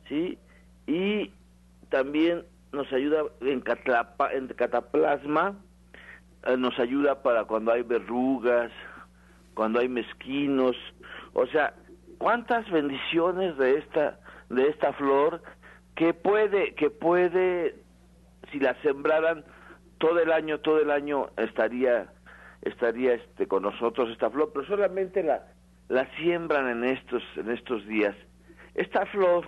¿sí? 0.09 0.39
Y 0.87 1.31
también 1.91 2.47
nos 2.73 2.93
ayuda 2.93 3.23
en, 3.41 3.63
en 4.33 4.49
cataplasma, 4.49 5.55
eh, 6.45 6.57
nos 6.57 6.79
ayuda 6.79 7.23
para 7.23 7.45
cuando 7.45 7.73
hay 7.73 7.83
verrugas, 7.83 8.71
cuando 9.55 9.81
hay 9.81 9.89
mezquinos, 9.89 10.77
o 11.33 11.47
sea, 11.47 11.75
cuántas 12.19 12.71
bendiciones 12.71 13.57
de 13.59 13.79
esta 13.79 14.19
de 14.49 14.69
esta 14.69 14.93
flor 14.95 15.43
que 15.95 16.13
puede 16.13 16.75
que 16.75 16.91
puede 16.91 17.77
si 18.51 18.59
la 18.59 18.75
sembraran 18.83 19.45
todo 19.99 20.19
el 20.21 20.33
año, 20.33 20.61
todo 20.61 20.81
el 20.81 20.91
año 20.91 21.31
estaría 21.37 22.09
estaría 22.63 23.15
este 23.15 23.47
con 23.47 23.63
nosotros 23.63 24.11
esta 24.11 24.31
flor, 24.31 24.51
pero 24.53 24.67
solamente 24.67 25.23
la 25.23 25.47
la 25.89 26.07
siembran 26.17 26.69
en 26.69 26.85
estos 26.85 27.23
en 27.37 27.51
estos 27.51 27.87
días. 27.87 28.15
Esta 28.75 29.07
flor 29.07 29.47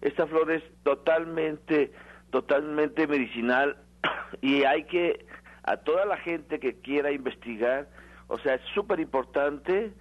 esta 0.00 0.26
flor 0.26 0.50
es 0.50 0.62
totalmente 0.82 1.92
totalmente 2.34 3.06
medicinal 3.06 3.76
y 4.42 4.64
hay 4.64 4.82
que 4.86 5.24
a 5.62 5.76
toda 5.76 6.04
la 6.04 6.16
gente 6.16 6.58
que 6.58 6.80
quiera 6.80 7.12
investigar, 7.12 7.86
o 8.26 8.38
sea, 8.38 8.54
es 8.54 8.60
súper 8.74 8.98
importante, 8.98 9.92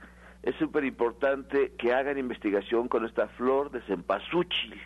es 0.41 0.55
súper 0.55 0.83
importante 0.83 1.73
que 1.77 1.93
hagan 1.93 2.17
investigación 2.17 2.87
con 2.87 3.05
esta 3.05 3.27
flor 3.37 3.69
de 3.69 3.81
cempasúchil, 3.81 4.81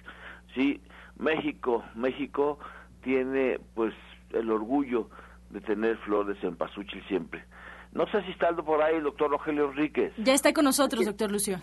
¿sí? 0.54 0.82
México, 1.18 1.86
México 1.96 2.60
tiene 3.02 3.62
pues 3.76 3.94
el 4.32 4.52
orgullo 4.52 5.10
de 5.50 5.62
tener 5.62 5.96
flor 6.00 6.26
de 6.26 6.36
cempasúchil 6.42 7.02
siempre. 7.08 7.46
No 7.94 8.06
sé 8.08 8.22
si 8.24 8.32
está 8.32 8.54
por 8.58 8.84
ahí 8.84 8.98
el 8.98 9.04
doctor 9.04 9.32
Rogelio 9.32 9.72
Enríquez. 9.72 10.12
Ya 10.18 10.34
está 10.34 10.52
con 10.52 10.66
nosotros, 10.66 11.06
doctor 11.06 11.32
Lucio. 11.32 11.62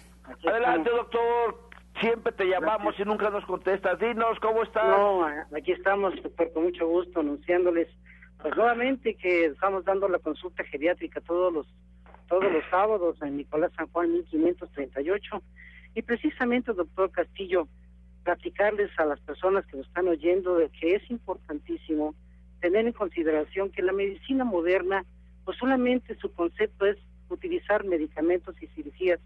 Adelante, 0.49 0.89
doctor. 0.89 1.74
Siempre 2.01 2.33
te 2.33 2.45
llamamos 2.45 2.95
y 2.99 3.05
nunca 3.05 3.31
nos 3.31 3.45
contestas. 3.47 3.99
Dinos, 3.99 4.39
¿cómo 4.41 4.63
estás? 4.63 4.85
No, 4.85 5.25
aquí 5.57 5.73
estamos, 5.73 6.15
doctor, 6.23 6.53
con 6.53 6.65
mucho 6.65 6.87
gusto, 6.87 7.21
anunciándoles, 7.21 7.89
pues 8.43 8.57
nuevamente 8.57 9.15
que 9.15 9.47
estamos 9.47 9.85
dando 9.85 10.09
la 10.09 10.19
consulta 10.19 10.65
geriátrica 10.65 11.21
todos 11.21 11.53
los 11.53 11.67
todos 12.29 12.51
los 12.51 12.65
sábados 12.71 13.21
en 13.23 13.37
Nicolás 13.37 13.73
San 13.77 13.87
Juan 13.89 14.13
1538. 14.13 15.43
Y 15.95 16.03
precisamente, 16.03 16.73
doctor 16.73 17.11
Castillo, 17.11 17.69
platicarles 18.25 18.91
a 18.99 19.05
las 19.05 19.21
personas 19.21 19.65
que 19.67 19.77
nos 19.77 19.87
están 19.87 20.09
oyendo 20.09 20.57
de 20.57 20.69
que 20.71 20.97
es 20.97 21.11
importantísimo 21.11 22.15
tener 22.61 22.87
en 22.87 22.93
consideración 22.93 23.71
que 23.71 23.83
la 23.83 23.93
medicina 23.93 24.45
moderna, 24.45 25.05
pues 25.45 25.59
solamente 25.59 26.17
su 26.17 26.33
concepto 26.33 26.87
es 26.87 26.97
utilizar 27.29 27.85
medicamentos 27.85 28.55
y 28.63 28.67
cirugías. 28.69 29.21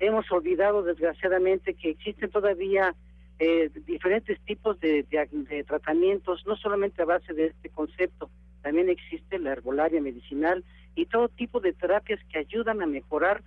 Hemos 0.00 0.30
olvidado 0.30 0.82
desgraciadamente 0.82 1.74
que 1.74 1.90
existen 1.90 2.30
todavía 2.30 2.94
eh, 3.38 3.70
diferentes 3.86 4.40
tipos 4.40 4.78
de, 4.80 5.04
de, 5.04 5.64
tratamientos, 5.64 6.44
no 6.46 6.56
solamente 6.56 7.02
a 7.02 7.06
base 7.06 7.32
de 7.34 7.46
este 7.46 7.68
concepto, 7.70 8.30
también 8.62 8.88
existe 8.88 9.38
la 9.38 9.52
herbolaria 9.52 10.00
medicinal 10.00 10.64
y 10.94 11.06
todo 11.06 11.28
tipo 11.28 11.60
de 11.60 11.72
terapias 11.72 12.20
que 12.30 12.38
ayudan 12.38 12.82
a 12.82 12.86
mejorar 12.86 13.42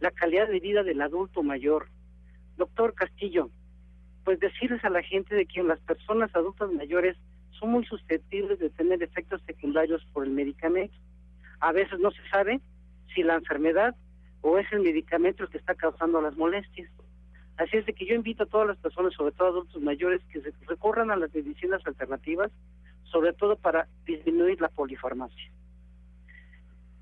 la 0.00 0.10
calidad 0.10 0.48
de 0.48 0.60
vida 0.60 0.82
del 0.82 1.02
adulto 1.02 1.42
mayor. 1.42 1.88
Doctor 2.56 2.94
Castillo, 2.94 3.50
pues 4.24 4.40
decirles 4.40 4.84
a 4.84 4.90
la 4.90 5.02
gente 5.02 5.34
de 5.34 5.46
que 5.46 5.62
las 5.62 5.80
personas 5.80 6.34
adultas 6.34 6.70
mayores 6.72 7.16
son 7.52 7.70
muy 7.70 7.84
susceptibles 7.84 8.58
de 8.58 8.70
tener 8.70 9.02
efectos 9.02 9.42
secundarios 9.46 10.04
por 10.12 10.24
el 10.24 10.30
medicamento. 10.30 10.96
A 11.60 11.72
veces 11.72 11.98
no 12.00 12.10
se 12.10 12.26
sabe 12.30 12.60
si 13.14 13.22
la 13.22 13.34
enfermedad 13.34 13.94
o 14.46 14.58
es 14.58 14.72
el 14.72 14.80
medicamento 14.80 15.42
el 15.42 15.48
que 15.48 15.58
está 15.58 15.74
causando 15.74 16.20
las 16.20 16.36
molestias. 16.36 16.88
Así 17.56 17.78
es 17.78 17.86
de 17.86 17.92
que 17.94 18.06
yo 18.06 18.14
invito 18.14 18.44
a 18.44 18.46
todas 18.46 18.68
las 18.68 18.76
personas, 18.76 19.12
sobre 19.14 19.32
todo 19.32 19.48
adultos 19.48 19.82
mayores, 19.82 20.22
que 20.30 20.40
recorran 20.68 21.10
a 21.10 21.16
las 21.16 21.34
medicinas 21.34 21.84
alternativas, 21.84 22.52
sobre 23.04 23.32
todo 23.32 23.56
para 23.56 23.88
disminuir 24.04 24.60
la 24.60 24.68
polifarmacia. 24.68 25.50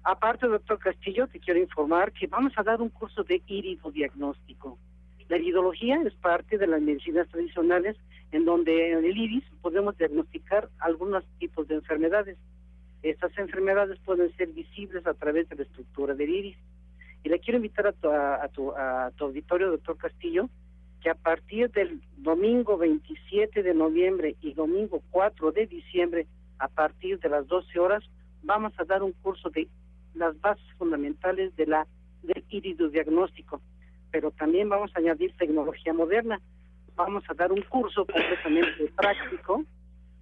Aparte, 0.04 0.46
doctor 0.46 0.78
Castillo, 0.78 1.26
te 1.26 1.38
quiero 1.38 1.60
informar 1.60 2.12
que 2.12 2.26
vamos 2.26 2.54
a 2.56 2.62
dar 2.62 2.80
un 2.80 2.88
curso 2.88 3.24
de 3.24 3.42
iridodiagnóstico. 3.46 4.78
La 5.28 5.36
iridología 5.36 6.00
es 6.02 6.14
parte 6.14 6.56
de 6.56 6.66
las 6.66 6.80
medicinas 6.80 7.28
tradicionales 7.28 7.96
en 8.32 8.46
donde 8.46 8.92
en 8.92 9.04
el 9.04 9.18
iris 9.18 9.44
podemos 9.60 9.98
diagnosticar 9.98 10.70
algunos 10.78 11.24
tipos 11.38 11.68
de 11.68 11.74
enfermedades. 11.74 12.38
Estas 13.02 13.36
enfermedades 13.36 13.98
pueden 14.00 14.34
ser 14.36 14.48
visibles 14.48 15.06
a 15.06 15.12
través 15.12 15.46
de 15.50 15.56
la 15.56 15.62
estructura 15.64 16.14
del 16.14 16.30
iris. 16.30 16.56
Y 17.24 17.30
le 17.30 17.40
quiero 17.40 17.56
invitar 17.56 17.86
a 17.86 17.92
tu, 17.92 18.10
a, 18.10 18.48
tu, 18.52 18.70
a 18.72 19.10
tu 19.16 19.24
auditorio, 19.24 19.70
doctor 19.70 19.96
Castillo, 19.96 20.50
que 21.00 21.08
a 21.08 21.14
partir 21.14 21.70
del 21.70 22.02
domingo 22.18 22.76
27 22.76 23.62
de 23.62 23.74
noviembre 23.74 24.36
y 24.42 24.52
domingo 24.52 25.02
4 25.10 25.50
de 25.52 25.66
diciembre, 25.66 26.26
a 26.58 26.68
partir 26.68 27.18
de 27.20 27.30
las 27.30 27.46
12 27.46 27.78
horas, 27.80 28.04
vamos 28.42 28.74
a 28.78 28.84
dar 28.84 29.02
un 29.02 29.12
curso 29.12 29.48
de 29.48 29.68
las 30.14 30.38
bases 30.40 30.64
fundamentales 30.76 31.56
de 31.56 31.66
la 31.66 31.86
del 32.22 32.44
iridodiagnóstico, 32.48 33.60
pero 34.10 34.30
también 34.30 34.68
vamos 34.68 34.90
a 34.94 34.98
añadir 34.98 35.34
tecnología 35.36 35.92
moderna. 35.92 36.40
Vamos 36.94 37.24
a 37.28 37.34
dar 37.34 37.52
un 37.52 37.62
curso 37.62 38.04
completamente 38.06 38.92
práctico 38.96 39.64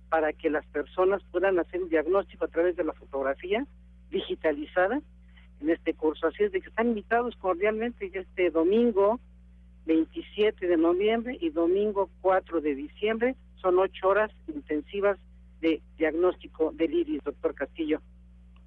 para 0.08 0.32
que 0.32 0.50
las 0.50 0.66
personas 0.66 1.22
puedan 1.30 1.58
hacer 1.58 1.82
un 1.82 1.88
diagnóstico 1.88 2.44
a 2.44 2.48
través 2.48 2.76
de 2.76 2.84
la 2.84 2.92
fotografía 2.92 3.66
digitalizada 4.10 5.00
en 5.62 5.70
este 5.70 5.94
curso. 5.94 6.26
Así 6.26 6.44
es 6.44 6.52
de 6.52 6.60
que 6.60 6.68
están 6.68 6.88
invitados 6.88 7.36
cordialmente 7.36 8.10
este 8.12 8.50
domingo 8.50 9.20
27 9.86 10.66
de 10.66 10.76
noviembre 10.76 11.36
y 11.40 11.50
domingo 11.50 12.10
4 12.20 12.60
de 12.60 12.74
diciembre. 12.74 13.34
Son 13.56 13.78
ocho 13.78 14.08
horas 14.08 14.30
intensivas 14.48 15.18
de 15.60 15.80
diagnóstico 15.96 16.72
del 16.72 16.92
iris, 16.92 17.22
doctor 17.24 17.54
Castillo. 17.54 18.00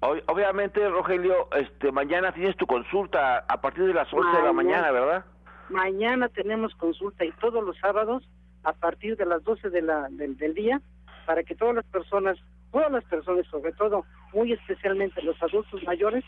Obviamente, 0.00 0.86
Rogelio, 0.88 1.48
este, 1.52 1.90
mañana 1.90 2.32
tienes 2.32 2.56
tu 2.56 2.66
consulta 2.66 3.38
a 3.38 3.60
partir 3.60 3.84
de 3.86 3.94
las 3.94 4.12
11 4.12 4.36
de 4.36 4.42
la 4.42 4.52
mañana, 4.52 4.90
¿verdad? 4.90 5.24
Mañana 5.70 6.28
tenemos 6.28 6.74
consulta 6.74 7.24
y 7.24 7.32
todos 7.32 7.64
los 7.64 7.76
sábados 7.78 8.28
a 8.62 8.72
partir 8.72 9.16
de 9.16 9.26
las 9.26 9.42
12 9.42 9.70
de 9.70 9.82
la, 9.82 10.08
del, 10.10 10.36
del 10.36 10.54
día 10.54 10.80
para 11.24 11.42
que 11.42 11.54
todas 11.54 11.74
las 11.74 11.84
personas, 11.86 12.38
todas 12.70 12.92
las 12.92 13.04
personas, 13.04 13.46
sobre 13.46 13.72
todo, 13.72 14.04
muy 14.32 14.52
especialmente 14.52 15.22
los 15.22 15.42
adultos 15.42 15.82
mayores, 15.84 16.24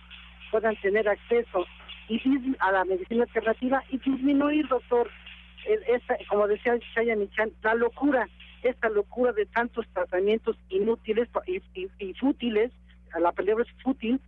puedan 0.51 0.77
tener 0.77 1.09
acceso 1.09 1.67
a 2.61 2.73
la 2.73 2.85
medicina 2.85 3.25
alternativa 3.25 3.83
y 3.91 3.99
disminuir, 3.99 4.67
doctor, 4.69 5.11
esta, 5.89 6.17
como 6.29 6.47
decía 6.47 6.79
Chaya 6.95 7.17
Michan, 7.17 7.51
la 7.63 7.75
locura, 7.75 8.29
esta 8.63 8.89
locura 8.89 9.33
de 9.33 9.47
tantos 9.47 9.87
tratamientos 9.93 10.57
inútiles 10.71 11.29
y, 11.47 12.15
fútiles, 12.15 12.73
la 13.19 13.33
palabra 13.33 13.65
es 13.65 13.83
fútil, 13.83 14.21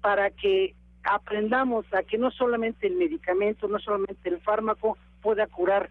para 0.00 0.30
que 0.30 0.74
aprendamos 1.02 1.86
a 1.92 2.02
que 2.02 2.18
no 2.18 2.30
solamente 2.30 2.86
el 2.86 2.94
medicamento, 2.94 3.68
no 3.68 3.78
solamente 3.78 4.28
el 4.28 4.40
fármaco 4.40 4.96
pueda 5.20 5.46
curar 5.46 5.90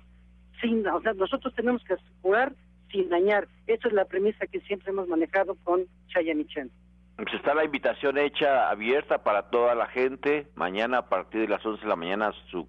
sin, 0.61 0.87
o 0.87 1.01
sea, 1.01 1.13
nosotros 1.13 1.53
tenemos 1.55 1.83
que 1.83 1.95
curar 2.21 2.53
sin 2.91 3.09
dañar. 3.09 3.47
Esa 3.67 3.87
es 3.87 3.93
la 3.93 4.05
premisa 4.05 4.47
que 4.47 4.61
siempre 4.61 4.91
hemos 4.91 5.07
manejado 5.07 5.55
con 5.63 5.85
Chaya 6.07 6.33
Michan. 6.35 6.71
Pues 7.15 7.33
está 7.35 7.53
la 7.53 7.63
invitación 7.63 8.17
hecha, 8.17 8.69
abierta 8.69 9.23
para 9.23 9.49
toda 9.49 9.75
la 9.75 9.85
gente. 9.87 10.47
Mañana 10.55 10.99
a 10.99 11.09
partir 11.09 11.41
de 11.41 11.47
las 11.47 11.65
11 11.65 11.83
de 11.83 11.87
la 11.87 11.95
mañana 11.95 12.31
su 12.49 12.67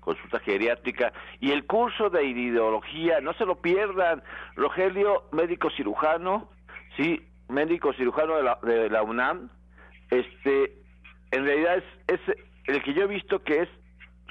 consulta 0.00 0.38
geriátrica 0.40 1.12
y 1.40 1.52
el 1.52 1.66
curso 1.66 2.10
de 2.10 2.24
ideología, 2.24 3.20
no 3.20 3.32
se 3.34 3.46
lo 3.46 3.56
pierdan. 3.56 4.22
Rogelio, 4.54 5.24
médico 5.32 5.70
cirujano, 5.70 6.50
sí, 6.96 7.26
médico 7.48 7.92
cirujano 7.94 8.36
de 8.36 8.42
la, 8.42 8.58
de 8.62 8.90
la 8.90 9.02
UNAM, 9.02 9.50
este, 10.10 10.74
en 11.30 11.44
realidad 11.44 11.78
es, 11.78 12.20
es 12.20 12.36
el 12.66 12.82
que 12.82 12.94
yo 12.94 13.04
he 13.04 13.06
visto 13.06 13.42
que 13.42 13.62
es 13.62 13.68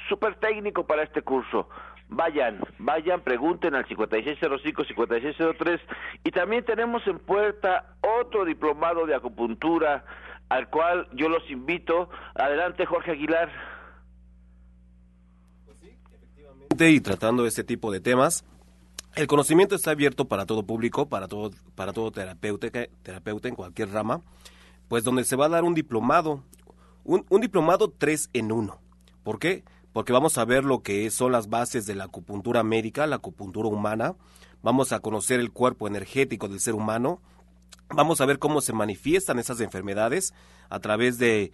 súper 0.07 0.35
técnico 0.35 0.85
para 0.85 1.03
este 1.03 1.21
curso. 1.21 1.69
Vayan, 2.07 2.59
vayan, 2.77 3.21
pregunten 3.21 3.73
al 3.73 3.85
5605-5603 3.87 5.79
y 6.23 6.31
también 6.31 6.63
tenemos 6.63 7.05
en 7.07 7.17
puerta 7.19 7.95
otro 8.01 8.45
diplomado 8.45 9.05
de 9.05 9.15
acupuntura 9.15 10.05
al 10.49 10.69
cual 10.69 11.07
yo 11.13 11.29
los 11.29 11.49
invito. 11.49 12.09
Adelante, 12.35 12.85
Jorge 12.85 13.11
Aguilar. 13.11 13.49
Pues 15.65 15.77
sí, 15.79 15.97
efectivamente, 16.13 16.91
y 16.91 16.99
tratando 17.01 17.45
este 17.45 17.63
tipo 17.63 17.91
de 17.91 17.99
temas, 17.99 18.45
el 19.15 19.27
conocimiento 19.27 19.75
está 19.75 19.91
abierto 19.91 20.25
para 20.25 20.45
todo 20.45 20.63
público, 20.63 21.07
para 21.07 21.27
todo, 21.27 21.51
para 21.75 21.93
todo 21.93 22.11
terapeuta, 22.11 22.67
terapeuta 23.01 23.47
en 23.47 23.55
cualquier 23.55 23.89
rama, 23.89 24.21
pues 24.87 25.03
donde 25.03 25.23
se 25.23 25.35
va 25.35 25.45
a 25.45 25.49
dar 25.49 25.63
un 25.63 25.73
diplomado, 25.73 26.43
un, 27.03 27.25
un 27.29 27.41
diplomado 27.41 27.89
tres 27.89 28.29
en 28.33 28.51
uno. 28.51 28.79
¿Por 29.23 29.39
qué? 29.39 29.63
Porque 29.95 30.11
vamos 30.11 30.37
a 30.37 30.43
ver 30.43 30.65
lo 30.65 30.83
que 30.83 31.09
son 31.09 31.31
las 31.31 31.47
bases 31.47 31.85
de 31.85 31.95
la 31.95 32.03
acupuntura 32.03 32.63
médica, 32.63 33.07
la 33.07 33.15
acupuntura 33.15 33.69
humana, 33.69 34.17
vamos 34.61 34.91
a 34.91 34.99
conocer 34.99 35.39
el 35.39 35.53
cuerpo 35.53 35.87
energético 35.87 36.49
del 36.49 36.59
ser 36.59 36.73
humano, 36.73 37.21
vamos 37.87 38.19
a 38.19 38.25
ver 38.25 38.37
cómo 38.37 38.59
se 38.59 38.73
manifiestan 38.73 39.39
esas 39.39 39.61
enfermedades 39.61 40.33
a 40.67 40.81
través 40.81 41.17
de 41.17 41.53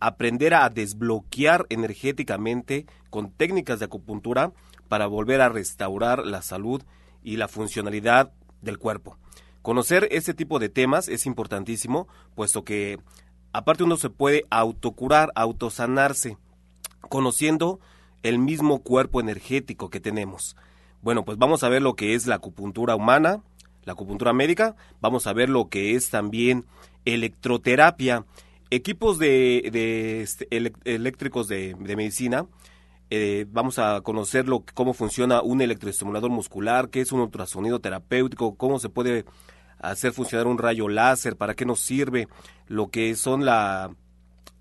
aprender 0.00 0.54
a 0.54 0.68
desbloquear 0.70 1.66
energéticamente 1.68 2.84
con 3.10 3.30
técnicas 3.30 3.78
de 3.78 3.84
acupuntura 3.84 4.50
para 4.88 5.06
volver 5.06 5.40
a 5.40 5.48
restaurar 5.48 6.26
la 6.26 6.42
salud 6.42 6.82
y 7.22 7.36
la 7.36 7.46
funcionalidad 7.46 8.32
del 8.60 8.78
cuerpo. 8.78 9.18
Conocer 9.62 10.08
ese 10.10 10.34
tipo 10.34 10.58
de 10.58 10.68
temas 10.68 11.06
es 11.06 11.26
importantísimo, 11.26 12.08
puesto 12.34 12.64
que 12.64 12.98
aparte 13.52 13.84
uno 13.84 13.96
se 13.96 14.10
puede 14.10 14.46
autocurar, 14.50 15.30
autosanarse 15.36 16.38
conociendo 17.08 17.80
el 18.22 18.38
mismo 18.38 18.80
cuerpo 18.80 19.20
energético 19.20 19.90
que 19.90 20.00
tenemos. 20.00 20.56
Bueno, 21.02 21.24
pues 21.24 21.38
vamos 21.38 21.62
a 21.62 21.68
ver 21.68 21.82
lo 21.82 21.94
que 21.94 22.14
es 22.14 22.26
la 22.26 22.36
acupuntura 22.36 22.96
humana, 22.96 23.42
la 23.84 23.92
acupuntura 23.92 24.32
médica, 24.32 24.76
vamos 25.00 25.26
a 25.26 25.32
ver 25.32 25.48
lo 25.48 25.68
que 25.68 25.94
es 25.94 26.10
también 26.10 26.66
electroterapia, 27.04 28.24
equipos 28.70 29.18
de, 29.18 30.20
este, 30.22 30.48
eléctricos 30.84 31.48
de, 31.48 31.74
medicina, 31.76 32.46
eh, 33.10 33.46
vamos 33.50 33.78
a 33.78 34.02
conocer 34.02 34.46
lo, 34.46 34.64
cómo 34.74 34.92
funciona 34.92 35.40
un 35.40 35.62
electroestimulador 35.62 36.30
muscular, 36.30 36.90
qué 36.90 37.00
es 37.00 37.12
un 37.12 37.20
ultrasonido 37.20 37.80
terapéutico, 37.80 38.56
cómo 38.56 38.78
se 38.78 38.90
puede 38.90 39.24
hacer 39.78 40.12
funcionar 40.12 40.46
un 40.46 40.58
rayo 40.58 40.88
láser, 40.88 41.36
para 41.36 41.54
qué 41.54 41.64
nos 41.64 41.80
sirve, 41.80 42.28
lo 42.66 42.90
que 42.90 43.14
son 43.14 43.44
la 43.44 43.90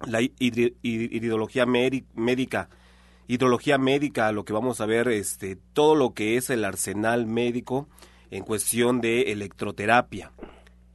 la 0.06 0.22
hidrología 0.22 1.66
médica, 1.66 2.70
hidrología 3.28 3.78
médica, 3.78 4.32
lo 4.32 4.46
que 4.46 4.54
vamos 4.54 4.82
a 4.82 4.86
ver, 4.86 5.08
este, 5.08 5.58
todo 5.74 5.96
lo 5.96 6.14
que 6.14 6.38
es 6.38 6.50
el 6.50 6.66
arsenal 6.66 7.26
médico 7.26 7.88
en 8.32 8.44
cuestión 8.44 9.02
de 9.02 9.32
electroterapia. 9.32 10.32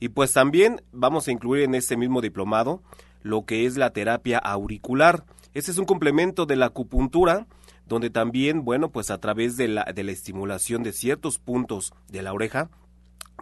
Y 0.01 0.09
pues 0.09 0.33
también 0.33 0.83
vamos 0.93 1.29
a 1.29 1.33
incluir 1.33 1.65
en 1.65 1.75
este 1.75 1.97
mismo 1.97 2.21
diplomado 2.21 2.83
lo 3.23 3.45
que 3.45 3.67
es 3.67 3.77
la 3.77 3.91
terapia 3.91 4.39
auricular. 4.39 5.25
Ese 5.55 5.71
es 5.71 5.79
un 5.79 5.85
complemento 5.85 6.47
de 6.47 6.57
la 6.57 6.67
acupuntura, 6.67 7.47
donde 7.87 8.11
también, 8.11 8.65
bueno, 8.65 8.91
pues 8.91 9.11
a 9.11 9.19
través 9.19 9.57
de 9.57 9.69
la, 9.69 9.85
de 9.85 10.03
la 10.03 10.13
estimulación 10.13 10.83
de 10.83 10.93
ciertos 10.93 11.39
puntos 11.39 11.93
de 12.09 12.23
la 12.23 12.33
oreja, 12.33 12.71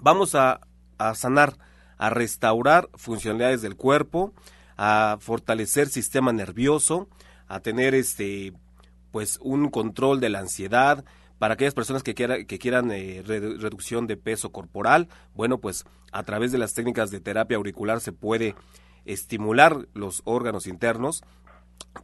vamos 0.03 0.35
a, 0.35 0.61
a 0.99 1.15
sanar, 1.15 1.57
a 1.97 2.11
restaurar 2.11 2.89
funcionalidades 2.95 3.63
del 3.63 3.77
cuerpo, 3.77 4.35
a 4.83 5.19
fortalecer 5.21 5.91
sistema 5.91 6.33
nervioso, 6.33 7.07
a 7.49 7.61
tener 7.61 7.95
este 7.95 8.55
pues 9.11 9.39
un 9.43 9.69
control 9.69 10.21
de 10.21 10.31
la 10.31 10.39
ansiedad, 10.39 11.05
para 11.39 11.55
aquellas 11.55 11.75
personas 11.75 12.03
que, 12.03 12.15
que 12.15 12.59
quieran 12.59 12.91
eh, 12.91 13.23
reducción 13.23 14.07
de 14.07 14.17
peso 14.17 14.53
corporal, 14.53 15.09
bueno, 15.35 15.59
pues 15.59 15.85
a 16.13 16.23
través 16.23 16.51
de 16.51 16.57
las 16.57 16.73
técnicas 16.73 17.11
de 17.11 17.21
terapia 17.21 17.59
auricular 17.59 18.01
se 18.01 18.13
puede 18.13 18.55
estimular 19.05 19.87
los 19.93 20.23
órganos 20.25 20.67
internos 20.67 21.25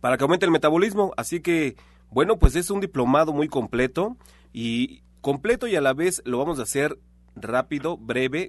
para 0.02 0.18
que 0.18 0.24
aumente 0.24 0.44
el 0.44 0.52
metabolismo. 0.52 1.14
Así 1.16 1.40
que, 1.40 1.76
bueno, 2.10 2.38
pues 2.38 2.56
es 2.56 2.70
un 2.70 2.80
diplomado 2.80 3.32
muy 3.32 3.48
completo 3.48 4.18
y 4.52 5.02
completo 5.22 5.66
y 5.66 5.76
a 5.76 5.80
la 5.80 5.94
vez 5.94 6.20
lo 6.26 6.38
vamos 6.38 6.58
a 6.58 6.64
hacer 6.64 6.98
rápido, 7.36 7.96
breve, 7.96 8.48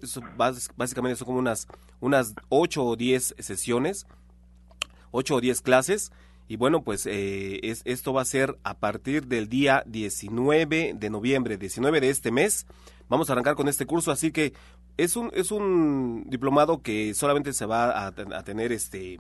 básicamente 0.76 1.18
son 1.18 1.26
como 1.28 1.40
unas, 1.40 1.68
unas 2.00 2.34
8 2.50 2.84
o 2.84 2.96
10 2.96 3.36
sesiones, 3.40 4.08
8 5.12 5.36
o 5.36 5.42
10 5.42 5.62
clases. 5.62 6.12
Y 6.50 6.56
bueno, 6.56 6.82
pues 6.82 7.06
eh, 7.06 7.60
es, 7.64 7.82
esto 7.84 8.14
va 8.14 8.22
a 8.22 8.26
ser 8.26 8.58
a 8.64 8.80
partir 8.80 9.28
del 9.28 9.50
día 9.50 9.84
19 9.86 10.94
de 10.96 11.10
noviembre, 11.10 11.58
19 11.58 12.00
de 12.00 12.10
este 12.10 12.32
mes. 12.32 12.66
Vamos 13.10 13.30
a 13.30 13.34
arrancar 13.34 13.56
con 13.56 13.68
este 13.68 13.86
curso, 13.86 14.12
así 14.12 14.32
que 14.32 14.54
es 14.96 15.18
un, 15.18 15.30
es 15.34 15.52
un 15.52 16.24
diplomado 16.28 16.82
que 16.82 17.14
solamente 17.14 17.52
se 17.54 17.66
va 17.66 17.92
a, 17.92 18.08
a 18.08 18.44
tener 18.44 18.72
este, 18.72 19.20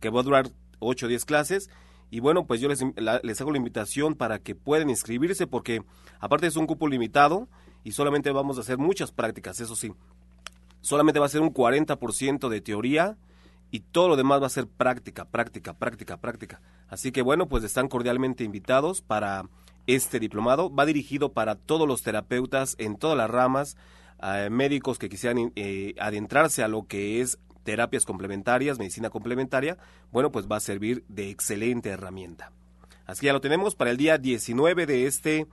que 0.00 0.10
va 0.10 0.20
a 0.20 0.24
durar 0.24 0.50
8 0.80 1.06
o 1.06 1.08
10 1.08 1.24
clases. 1.24 1.70
Y 2.10 2.20
bueno, 2.20 2.46
pues 2.46 2.60
yo 2.60 2.68
les, 2.68 2.82
les 3.22 3.40
hago 3.40 3.52
la 3.52 3.58
invitación 3.58 4.14
para 4.14 4.38
que 4.38 4.54
puedan 4.54 4.88
inscribirse 4.88 5.46
porque 5.46 5.82
aparte 6.20 6.46
es 6.46 6.56
un 6.56 6.66
cupo 6.66 6.88
limitado 6.88 7.48
y 7.84 7.92
solamente 7.92 8.30
vamos 8.30 8.58
a 8.58 8.60
hacer 8.60 8.78
muchas 8.78 9.12
prácticas, 9.12 9.60
eso 9.60 9.76
sí. 9.76 9.92
Solamente 10.80 11.20
va 11.20 11.26
a 11.26 11.30
ser 11.30 11.40
un 11.40 11.52
40% 11.52 12.48
de 12.48 12.60
teoría 12.60 13.16
y 13.70 13.80
todo 13.80 14.08
lo 14.08 14.16
demás 14.16 14.40
va 14.40 14.46
a 14.46 14.50
ser 14.50 14.66
práctica, 14.66 15.24
práctica, 15.24 15.74
práctica, 15.74 16.16
práctica. 16.16 16.60
Así 16.88 17.12
que 17.12 17.22
bueno, 17.22 17.48
pues 17.48 17.64
están 17.64 17.88
cordialmente 17.88 18.44
invitados 18.44 19.02
para 19.02 19.48
este 19.86 20.20
diplomado. 20.20 20.72
Va 20.72 20.86
dirigido 20.86 21.32
para 21.32 21.56
todos 21.56 21.86
los 21.86 22.02
terapeutas 22.02 22.76
en 22.78 22.96
todas 22.96 23.16
las 23.16 23.30
ramas, 23.30 23.76
eh, 24.22 24.48
médicos 24.50 24.98
que 24.98 25.08
quisieran 25.08 25.52
eh, 25.56 25.94
adentrarse 25.98 26.62
a 26.62 26.68
lo 26.68 26.86
que 26.86 27.20
es 27.20 27.38
terapias 27.64 28.04
complementarias, 28.04 28.78
medicina 28.78 29.10
complementaria. 29.10 29.76
Bueno, 30.12 30.30
pues 30.30 30.46
va 30.46 30.56
a 30.56 30.60
servir 30.60 31.04
de 31.08 31.30
excelente 31.30 31.90
herramienta. 31.90 32.52
Así 33.06 33.20
que 33.20 33.26
ya 33.26 33.32
lo 33.32 33.40
tenemos 33.40 33.74
para 33.74 33.90
el 33.90 33.96
día 33.96 34.18
19 34.18 34.86
de 34.86 35.06
este, 35.06 35.46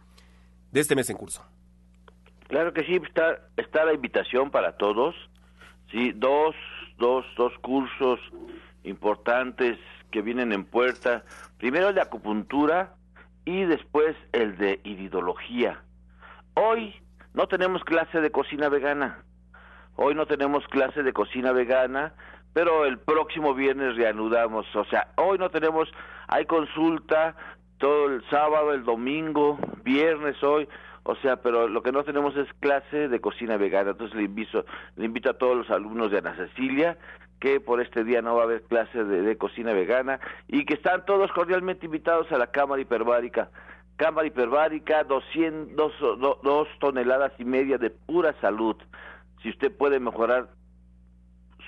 de 0.71 0.79
este 0.79 0.95
mes 0.95 1.09
en 1.09 1.17
curso. 1.17 1.43
Claro 2.47 2.73
que 2.73 2.83
sí, 2.83 2.95
está, 3.03 3.39
está 3.57 3.85
la 3.85 3.93
invitación 3.93 4.51
para 4.51 4.77
todos. 4.77 5.15
Sí, 5.91 6.11
dos, 6.15 6.55
dos, 6.97 7.25
dos 7.37 7.53
cursos 7.59 8.19
importantes 8.83 9.77
que 10.11 10.21
vienen 10.21 10.51
en 10.51 10.65
puerta. 10.65 11.23
Primero 11.57 11.89
el 11.89 11.95
de 11.95 12.01
acupuntura 12.01 12.93
y 13.45 13.63
después 13.63 14.15
el 14.31 14.57
de 14.57 14.79
iridología. 14.83 15.81
Hoy 16.55 16.95
no 17.33 17.47
tenemos 17.47 17.83
clase 17.83 18.21
de 18.21 18.31
cocina 18.31 18.69
vegana. 18.69 19.23
Hoy 19.95 20.13
no 20.13 20.25
tenemos 20.25 20.67
clase 20.67 21.03
de 21.03 21.13
cocina 21.13 21.51
vegana, 21.51 22.13
pero 22.53 22.85
el 22.85 22.99
próximo 22.99 23.53
viernes 23.53 23.95
reanudamos. 23.95 24.65
O 24.75 24.85
sea, 24.85 25.09
hoy 25.15 25.37
no 25.37 25.49
tenemos, 25.49 25.89
hay 26.27 26.45
consulta 26.45 27.35
todo 27.77 28.07
el 28.07 28.23
sábado, 28.29 28.73
el 28.73 28.83
domingo, 28.83 29.57
viernes 29.83 30.41
hoy. 30.43 30.67
O 31.07 31.15
sea, 31.17 31.35
pero 31.35 31.67
lo 31.67 31.83
que 31.83 31.91
no 31.91 32.03
tenemos 32.03 32.35
es 32.35 32.51
clase 32.59 33.07
de 33.07 33.21
cocina 33.21 33.57
vegana. 33.57 33.91
Entonces 33.91 34.17
le 34.17 34.23
invito, 34.23 34.65
le 34.95 35.05
invito 35.05 35.29
a 35.29 35.37
todos 35.37 35.55
los 35.55 35.69
alumnos 35.69 36.09
de 36.09 36.17
Ana 36.17 36.35
Cecilia 36.35 36.97
que 37.39 37.59
por 37.59 37.79
este 37.79 38.03
día 38.03 38.23
no 38.23 38.33
va 38.33 38.41
a 38.41 38.45
haber 38.45 38.63
clase 38.63 39.03
de, 39.03 39.37
cocina 39.37 39.71
vegana 39.73 40.19
y 40.47 40.65
que 40.65 40.73
están 40.73 41.05
todos 41.05 41.31
cordialmente 41.31 41.85
invitados 41.85 42.31
a 42.31 42.39
la 42.39 42.47
Cámara 42.47 42.81
Hiperbárica. 42.81 43.51
Cámara 43.97 44.25
Hiperbárica, 44.25 45.03
200, 45.03 45.93
dos 46.41 46.67
toneladas 46.79 47.33
y 47.37 47.45
media 47.45 47.77
de 47.77 47.91
pura 47.91 48.33
salud. 48.41 48.75
Si 49.43 49.49
usted 49.49 49.71
puede 49.71 49.99
mejorar 49.99 50.47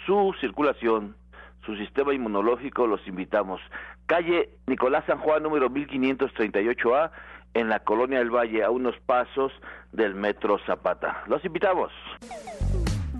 su 0.07 0.33
circulación, 0.41 1.15
su 1.63 1.75
sistema 1.75 2.11
inmunológico, 2.11 2.88
los 2.88 3.05
invitamos. 3.07 3.61
Calle 4.07 4.49
Nicolás 4.65 5.05
San 5.05 5.19
Juan, 5.19 5.43
número 5.43 5.69
1538A, 5.69 7.11
en 7.57 7.69
la 7.69 7.79
Colonia 7.79 8.19
del 8.19 8.29
Valle, 8.29 8.63
a 8.63 8.69
unos 8.69 8.95
pasos 9.05 9.51
del 9.91 10.13
Metro 10.13 10.59
Zapata. 10.65 11.23
Los 11.27 11.43
invitamos. 11.43 11.91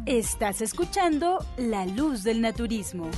Estás 0.05 0.61
escuchando 0.61 1.39
La 1.57 1.85
Luz 1.85 2.23
del 2.23 2.41
Naturismo. 2.41 3.09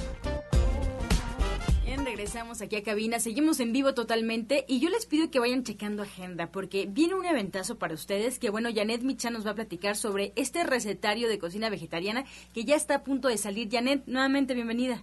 Bien, 1.86 2.06
regresamos 2.06 2.62
aquí 2.62 2.78
a 2.78 2.84
cabina, 2.84 3.20
seguimos 3.20 3.60
en 3.60 3.74
vivo 3.74 3.94
totalmente 3.94 4.64
y 4.68 4.80
yo 4.80 4.90
les 4.90 5.06
pido 5.06 5.30
que 5.30 5.40
vayan 5.40 5.64
checando 5.64 6.04
agenda 6.04 6.48
porque 6.48 6.88
viene 6.88 7.16
un 7.16 7.26
eventazo 7.26 7.78
para 7.78 7.96
ustedes 7.96 8.40
que 8.40 8.50
bueno, 8.50 8.70
Janet 8.74 9.02
Micha 9.02 9.30
nos 9.30 9.46
va 9.46 9.52
a 9.52 9.56
platicar 9.56 9.98
sobre 9.98 10.32
este 10.38 10.64
recetario 10.64 11.28
de 11.28 11.38
cocina 11.38 11.70
vegetariana 11.70 12.24
que 12.54 12.64
ya 12.64 12.76
está 12.76 12.96
a 12.96 13.04
punto 13.04 13.28
de 13.28 13.38
salir. 13.38 13.68
Janet, 13.70 14.04
nuevamente 14.08 14.54
bienvenida. 14.54 15.00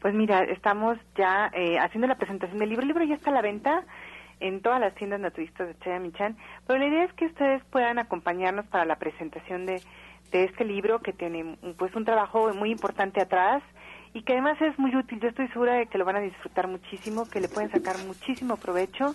Pues 0.00 0.14
mira, 0.14 0.44
estamos 0.44 0.98
ya 1.16 1.50
eh, 1.54 1.78
haciendo 1.78 2.06
la 2.06 2.16
presentación 2.16 2.58
del 2.58 2.68
libro. 2.68 2.82
El 2.82 2.88
libro 2.88 3.04
ya 3.04 3.14
está 3.14 3.30
a 3.30 3.34
la 3.34 3.42
venta 3.42 3.84
en 4.40 4.60
todas 4.60 4.80
las 4.80 4.94
tiendas 4.94 5.20
naturistas 5.20 5.68
de 5.68 5.78
Chaya 5.78 5.98
Michan, 5.98 6.36
pero 6.66 6.78
la 6.78 6.86
idea 6.86 7.04
es 7.04 7.12
que 7.14 7.26
ustedes 7.26 7.62
puedan 7.66 7.98
acompañarnos 7.98 8.66
para 8.66 8.84
la 8.84 8.96
presentación 8.96 9.66
de 9.66 9.80
de 10.32 10.44
este 10.44 10.64
libro 10.64 11.00
que 11.00 11.12
tiene 11.12 11.56
pues 11.78 11.94
un 11.94 12.04
trabajo 12.04 12.52
muy 12.54 12.70
importante 12.70 13.20
atrás 13.20 13.62
y 14.12 14.22
que 14.22 14.32
además 14.32 14.60
es 14.60 14.78
muy 14.78 14.94
útil. 14.96 15.20
Yo 15.20 15.28
estoy 15.28 15.48
segura 15.48 15.74
de 15.74 15.86
que 15.86 15.98
lo 15.98 16.04
van 16.04 16.16
a 16.16 16.20
disfrutar 16.20 16.68
muchísimo, 16.68 17.28
que 17.28 17.40
le 17.40 17.48
pueden 17.48 17.70
sacar 17.70 17.96
muchísimo 18.06 18.56
provecho 18.56 19.14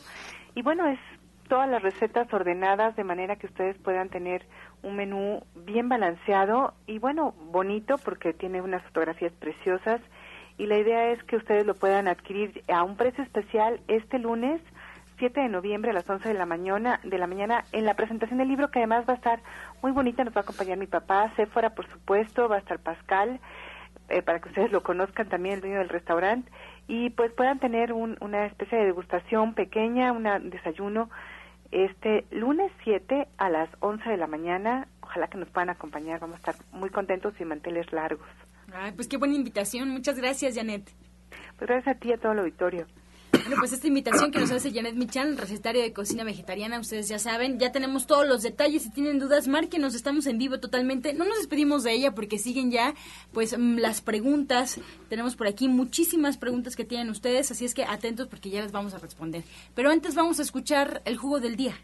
y 0.55 0.61
bueno, 0.61 0.88
es 0.88 0.99
todas 1.47 1.69
las 1.69 1.82
recetas 1.82 2.32
ordenadas 2.34 2.95
de 2.95 3.03
manera 3.03 3.36
que 3.36 3.47
ustedes 3.47 3.78
puedan 3.80 4.09
tener 4.09 4.45
un 4.84 4.95
menú 4.95 5.43
bien 5.55 5.89
balanceado 5.89 6.74
y 6.88 6.97
bueno, 6.99 7.34
bonito 7.51 7.97
porque 7.97 8.34
tiene 8.34 8.61
unas 8.61 8.84
fotografías 8.84 9.34
preciosas 9.34 9.99
y 10.57 10.67
la 10.67 10.78
idea 10.78 11.11
es 11.11 11.22
que 11.24 11.36
ustedes 11.36 11.65
lo 11.65 11.76
puedan 11.76 12.07
adquirir 12.07 12.63
a 12.69 12.84
un 12.84 12.95
precio 12.95 13.24
especial 13.24 13.82
este 13.88 14.19
lunes 14.19 14.61
7 15.22 15.39
de 15.39 15.49
noviembre 15.49 15.91
a 15.91 15.93
las 15.93 16.09
11 16.09 16.30
de 16.30 16.34
la 16.34 16.47
mañana, 16.47 16.99
de 17.03 17.19
la 17.19 17.28
mañana 17.28 17.63
en 17.74 17.86
la 17.86 17.93
presentación 17.93 18.39
del 18.39 18.47
libro 18.47 18.72
que 18.72 18.80
además 18.80 19.05
va 19.07 19.13
a 19.13 19.17
estar 19.17 19.39
muy 19.84 19.91
bonita, 19.91 20.24
nos 20.24 20.36
va 20.36 20.39
a 20.39 20.41
acompañar 20.41 20.80
mi 20.80 20.88
papá, 20.88 21.32
Sephora 21.36 21.76
por 21.76 21.88
supuesto, 21.91 22.49
va 22.49 22.55
a 22.55 22.59
estar 22.59 22.80
Pascal, 22.80 23.39
eh, 24.09 24.24
para 24.24 24.39
que 24.39 24.49
ustedes 24.49 24.72
lo 24.72 24.82
conozcan 24.82 25.30
también, 25.30 25.55
el 25.55 25.61
dueño 25.61 25.78
del 25.78 25.89
restaurante, 25.89 26.51
y 26.88 27.11
pues 27.11 27.32
puedan 27.34 27.59
tener 27.59 27.93
una 27.93 28.47
especie 28.47 28.80
de 28.80 28.86
degustación 28.86 29.53
pequeña, 29.53 30.11
un 30.11 30.49
desayuno, 30.49 31.11
este 31.69 32.26
lunes 32.32 32.72
7 32.84 33.28
a 33.38 33.49
las 33.51 33.69
11 33.80 34.09
de 34.09 34.17
la 34.17 34.26
mañana, 34.26 34.88
ojalá 35.01 35.28
que 35.28 35.38
nos 35.38 35.49
puedan 35.49 35.69
acompañar, 35.69 36.19
vamos 36.19 36.38
a 36.38 36.51
estar 36.51 36.55
muy 36.72 36.89
contentos 36.89 37.36
y 37.39 37.45
manteles 37.45 37.93
largos. 37.93 38.28
Ay, 38.74 38.93
pues 38.93 39.07
qué 39.07 39.17
buena 39.17 39.36
invitación, 39.36 39.88
muchas 39.89 40.17
gracias 40.17 40.55
Janet. 40.55 40.89
Pues 41.59 41.69
gracias 41.69 41.95
a 41.95 41.99
ti 41.99 42.09
y 42.09 42.13
a 42.13 42.17
todo 42.17 42.32
el 42.32 42.39
auditorio. 42.39 42.88
Bueno, 43.41 43.55
pues 43.59 43.73
esta 43.73 43.87
invitación 43.87 44.31
que 44.31 44.39
nos 44.39 44.51
hace 44.51 44.71
Janet 44.71 44.95
Michan, 44.95 45.37
recetario 45.37 45.81
de 45.81 45.93
cocina 45.93 46.23
vegetariana, 46.23 46.79
ustedes 46.79 47.07
ya 47.07 47.17
saben, 47.17 47.57
ya 47.57 47.71
tenemos 47.71 48.05
todos 48.05 48.27
los 48.27 48.43
detalles. 48.43 48.83
Si 48.83 48.91
tienen 48.91 49.19
dudas, 49.19 49.47
márquenos, 49.47 49.95
estamos 49.95 50.27
en 50.27 50.37
vivo 50.37 50.59
totalmente. 50.59 51.13
No 51.13 51.25
nos 51.25 51.37
despedimos 51.37 51.83
de 51.83 51.93
ella 51.93 52.13
porque 52.13 52.37
siguen 52.37 52.71
ya, 52.71 52.93
pues, 53.33 53.57
mm, 53.57 53.77
las 53.77 54.01
preguntas. 54.01 54.79
Tenemos 55.09 55.35
por 55.35 55.47
aquí 55.47 55.67
muchísimas 55.67 56.37
preguntas 56.37 56.75
que 56.75 56.85
tienen 56.85 57.09
ustedes, 57.09 57.51
así 57.51 57.65
es 57.65 57.73
que 57.73 57.83
atentos 57.83 58.27
porque 58.27 58.49
ya 58.49 58.61
las 58.61 58.71
vamos 58.71 58.93
a 58.93 58.99
responder. 58.99 59.43
Pero 59.73 59.89
antes 59.89 60.13
vamos 60.13 60.39
a 60.39 60.43
escuchar 60.43 61.01
el 61.05 61.17
jugo 61.17 61.39
del 61.39 61.55
día. 61.55 61.75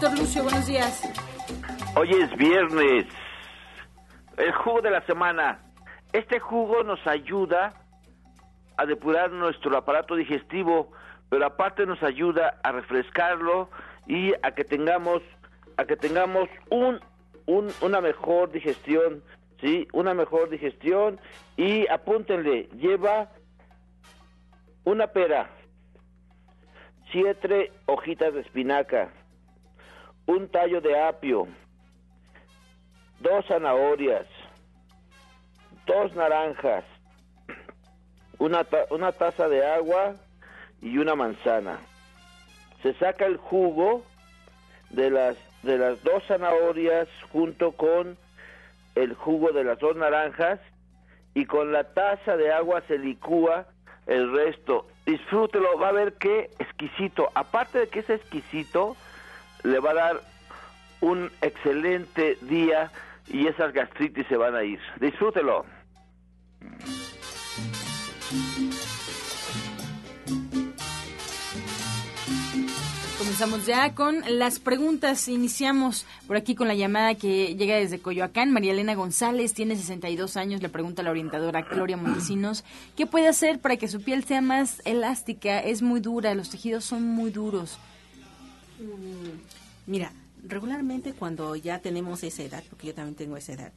Doctor 0.00 0.18
Lucio, 0.18 0.42
buenos 0.42 0.66
días. 0.66 1.02
Hoy 1.96 2.08
es 2.10 2.36
viernes 2.36 3.06
el 4.38 4.52
jugo 4.52 4.80
de 4.80 4.90
la 4.90 5.02
semana. 5.02 5.60
Este 6.12 6.38
jugo 6.38 6.82
nos 6.84 7.04
ayuda 7.06 7.74
a 8.76 8.86
depurar 8.86 9.32
nuestro 9.32 9.76
aparato 9.76 10.14
digestivo, 10.14 10.92
pero 11.28 11.46
aparte 11.46 11.84
nos 11.84 12.02
ayuda 12.02 12.58
a 12.62 12.72
refrescarlo 12.72 13.68
y 14.06 14.32
a 14.42 14.52
que 14.52 14.64
tengamos 14.64 15.22
a 15.76 15.84
que 15.84 15.96
tengamos 15.96 16.48
un, 16.70 17.00
una 17.46 18.00
mejor 18.00 18.50
digestión, 18.50 19.22
sí, 19.60 19.86
una 19.92 20.12
mejor 20.12 20.50
digestión 20.50 21.20
y 21.56 21.86
apúntenle, 21.88 22.68
lleva 22.76 23.30
una 24.82 25.06
pera, 25.06 25.50
siete 27.12 27.70
hojitas 27.86 28.34
de 28.34 28.40
espinaca, 28.40 29.10
un 30.26 30.48
tallo 30.48 30.80
de 30.80 31.00
apio, 31.00 31.46
dos 33.20 33.46
zanahorias, 33.46 34.26
dos 35.86 36.14
naranjas, 36.14 36.84
una, 38.38 38.66
una 38.90 39.12
taza 39.12 39.48
de 39.48 39.66
agua 39.66 40.14
y 40.80 40.98
una 40.98 41.14
manzana. 41.14 41.78
Se 42.82 42.94
saca 42.94 43.26
el 43.26 43.36
jugo 43.36 44.04
de 44.90 45.10
las, 45.10 45.36
de 45.62 45.78
las 45.78 46.02
dos 46.04 46.22
zanahorias 46.26 47.08
junto 47.32 47.72
con 47.72 48.16
el 48.94 49.14
jugo 49.14 49.52
de 49.52 49.64
las 49.64 49.78
dos 49.78 49.96
naranjas 49.96 50.60
y 51.34 51.46
con 51.46 51.72
la 51.72 51.84
taza 51.84 52.36
de 52.36 52.52
agua 52.52 52.82
se 52.88 52.98
licúa 52.98 53.66
el 54.06 54.32
resto. 54.32 54.86
Disfrútelo, 55.06 55.78
va 55.78 55.88
a 55.88 55.92
ver 55.92 56.14
qué 56.14 56.50
exquisito. 56.58 57.30
Aparte 57.34 57.78
de 57.78 57.88
que 57.88 58.00
es 58.00 58.10
exquisito, 58.10 58.96
le 59.62 59.78
va 59.80 59.90
a 59.90 59.94
dar 59.94 60.20
un 61.00 61.30
excelente 61.42 62.36
día 62.42 62.90
y 63.30 63.46
esas 63.46 63.72
gastritis 63.72 64.26
se 64.28 64.36
van 64.36 64.54
a 64.54 64.64
ir. 64.64 64.78
Disfrútelo. 65.00 65.64
Comenzamos 73.18 73.66
ya 73.66 73.94
con 73.94 74.22
las 74.38 74.58
preguntas. 74.58 75.28
Iniciamos 75.28 76.06
por 76.26 76.36
aquí 76.36 76.54
con 76.54 76.66
la 76.66 76.74
llamada 76.74 77.14
que 77.14 77.54
llega 77.54 77.76
desde 77.76 78.00
Coyoacán. 78.00 78.50
María 78.50 78.72
Elena 78.72 78.94
González 78.94 79.54
tiene 79.54 79.76
62 79.76 80.36
años. 80.36 80.62
Le 80.62 80.68
pregunta 80.68 81.02
a 81.02 81.04
la 81.04 81.10
orientadora 81.10 81.62
Gloria 81.62 81.96
Montesinos 81.96 82.64
qué 82.96 83.06
puede 83.06 83.28
hacer 83.28 83.60
para 83.60 83.76
que 83.76 83.86
su 83.86 84.02
piel 84.02 84.24
sea 84.24 84.40
más 84.40 84.82
elástica. 84.84 85.60
Es 85.60 85.82
muy 85.82 86.00
dura, 86.00 86.34
los 86.34 86.50
tejidos 86.50 86.84
son 86.84 87.04
muy 87.04 87.30
duros. 87.30 87.78
Mm, 88.80 89.38
mira, 89.86 90.12
regularmente 90.48 91.12
cuando 91.12 91.54
ya 91.56 91.78
tenemos 91.80 92.22
esa 92.22 92.42
edad, 92.42 92.64
porque 92.68 92.88
yo 92.88 92.94
también 92.94 93.14
tengo 93.14 93.36
esa 93.36 93.52
edad, 93.52 93.72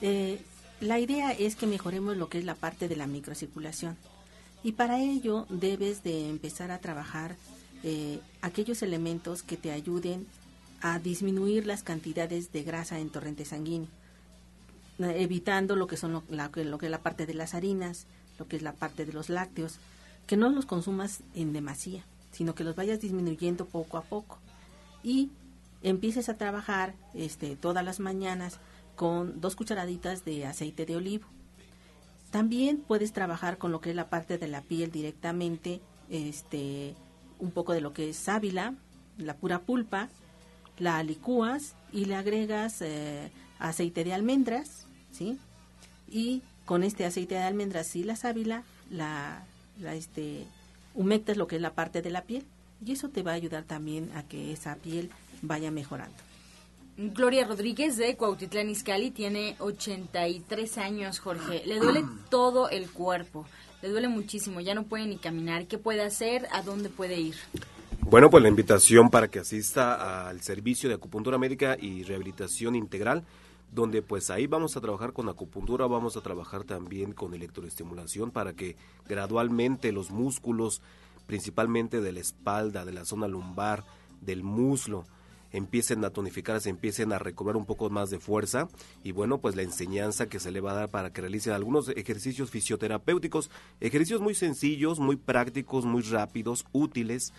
eh, 0.00 0.40
la 0.80 0.98
idea 0.98 1.32
es 1.32 1.56
que 1.56 1.66
mejoremos 1.66 2.16
lo 2.16 2.28
que 2.28 2.38
es 2.38 2.44
la 2.44 2.54
parte 2.54 2.88
de 2.88 2.96
la 2.96 3.06
microcirculación. 3.06 3.96
Y 4.62 4.72
para 4.72 5.00
ello 5.00 5.46
debes 5.48 6.02
de 6.02 6.28
empezar 6.28 6.70
a 6.70 6.78
trabajar 6.78 7.36
eh, 7.82 8.20
aquellos 8.40 8.82
elementos 8.82 9.42
que 9.42 9.56
te 9.56 9.72
ayuden 9.72 10.26
a 10.80 10.98
disminuir 10.98 11.66
las 11.66 11.82
cantidades 11.82 12.52
de 12.52 12.62
grasa 12.62 12.98
en 12.98 13.10
torrente 13.10 13.44
sanguíneo, 13.44 13.88
evitando 14.98 15.76
lo 15.76 15.86
que 15.86 15.96
son 15.96 16.22
la, 16.28 16.50
lo 16.54 16.78
que 16.78 16.86
es 16.86 16.90
la 16.90 17.02
parte 17.02 17.26
de 17.26 17.34
las 17.34 17.54
harinas, 17.54 18.06
lo 18.38 18.46
que 18.46 18.56
es 18.56 18.62
la 18.62 18.72
parte 18.72 19.06
de 19.06 19.12
los 19.12 19.28
lácteos, 19.28 19.78
que 20.26 20.36
no 20.36 20.50
los 20.50 20.66
consumas 20.66 21.20
en 21.34 21.52
demasía, 21.52 22.04
sino 22.32 22.54
que 22.54 22.64
los 22.64 22.76
vayas 22.76 23.00
disminuyendo 23.00 23.66
poco 23.66 23.96
a 23.96 24.02
poco 24.02 24.38
y 25.02 25.30
empieces 25.84 26.28
a 26.28 26.36
trabajar 26.36 26.94
este, 27.14 27.54
todas 27.54 27.84
las 27.84 28.00
mañanas 28.00 28.58
con 28.96 29.40
dos 29.40 29.54
cucharaditas 29.54 30.24
de 30.24 30.46
aceite 30.46 30.86
de 30.86 30.96
olivo. 30.96 31.26
También 32.30 32.78
puedes 32.78 33.12
trabajar 33.12 33.58
con 33.58 33.70
lo 33.70 33.80
que 33.80 33.90
es 33.90 33.96
la 33.96 34.08
parte 34.08 34.38
de 34.38 34.48
la 34.48 34.62
piel 34.62 34.90
directamente, 34.90 35.80
este, 36.10 36.96
un 37.38 37.52
poco 37.52 37.72
de 37.74 37.80
lo 37.80 37.92
que 37.92 38.10
es 38.10 38.16
sábila, 38.16 38.74
la 39.18 39.36
pura 39.36 39.60
pulpa, 39.60 40.08
la 40.78 41.00
licúas 41.04 41.76
y 41.92 42.06
le 42.06 42.16
agregas 42.16 42.82
eh, 42.82 43.30
aceite 43.58 44.02
de 44.02 44.14
almendras, 44.14 44.86
¿sí? 45.12 45.38
Y 46.08 46.42
con 46.64 46.82
este 46.82 47.04
aceite 47.04 47.36
de 47.36 47.42
almendras 47.42 47.94
y 47.94 48.02
la 48.02 48.16
sábila, 48.16 48.64
la, 48.90 49.44
la 49.78 49.94
este, 49.94 50.46
humectas 50.94 51.36
lo 51.36 51.46
que 51.46 51.56
es 51.56 51.62
la 51.62 51.74
parte 51.74 52.02
de 52.02 52.10
la 52.10 52.22
piel 52.22 52.44
y 52.84 52.92
eso 52.92 53.08
te 53.08 53.22
va 53.22 53.32
a 53.32 53.34
ayudar 53.34 53.64
también 53.64 54.10
a 54.14 54.22
que 54.22 54.52
esa 54.52 54.76
piel 54.76 55.10
vaya 55.42 55.70
mejorando. 55.70 56.14
Gloria 56.96 57.44
Rodríguez 57.44 57.96
de 57.96 58.16
Cuautitlán 58.16 58.70
Izcalli 58.70 59.10
tiene 59.10 59.56
83 59.58 60.78
años, 60.78 61.18
Jorge. 61.18 61.62
Le 61.66 61.80
duele 61.80 62.04
todo 62.30 62.68
el 62.68 62.88
cuerpo, 62.88 63.46
le 63.82 63.88
duele 63.88 64.08
muchísimo, 64.08 64.60
ya 64.60 64.74
no 64.74 64.84
puede 64.84 65.06
ni 65.06 65.16
caminar. 65.16 65.66
¿Qué 65.66 65.76
puede 65.76 66.02
hacer? 66.02 66.46
¿A 66.52 66.62
dónde 66.62 66.88
puede 66.90 67.20
ir? 67.20 67.34
Bueno, 68.00 68.30
pues 68.30 68.42
la 68.42 68.48
invitación 68.48 69.10
para 69.10 69.28
que 69.28 69.40
asista 69.40 70.28
al 70.28 70.40
servicio 70.42 70.88
de 70.88 70.94
acupuntura 70.94 71.36
médica 71.36 71.76
y 71.80 72.04
rehabilitación 72.04 72.76
integral, 72.76 73.24
donde 73.72 74.02
pues 74.02 74.30
ahí 74.30 74.46
vamos 74.46 74.76
a 74.76 74.80
trabajar 74.80 75.12
con 75.12 75.28
acupuntura, 75.28 75.86
vamos 75.86 76.16
a 76.16 76.20
trabajar 76.20 76.62
también 76.62 77.12
con 77.12 77.34
electroestimulación 77.34 78.30
para 78.30 78.52
que 78.52 78.76
gradualmente 79.08 79.90
los 79.90 80.12
músculos, 80.12 80.80
principalmente 81.26 82.00
de 82.00 82.12
la 82.12 82.20
espalda, 82.20 82.84
de 82.84 82.92
la 82.92 83.04
zona 83.04 83.26
lumbar, 83.26 83.84
del 84.20 84.44
muslo, 84.44 85.06
empiecen 85.54 86.04
a 86.04 86.10
tonificarse, 86.10 86.68
empiecen 86.68 87.12
a 87.12 87.18
recobrar 87.18 87.56
un 87.56 87.64
poco 87.64 87.88
más 87.88 88.10
de 88.10 88.18
fuerza 88.18 88.68
y 89.04 89.12
bueno, 89.12 89.38
pues 89.38 89.54
la 89.54 89.62
enseñanza 89.62 90.28
que 90.28 90.40
se 90.40 90.50
le 90.50 90.60
va 90.60 90.72
a 90.72 90.74
dar 90.74 90.90
para 90.90 91.12
que 91.12 91.20
realicen 91.20 91.52
algunos 91.52 91.88
ejercicios 91.90 92.50
fisioterapéuticos, 92.50 93.50
ejercicios 93.80 94.20
muy 94.20 94.34
sencillos, 94.34 94.98
muy 94.98 95.16
prácticos, 95.16 95.84
muy 95.84 96.02
rápidos, 96.02 96.66
útiles, 96.72 97.32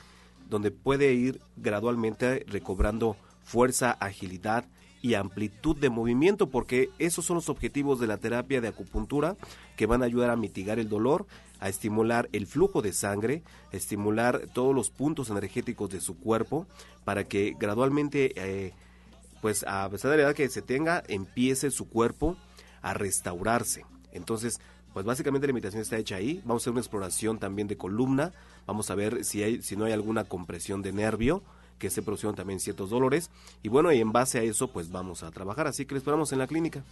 donde 0.50 0.72
puede 0.72 1.14
ir 1.14 1.42
gradualmente 1.58 2.46
recobrando 2.48 3.18
fuerza, 3.44 3.92
agilidad 3.92 4.66
y 5.02 5.16
amplitud 5.16 5.76
de 5.76 5.90
movimiento, 5.90 6.50
porque 6.50 6.90
esos 6.98 7.26
son 7.26 7.36
los 7.36 7.50
objetivos 7.50 8.00
de 8.00 8.08
la 8.08 8.18
terapia 8.18 8.62
de 8.62 8.70
acupuntura 8.70 9.36
que 9.76 9.86
van 9.88 10.02
a 10.02 10.06
ayudar 10.06 10.30
a 10.30 10.38
mitigar 10.38 10.80
el 10.80 10.88
dolor, 10.88 11.28
a 11.66 11.70
estimular 11.70 12.30
el 12.32 12.46
flujo 12.46 12.84
de 12.84 12.94
sangre, 12.94 13.42
a 13.74 13.76
estimular 13.76 14.42
todos 14.54 14.76
los 14.76 14.92
puntos 14.92 15.32
energéticos 15.32 15.90
de 15.90 16.00
su 16.00 16.16
cuerpo 16.16 16.68
para 17.04 17.24
que 17.24 17.56
gradualmente, 17.60 18.34
eh, 18.36 18.74
pues 19.42 19.66
a 19.68 19.90
pesar 19.90 20.12
de 20.12 20.18
la 20.18 20.24
edad 20.24 20.36
que 20.36 20.48
se 20.48 20.62
tenga, 20.62 21.04
empiece 21.08 21.72
su 21.72 21.90
cuerpo 21.90 22.38
a 22.84 22.94
restaurarse. 22.94 23.84
Entonces, 24.12 24.60
pues 24.94 25.08
básicamente 25.08 25.48
la 25.48 25.52
invitación 25.52 25.82
está 25.82 25.98
hecha 25.98 26.18
ahí. 26.18 26.40
Vamos 26.46 26.62
a 26.62 26.64
hacer 26.66 26.74
una 26.74 26.82
exploración 26.82 27.40
también 27.40 27.68
de 27.68 27.78
columna. 27.78 28.32
Vamos 28.68 28.92
a 28.92 28.96
ver 28.96 29.26
si, 29.26 29.42
hay, 29.42 29.64
si 29.64 29.76
no 29.76 29.86
hay 29.86 29.92
alguna 29.94 30.24
compresión 30.24 30.84
de 30.84 30.94
nervio 30.94 31.42
que 31.80 31.90
se 31.90 32.04
produjeron 32.04 32.36
también 32.36 32.60
ciertos 32.60 32.92
dolores. 32.92 33.32
Y 33.64 33.70
bueno, 33.70 33.92
y 33.92 34.02
en 34.02 34.12
base 34.12 34.38
a 34.38 34.44
eso, 34.44 34.68
pues 34.68 34.92
vamos 34.92 35.24
a 35.24 35.32
trabajar. 35.32 35.66
Así 35.66 35.88
que 35.88 35.96
les 35.96 36.02
esperamos 36.02 36.32
en 36.32 36.38
la 36.38 36.46
clínica. 36.46 36.84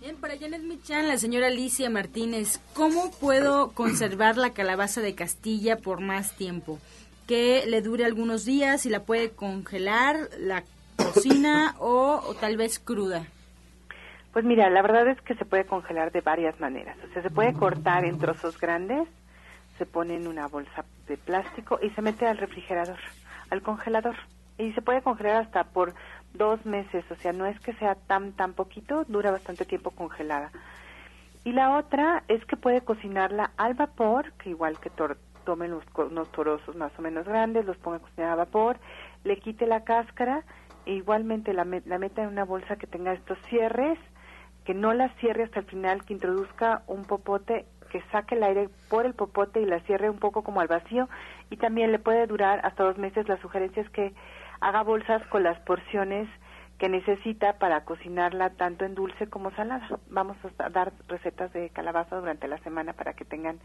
Bien, 0.00 0.16
para 0.16 0.38
Janet 0.38 0.62
Michan, 0.62 1.08
la 1.08 1.18
señora 1.18 1.48
Alicia 1.48 1.90
Martínez, 1.90 2.58
¿cómo 2.74 3.10
puedo 3.20 3.72
conservar 3.72 4.38
la 4.38 4.54
calabaza 4.54 5.02
de 5.02 5.14
Castilla 5.14 5.76
por 5.76 6.00
más 6.00 6.34
tiempo? 6.38 6.78
Que 7.28 7.66
le 7.66 7.82
dure 7.82 8.06
algunos 8.06 8.46
días, 8.46 8.86
y 8.86 8.88
la 8.88 9.00
puede 9.00 9.32
congelar, 9.32 10.16
la 10.38 10.64
cocina 10.96 11.74
o, 11.80 12.18
o 12.26 12.34
tal 12.34 12.56
vez 12.56 12.78
cruda. 12.78 13.26
Pues 14.32 14.42
mira, 14.46 14.70
la 14.70 14.80
verdad 14.80 15.06
es 15.06 15.20
que 15.20 15.34
se 15.34 15.44
puede 15.44 15.66
congelar 15.66 16.12
de 16.12 16.22
varias 16.22 16.58
maneras. 16.60 16.96
O 17.06 17.12
sea, 17.12 17.22
se 17.22 17.28
puede 17.28 17.52
cortar 17.52 18.06
en 18.06 18.18
trozos 18.18 18.58
grandes, 18.58 19.06
se 19.76 19.84
pone 19.84 20.16
en 20.16 20.28
una 20.28 20.48
bolsa 20.48 20.86
de 21.08 21.18
plástico 21.18 21.78
y 21.82 21.90
se 21.90 22.00
mete 22.00 22.26
al 22.26 22.38
refrigerador, 22.38 22.98
al 23.50 23.60
congelador. 23.60 24.16
Y 24.56 24.72
se 24.72 24.80
puede 24.80 25.02
congelar 25.02 25.42
hasta 25.42 25.64
por 25.64 25.94
dos 26.34 26.64
meses, 26.64 27.04
o 27.10 27.16
sea, 27.16 27.32
no 27.32 27.46
es 27.46 27.58
que 27.60 27.72
sea 27.74 27.94
tan, 27.94 28.32
tan 28.32 28.52
poquito, 28.54 29.04
dura 29.08 29.30
bastante 29.30 29.64
tiempo 29.64 29.90
congelada. 29.90 30.50
Y 31.44 31.52
la 31.52 31.76
otra 31.76 32.22
es 32.28 32.44
que 32.44 32.56
puede 32.56 32.82
cocinarla 32.82 33.52
al 33.56 33.74
vapor, 33.74 34.32
que 34.34 34.50
igual 34.50 34.78
que 34.78 34.90
tomen 35.44 35.72
unos 35.96 36.32
torozos 36.32 36.76
más 36.76 36.92
o 36.98 37.02
menos 37.02 37.26
grandes, 37.26 37.64
los 37.64 37.78
ponga 37.78 37.96
a 37.96 38.00
cocinar 38.00 38.30
a 38.30 38.36
vapor, 38.36 38.78
le 39.24 39.38
quite 39.38 39.66
la 39.66 39.84
cáscara, 39.84 40.44
e 40.86 40.92
igualmente 40.94 41.52
la, 41.52 41.66
la 41.84 41.98
meta 41.98 42.22
en 42.22 42.28
una 42.28 42.44
bolsa 42.44 42.76
que 42.76 42.86
tenga 42.86 43.12
estos 43.12 43.38
cierres, 43.48 43.98
que 44.64 44.74
no 44.74 44.92
la 44.92 45.08
cierre 45.14 45.44
hasta 45.44 45.60
el 45.60 45.66
final, 45.66 46.04
que 46.04 46.12
introduzca 46.12 46.82
un 46.86 47.04
popote, 47.04 47.66
que 47.90 48.02
saque 48.12 48.34
el 48.34 48.42
aire 48.42 48.68
por 48.88 49.06
el 49.06 49.14
popote 49.14 49.60
y 49.60 49.64
la 49.64 49.80
cierre 49.80 50.10
un 50.10 50.18
poco 50.18 50.42
como 50.42 50.60
al 50.60 50.68
vacío, 50.68 51.08
y 51.48 51.56
también 51.56 51.90
le 51.90 51.98
puede 51.98 52.26
durar 52.26 52.60
hasta 52.64 52.84
dos 52.84 52.98
meses. 52.98 53.28
La 53.28 53.40
sugerencia 53.40 53.82
es 53.82 53.90
que 53.90 54.12
haga 54.60 54.82
bolsas 54.82 55.26
con 55.28 55.42
las 55.42 55.58
porciones 55.60 56.28
que 56.78 56.88
necesita 56.88 57.58
para 57.58 57.84
cocinarla 57.84 58.50
tanto 58.50 58.84
en 58.84 58.94
dulce 58.94 59.28
como 59.28 59.50
salada. 59.52 59.86
Vamos 60.08 60.36
a 60.58 60.70
dar 60.70 60.92
recetas 61.08 61.52
de 61.52 61.68
calabaza 61.70 62.16
durante 62.16 62.48
la 62.48 62.58
semana 62.58 62.94
para 62.94 63.12
que 63.12 63.24
tengan 63.24 63.58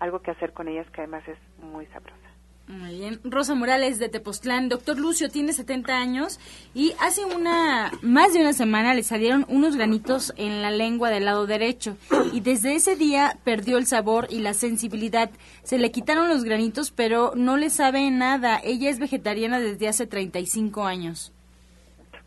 algo 0.00 0.20
que 0.22 0.32
hacer 0.32 0.52
con 0.52 0.68
ellas 0.68 0.88
que 0.90 1.02
además 1.02 1.26
es 1.28 1.38
muy 1.58 1.86
sabrosa. 1.86 2.37
Muy 2.68 2.96
bien. 2.96 3.18
Rosa 3.24 3.54
Morales 3.54 3.98
de 3.98 4.10
Tepoztlán. 4.10 4.68
Doctor 4.68 4.98
Lucio 4.98 5.30
tiene 5.30 5.54
70 5.54 5.98
años 5.98 6.38
y 6.74 6.92
hace 7.00 7.24
una 7.24 7.90
más 8.02 8.34
de 8.34 8.40
una 8.40 8.52
semana 8.52 8.92
le 8.92 9.02
salieron 9.02 9.46
unos 9.48 9.74
granitos 9.74 10.34
en 10.36 10.60
la 10.60 10.70
lengua 10.70 11.08
del 11.08 11.24
lado 11.24 11.46
derecho 11.46 11.96
y 12.34 12.40
desde 12.40 12.74
ese 12.74 12.94
día 12.94 13.38
perdió 13.42 13.78
el 13.78 13.86
sabor 13.86 14.26
y 14.28 14.40
la 14.40 14.52
sensibilidad. 14.52 15.30
Se 15.62 15.78
le 15.78 15.90
quitaron 15.90 16.28
los 16.28 16.44
granitos, 16.44 16.90
pero 16.90 17.32
no 17.34 17.56
le 17.56 17.70
sabe 17.70 18.10
nada. 18.10 18.60
Ella 18.62 18.90
es 18.90 18.98
vegetariana 18.98 19.60
desde 19.60 19.88
hace 19.88 20.06
35 20.06 20.84
años. 20.84 21.32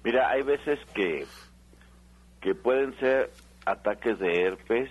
Mira, 0.04 0.28
hay 0.32 0.42
veces 0.42 0.80
que 0.96 1.28
que 2.42 2.56
pueden 2.56 2.98
ser 3.00 3.30
ataques 3.68 4.18
de 4.18 4.42
herpes. 4.42 4.90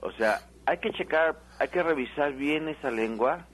O 0.00 0.12
sea, 0.12 0.42
hay 0.64 0.78
que 0.78 0.92
checar, 0.92 1.40
hay 1.58 1.66
que 1.66 1.82
revisar 1.82 2.34
bien 2.34 2.68
esa 2.68 2.92
lengua 2.92 3.44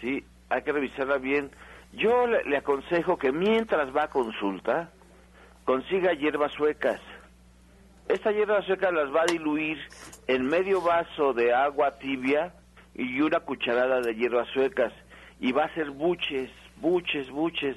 ¿sí? 0.00 0.24
Hay 0.48 0.62
que 0.62 0.72
revisarla 0.72 1.18
bien. 1.18 1.50
Yo 1.92 2.26
le, 2.26 2.56
aconsejo 2.56 3.18
que 3.18 3.32
mientras 3.32 3.94
va 3.94 4.04
a 4.04 4.10
consulta, 4.10 4.90
consiga 5.64 6.12
hierbas 6.12 6.52
suecas. 6.52 7.00
Esta 8.08 8.32
hierba 8.32 8.60
sueca 8.62 8.90
las 8.90 9.14
va 9.14 9.22
a 9.22 9.32
diluir 9.32 9.78
en 10.26 10.46
medio 10.46 10.80
vaso 10.80 11.32
de 11.32 11.54
agua 11.54 11.98
tibia 11.98 12.52
y 12.94 13.20
una 13.20 13.40
cucharada 13.40 14.00
de 14.00 14.14
hierbas 14.14 14.48
suecas. 14.48 14.92
Y 15.40 15.52
va 15.52 15.62
a 15.62 15.66
hacer 15.66 15.90
buches, 15.90 16.50
buches, 16.76 17.30
buches, 17.30 17.76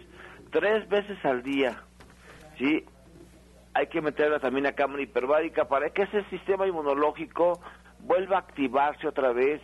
tres 0.51 0.87
veces 0.89 1.23
al 1.23 1.43
día. 1.43 1.81
¿Sí? 2.57 2.83
Hay 3.73 3.87
que 3.87 4.01
meterla 4.01 4.39
también 4.39 4.65
a 4.65 4.73
cámara 4.73 5.03
hiperbárica 5.03 5.65
para 5.67 5.91
que 5.91 6.03
ese 6.03 6.23
sistema 6.25 6.65
inmunológico 6.67 7.61
vuelva 7.99 8.37
a 8.37 8.39
activarse 8.39 9.07
otra 9.07 9.31
vez 9.31 9.61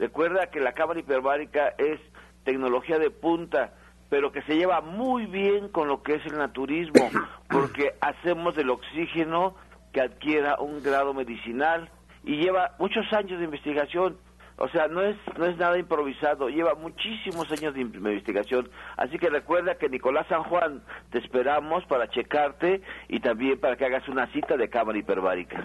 Recuerda 0.00 0.46
que 0.46 0.60
la 0.60 0.72
cámara 0.72 0.98
hiperbárica 0.98 1.74
es 1.76 2.00
tecnología 2.44 2.98
de 2.98 3.10
punta, 3.10 3.74
pero 4.08 4.32
que 4.32 4.40
se 4.42 4.56
lleva 4.56 4.80
muy 4.80 5.26
bien 5.26 5.68
con 5.68 5.88
lo 5.88 6.02
que 6.02 6.14
es 6.14 6.24
el 6.24 6.38
naturismo, 6.38 7.10
porque 7.50 7.92
hacemos 8.00 8.56
del 8.56 8.70
oxígeno 8.70 9.56
que 9.92 10.00
adquiera 10.00 10.58
un 10.58 10.82
grado 10.82 11.12
medicinal 11.12 11.90
y 12.24 12.38
lleva 12.38 12.76
muchos 12.78 13.12
años 13.12 13.40
de 13.40 13.44
investigación. 13.44 14.16
O 14.56 14.68
sea, 14.68 14.88
no 14.88 15.02
es, 15.02 15.16
no 15.36 15.44
es 15.44 15.58
nada 15.58 15.78
improvisado, 15.78 16.48
lleva 16.48 16.74
muchísimos 16.74 17.52
años 17.52 17.74
de 17.74 17.82
investigación. 17.82 18.70
Así 18.96 19.18
que 19.18 19.28
recuerda 19.28 19.74
que 19.74 19.90
Nicolás 19.90 20.26
San 20.28 20.44
Juan 20.44 20.82
te 21.10 21.18
esperamos 21.18 21.84
para 21.84 22.08
checarte 22.08 22.80
y 23.08 23.20
también 23.20 23.60
para 23.60 23.76
que 23.76 23.84
hagas 23.84 24.08
una 24.08 24.26
cita 24.28 24.56
de 24.56 24.70
cámara 24.70 24.98
hiperbárica. 24.98 25.62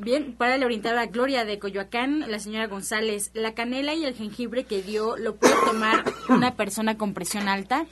Bien, 0.00 0.32
para 0.32 0.56
la 0.58 0.66
orientada 0.66 1.06
Gloria 1.06 1.44
de 1.44 1.58
Coyoacán, 1.58 2.30
la 2.30 2.38
señora 2.38 2.68
González, 2.68 3.32
¿la 3.34 3.54
canela 3.54 3.94
y 3.94 4.04
el 4.04 4.14
jengibre 4.14 4.64
que 4.64 4.80
dio 4.80 5.16
lo 5.16 5.34
puede 5.34 5.54
tomar 5.66 6.04
una 6.28 6.54
persona 6.54 6.96
con 6.96 7.14
presión 7.14 7.48
alta? 7.48 7.84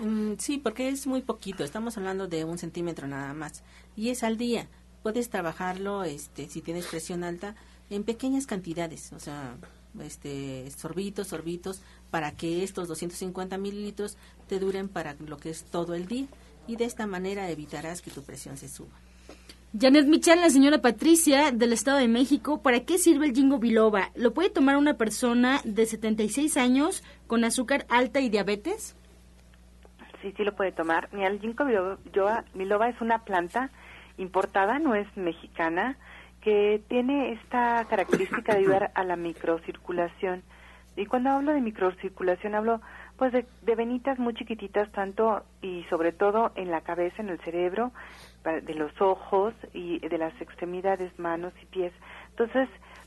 Mm, 0.00 0.32
sí, 0.38 0.58
porque 0.58 0.88
es 0.88 1.06
muy 1.06 1.22
poquito, 1.22 1.62
estamos 1.62 1.96
hablando 1.96 2.26
de 2.26 2.44
un 2.44 2.58
centímetro 2.58 3.06
nada 3.06 3.32
más, 3.34 3.62
y 3.96 4.08
es 4.08 4.24
al 4.24 4.36
día. 4.36 4.66
Puedes 5.04 5.30
trabajarlo, 5.30 6.02
este, 6.02 6.48
si 6.48 6.60
tienes 6.60 6.86
presión 6.86 7.22
alta, 7.22 7.54
en 7.88 8.02
pequeñas 8.02 8.46
cantidades, 8.46 9.12
o 9.12 9.20
sea, 9.20 9.56
este, 10.00 10.68
sorbitos, 10.76 11.28
sorbitos, 11.28 11.82
para 12.10 12.32
que 12.32 12.64
estos 12.64 12.88
250 12.88 13.58
mililitros 13.58 14.16
te 14.48 14.58
duren 14.58 14.88
para 14.88 15.14
lo 15.20 15.36
que 15.36 15.50
es 15.50 15.62
todo 15.64 15.94
el 15.94 16.06
día, 16.06 16.26
y 16.66 16.74
de 16.74 16.84
esta 16.84 17.06
manera 17.06 17.48
evitarás 17.48 18.02
que 18.02 18.10
tu 18.10 18.22
presión 18.22 18.56
se 18.56 18.68
suba. 18.68 18.98
Janet 19.78 20.06
Michal, 20.06 20.40
la 20.40 20.50
señora 20.50 20.78
Patricia 20.78 21.52
del 21.52 21.72
Estado 21.72 21.98
de 21.98 22.08
México, 22.08 22.60
¿para 22.60 22.80
qué 22.80 22.98
sirve 22.98 23.26
el 23.26 23.34
jingo 23.34 23.60
biloba? 23.60 24.10
¿Lo 24.16 24.34
puede 24.34 24.50
tomar 24.50 24.76
una 24.76 24.94
persona 24.94 25.60
de 25.62 25.86
76 25.86 26.56
años 26.56 27.04
con 27.28 27.44
azúcar 27.44 27.86
alta 27.88 28.18
y 28.18 28.30
diabetes? 28.30 28.96
Sí, 30.20 30.34
sí 30.36 30.42
lo 30.42 30.56
puede 30.56 30.72
tomar. 30.72 31.08
Mira, 31.12 31.28
el 31.28 31.38
ginkgo 31.38 31.64
biloba 31.64 32.88
es 32.88 33.00
una 33.00 33.20
planta 33.20 33.70
importada, 34.18 34.80
no 34.80 34.96
es 34.96 35.06
mexicana, 35.16 35.96
que 36.40 36.82
tiene 36.88 37.32
esta 37.34 37.84
característica 37.88 38.54
de 38.54 38.58
ayudar 38.58 38.90
a 38.94 39.04
la 39.04 39.14
microcirculación 39.14 40.42
Y 40.96 41.06
cuando 41.06 41.30
hablo 41.30 41.52
de 41.52 41.60
microcirculación 41.60 42.56
hablo 42.56 42.80
pues 43.20 43.34
de, 43.34 43.44
de 43.60 43.74
venitas 43.74 44.18
muy 44.18 44.32
chiquititas 44.32 44.90
tanto 44.92 45.44
y 45.60 45.84
sobre 45.90 46.10
todo 46.10 46.52
en 46.54 46.70
la 46.70 46.80
cabeza, 46.80 47.20
en 47.20 47.28
el 47.28 47.38
cerebro, 47.40 47.92
de 48.44 48.74
los 48.74 48.98
ojos 48.98 49.52
y 49.74 49.98
de 49.98 50.16
las 50.16 50.32
extremidades, 50.40 51.12
manos 51.18 51.52
y 51.62 51.66
pies. 51.66 51.92
Entonces, 52.30 52.66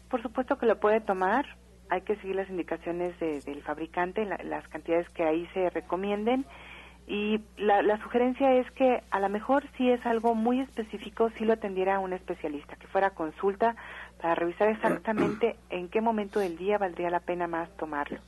por 0.09 0.21
supuesto 0.21 0.59
que 0.59 0.67
lo 0.67 0.79
puede 0.79 1.01
tomar, 1.01 1.47
hay 1.89 2.01
que 2.01 2.15
seguir 2.17 2.35
las 2.35 2.47
indicaciones 2.47 3.19
del 3.19 3.63
fabricante, 3.63 4.23
las 4.43 4.67
cantidades 4.67 5.09
que 5.09 5.23
ahí 5.23 5.47
se 5.51 5.71
recomienden. 5.71 6.45
Y 7.07 7.41
la, 7.57 7.81
la, 7.81 7.99
sugerencia 8.03 8.53
es 8.53 8.69
que 8.73 9.01
a 9.09 9.19
lo 9.19 9.29
mejor 9.29 9.63
si 9.77 9.89
es 9.89 10.05
algo 10.05 10.35
muy 10.35 10.59
específico, 10.59 11.31
sí 11.39 11.43
lo 11.43 11.53
atendiera 11.53 11.97
un 11.97 12.13
especialista, 12.13 12.75
que 12.75 12.85
fuera 12.85 13.09
consulta 13.09 13.75
para 14.21 14.35
revisar 14.35 14.67
exactamente 14.67 15.55
en 15.71 15.89
qué 15.89 16.01
momento 16.01 16.39
del 16.39 16.55
día 16.55 16.77
valdría 16.77 17.09
la 17.09 17.19
pena 17.19 17.47
más 17.47 17.75
tomarlo. 17.77 18.19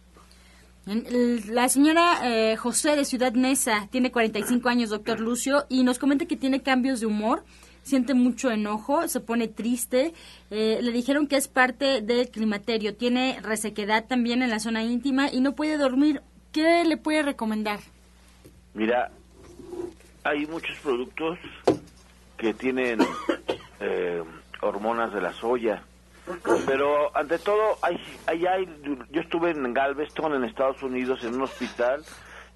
La 0.86 1.68
señora 1.68 2.20
eh, 2.24 2.56
José 2.58 2.96
de 2.96 3.06
Ciudad 3.06 3.34
Neza 3.34 3.88
tiene 3.90 4.12
45 4.12 4.70
años, 4.70 4.92
doctor 4.92 5.20
Lucio, 5.20 5.66
y 5.68 5.84
nos 5.84 5.98
comenta 5.98 6.28
que 6.28 6.38
tiene 6.38 6.62
cambios 6.62 7.00
de 7.00 7.08
humor, 7.08 7.44
siente 7.82 8.14
mucho 8.14 8.52
enojo, 8.52 9.08
se 9.08 9.20
pone 9.20 9.48
triste. 9.48 10.14
Eh, 10.52 10.78
le 10.84 10.92
dijeron 10.92 11.26
que 11.26 11.38
es 11.38 11.48
parte 11.48 12.02
del 12.02 12.30
climaterio, 12.30 12.96
tiene 12.96 13.40
resequedad 13.42 14.06
también 14.06 14.44
en 14.44 14.52
la 14.52 14.60
zona 14.60 14.84
íntima 14.84 15.32
y 15.32 15.42
no 15.42 15.56
puede 15.56 15.78
dormir. 15.78 16.22
¿Qué 16.52 16.86
le 16.86 16.98
puede 16.98 17.24
recomendar? 17.24 17.80
Mira, 18.76 19.10
hay 20.24 20.46
muchos 20.46 20.78
productos 20.78 21.40
que 22.38 22.54
tienen 22.54 23.00
eh, 23.80 24.22
hormonas 24.62 25.12
de 25.12 25.22
la 25.22 25.34
soya 25.34 25.84
pero 26.66 27.16
ante 27.16 27.38
todo, 27.40 27.78
hay, 27.82 28.00
hay, 28.28 28.68
yo 29.12 29.22
estuve 29.22 29.52
en 29.52 29.74
Galveston, 29.74 30.34
en 30.34 30.44
Estados 30.44 30.82
Unidos, 30.82 31.24
en 31.24 31.36
un 31.36 31.44
hospital, 31.44 32.04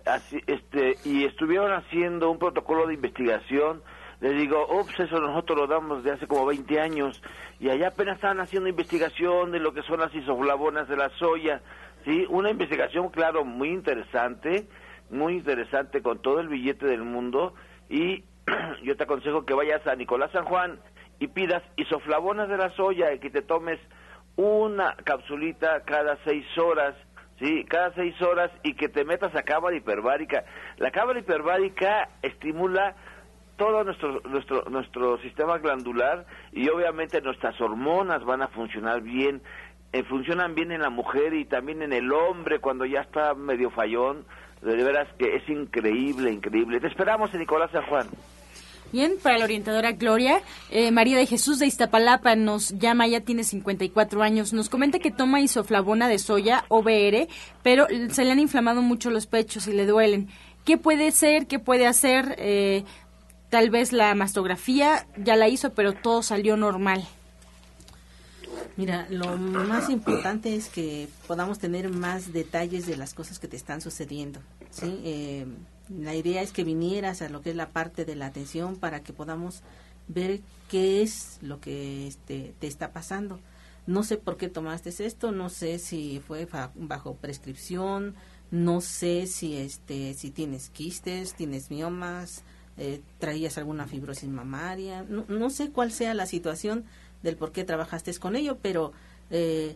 así, 0.05 0.41
este, 0.47 0.95
y 1.05 1.25
estuvieron 1.25 1.71
haciendo 1.71 2.31
un 2.31 2.39
protocolo 2.39 2.87
de 2.87 2.95
investigación. 2.95 3.81
Les 4.21 4.35
digo, 4.35 4.67
ups, 4.69 4.99
eso 4.99 5.19
nosotros 5.19 5.57
lo 5.57 5.67
damos 5.67 6.03
de 6.03 6.11
hace 6.11 6.27
como 6.27 6.45
20 6.45 6.79
años, 6.79 7.21
y 7.59 7.69
allá 7.69 7.89
apenas 7.89 8.15
estaban 8.15 8.39
haciendo 8.41 8.67
investigación 8.67 9.51
de 9.51 9.59
lo 9.59 9.73
que 9.73 9.81
son 9.83 9.99
las 9.99 10.13
isoflavonas 10.13 10.89
de 10.89 10.97
la 10.97 11.09
soya, 11.11 11.61
¿sí? 12.03 12.25
Una 12.29 12.49
investigación, 12.49 13.09
claro, 13.09 13.45
muy 13.45 13.69
interesante, 13.69 14.67
muy 15.09 15.35
interesante 15.35 16.01
con 16.01 16.21
todo 16.21 16.39
el 16.39 16.49
billete 16.49 16.85
del 16.85 17.03
mundo, 17.03 17.53
y 17.89 18.23
yo 18.83 18.97
te 18.97 19.03
aconsejo 19.03 19.45
que 19.45 19.53
vayas 19.53 19.85
a 19.87 19.95
Nicolás 19.95 20.31
San 20.31 20.45
Juan, 20.45 20.79
y 21.19 21.27
pidas 21.27 21.63
isoflavonas 21.75 22.49
de 22.49 22.57
la 22.57 22.69
soya 22.71 23.13
y 23.13 23.19
que 23.19 23.29
te 23.29 23.41
tomes 23.41 23.79
una 24.35 24.95
capsulita 25.03 25.81
cada 25.81 26.17
seis 26.23 26.45
horas, 26.57 26.95
¿sí? 27.39 27.65
Cada 27.65 27.93
seis 27.93 28.19
horas 28.21 28.51
y 28.63 28.73
que 28.73 28.87
te 28.87 29.03
metas 29.03 29.35
a 29.35 29.43
cámara 29.43 29.75
hiperbárica. 29.75 30.45
La 30.77 30.91
cámara 30.91 31.19
hiperbárica 31.19 32.09
estimula 32.21 32.95
todo 33.57 33.83
nuestro, 33.83 34.21
nuestro, 34.21 34.63
nuestro 34.69 35.17
sistema 35.17 35.57
glandular 35.57 36.25
y 36.53 36.69
obviamente 36.69 37.21
nuestras 37.21 37.59
hormonas 37.59 38.23
van 38.23 38.41
a 38.41 38.47
funcionar 38.47 39.01
bien, 39.01 39.41
eh, 39.91 40.03
funcionan 40.03 40.55
bien 40.55 40.71
en 40.71 40.81
la 40.81 40.89
mujer 40.89 41.33
y 41.33 41.43
también 41.43 41.81
en 41.81 41.91
el 41.91 42.13
hombre 42.13 42.59
cuando 42.59 42.85
ya 42.85 43.01
está 43.01 43.33
medio 43.33 43.69
fallón. 43.71 44.25
De 44.61 44.75
veras 44.75 45.07
que 45.17 45.35
es 45.35 45.47
increíble, 45.49 46.31
increíble. 46.31 46.81
Te 46.81 46.87
esperamos 46.87 47.33
en 47.33 47.39
Nicolás 47.39 47.71
San 47.71 47.85
Juan. 47.85 48.07
Bien, 48.91 49.17
para 49.21 49.37
la 49.37 49.43
orientadora 49.43 49.91
Gloria, 49.91 50.41
eh, 50.71 50.89
María 50.91 51.15
de 51.15 51.27
Jesús 51.27 51.59
de 51.59 51.67
Iztapalapa 51.67 52.35
nos 52.35 52.69
llama, 52.79 53.07
ya 53.07 53.21
tiene 53.21 53.43
54 53.43 54.23
años, 54.23 54.51
nos 54.51 54.67
comenta 54.67 54.97
que 54.97 55.11
toma 55.11 55.41
isoflavona 55.41 56.07
de 56.07 56.17
soya, 56.17 56.65
OBR, 56.69 57.27
pero 57.61 57.85
se 58.09 58.25
le 58.25 58.31
han 58.31 58.39
inflamado 58.39 58.81
mucho 58.81 59.11
los 59.11 59.27
pechos 59.27 59.67
y 59.67 59.73
le 59.73 59.85
duelen. 59.85 60.29
¿Qué 60.65 60.77
puede 60.77 61.11
ser? 61.11 61.45
¿Qué 61.45 61.59
puede 61.59 61.85
hacer? 61.85 62.35
Eh, 62.39 62.83
tal 63.49 63.69
vez 63.69 63.91
la 63.91 64.15
mastografía 64.15 65.05
ya 65.17 65.35
la 65.35 65.47
hizo, 65.47 65.73
pero 65.73 65.93
todo 65.93 66.23
salió 66.23 66.57
normal. 66.57 67.07
Mira, 68.75 69.05
lo 69.09 69.37
más 69.37 69.89
importante 69.89 70.55
es 70.55 70.67
que 70.69 71.09
podamos 71.27 71.59
tener 71.59 71.89
más 71.89 72.33
detalles 72.33 72.87
de 72.87 72.97
las 72.97 73.13
cosas 73.13 73.37
que 73.37 73.47
te 73.47 73.57
están 73.57 73.81
sucediendo, 73.81 74.39
¿sí? 74.71 74.99
Eh, 75.03 75.45
la 75.89 76.15
idea 76.15 76.41
es 76.41 76.51
que 76.51 76.63
vinieras 76.63 77.21
a 77.21 77.29
lo 77.29 77.41
que 77.41 77.51
es 77.51 77.55
la 77.55 77.69
parte 77.69 78.05
de 78.05 78.15
la 78.15 78.27
atención 78.27 78.75
para 78.75 79.01
que 79.01 79.13
podamos 79.13 79.63
ver 80.07 80.41
qué 80.69 81.01
es 81.01 81.39
lo 81.41 81.59
que 81.59 82.07
este, 82.07 82.53
te 82.59 82.67
está 82.67 82.91
pasando. 82.91 83.39
No 83.87 84.03
sé 84.03 84.17
por 84.17 84.37
qué 84.37 84.49
tomaste 84.49 84.89
esto, 85.03 85.31
no 85.31 85.49
sé 85.49 85.79
si 85.79 86.21
fue 86.25 86.47
bajo 86.75 87.15
prescripción, 87.15 88.15
no 88.51 88.81
sé 88.81 89.25
si 89.25 89.57
este 89.57 90.13
si 90.13 90.29
tienes 90.29 90.69
quistes, 90.69 91.33
tienes 91.33 91.71
miomas, 91.71 92.43
eh, 92.77 93.01
traías 93.17 93.57
alguna 93.57 93.87
fibrosis 93.87 94.29
mamaria, 94.29 95.03
no, 95.03 95.49
sé 95.49 95.71
cuál 95.71 95.91
sea 95.91 96.13
la 96.13 96.27
situación 96.27 96.85
del 97.23 97.35
por 97.35 97.51
qué 97.51 97.63
trabajaste 97.63 98.13
con 98.19 98.35
ello, 98.35 98.57
pero 98.61 98.91
eh, 99.31 99.75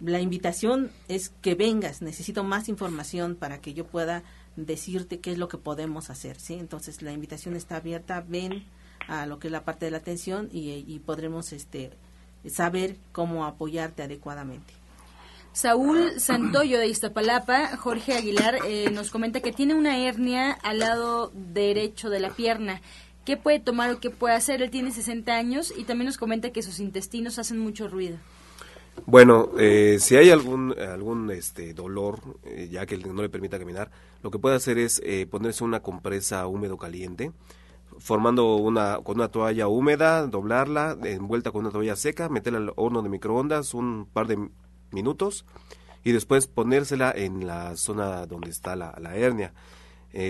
la 0.00 0.20
invitación 0.20 0.90
es 1.08 1.28
que 1.28 1.54
vengas, 1.54 2.00
necesito 2.02 2.44
más 2.44 2.68
información 2.68 3.36
para 3.36 3.60
que 3.60 3.74
yo 3.74 3.86
pueda 3.86 4.22
decirte 4.56 5.20
qué 5.20 5.32
es 5.32 5.38
lo 5.38 5.48
que 5.48 5.58
podemos 5.58 6.10
hacer, 6.10 6.38
¿sí? 6.38 6.54
Entonces 6.54 7.02
la 7.02 7.12
invitación 7.12 7.56
está 7.56 7.76
abierta, 7.76 8.24
ven 8.26 8.64
a 9.08 9.26
lo 9.26 9.38
que 9.38 9.48
es 9.48 9.52
la 9.52 9.64
parte 9.64 9.86
de 9.86 9.90
la 9.90 9.98
atención 9.98 10.48
y, 10.52 10.98
podremos 11.00 11.52
este, 11.52 11.90
saber 12.48 12.96
cómo 13.12 13.44
apoyarte 13.44 14.02
adecuadamente. 14.02 14.74
Saúl 15.52 16.20
Santoyo 16.20 16.78
de 16.78 16.86
Iztapalapa, 16.86 17.76
Jorge 17.76 18.14
Aguilar, 18.14 18.58
eh, 18.66 18.90
nos 18.92 19.10
comenta 19.10 19.40
que 19.40 19.52
tiene 19.52 19.74
una 19.74 19.98
hernia 19.98 20.52
al 20.52 20.78
lado 20.78 21.32
derecho 21.34 22.08
de 22.08 22.20
la 22.20 22.30
pierna. 22.30 22.80
¿Qué 23.24 23.36
puede 23.36 23.58
tomar 23.58 23.90
o 23.90 24.00
qué 24.00 24.10
puede 24.10 24.34
hacer? 24.34 24.62
Él 24.62 24.70
tiene 24.70 24.92
60 24.92 25.34
años 25.34 25.74
y 25.76 25.84
también 25.84 26.06
nos 26.06 26.18
comenta 26.18 26.50
que 26.50 26.62
sus 26.62 26.78
intestinos 26.78 27.38
hacen 27.38 27.58
mucho 27.58 27.88
ruido. 27.88 28.16
Bueno, 29.06 29.50
eh, 29.58 29.98
si 30.00 30.16
hay 30.16 30.30
algún 30.30 30.78
algún 30.78 31.30
este 31.30 31.74
dolor, 31.74 32.20
eh, 32.44 32.68
ya 32.70 32.86
que 32.86 32.98
no 32.98 33.22
le 33.22 33.28
permita 33.28 33.58
caminar, 33.58 33.90
lo 34.22 34.30
que 34.30 34.38
puede 34.38 34.56
hacer 34.56 34.78
es 34.78 35.00
eh, 35.04 35.26
ponerse 35.30 35.64
una 35.64 35.80
compresa 35.80 36.46
húmedo 36.46 36.76
caliente, 36.76 37.32
formando 37.98 38.56
una 38.56 38.98
con 38.98 39.16
una 39.16 39.28
toalla 39.28 39.68
húmeda, 39.68 40.26
doblarla, 40.26 40.96
envuelta 41.04 41.50
con 41.50 41.62
una 41.62 41.70
toalla 41.70 41.96
seca, 41.96 42.28
meterla 42.28 42.58
al 42.58 42.72
horno 42.76 43.02
de 43.02 43.08
microondas 43.08 43.74
un 43.74 44.06
par 44.12 44.26
de 44.26 44.48
minutos 44.90 45.44
y 46.04 46.12
después 46.12 46.46
ponérsela 46.46 47.12
en 47.14 47.46
la 47.46 47.76
zona 47.76 48.26
donde 48.26 48.50
está 48.50 48.76
la, 48.76 48.96
la 49.00 49.16
hernia. 49.16 49.52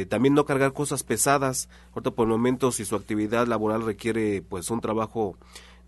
también 0.09 0.35
no 0.35 0.45
cargar 0.45 0.73
cosas 0.73 1.03
pesadas. 1.03 1.69
Ahorita 1.93 2.11
por 2.11 2.27
el 2.27 2.33
momento, 2.33 2.73
si 2.73 2.85
su 2.85 2.97
actividad 2.97 3.47
laboral 3.47 3.85
requiere 3.85 4.43
pues 4.43 4.71
un 4.71 4.81
trabajo 4.81 5.37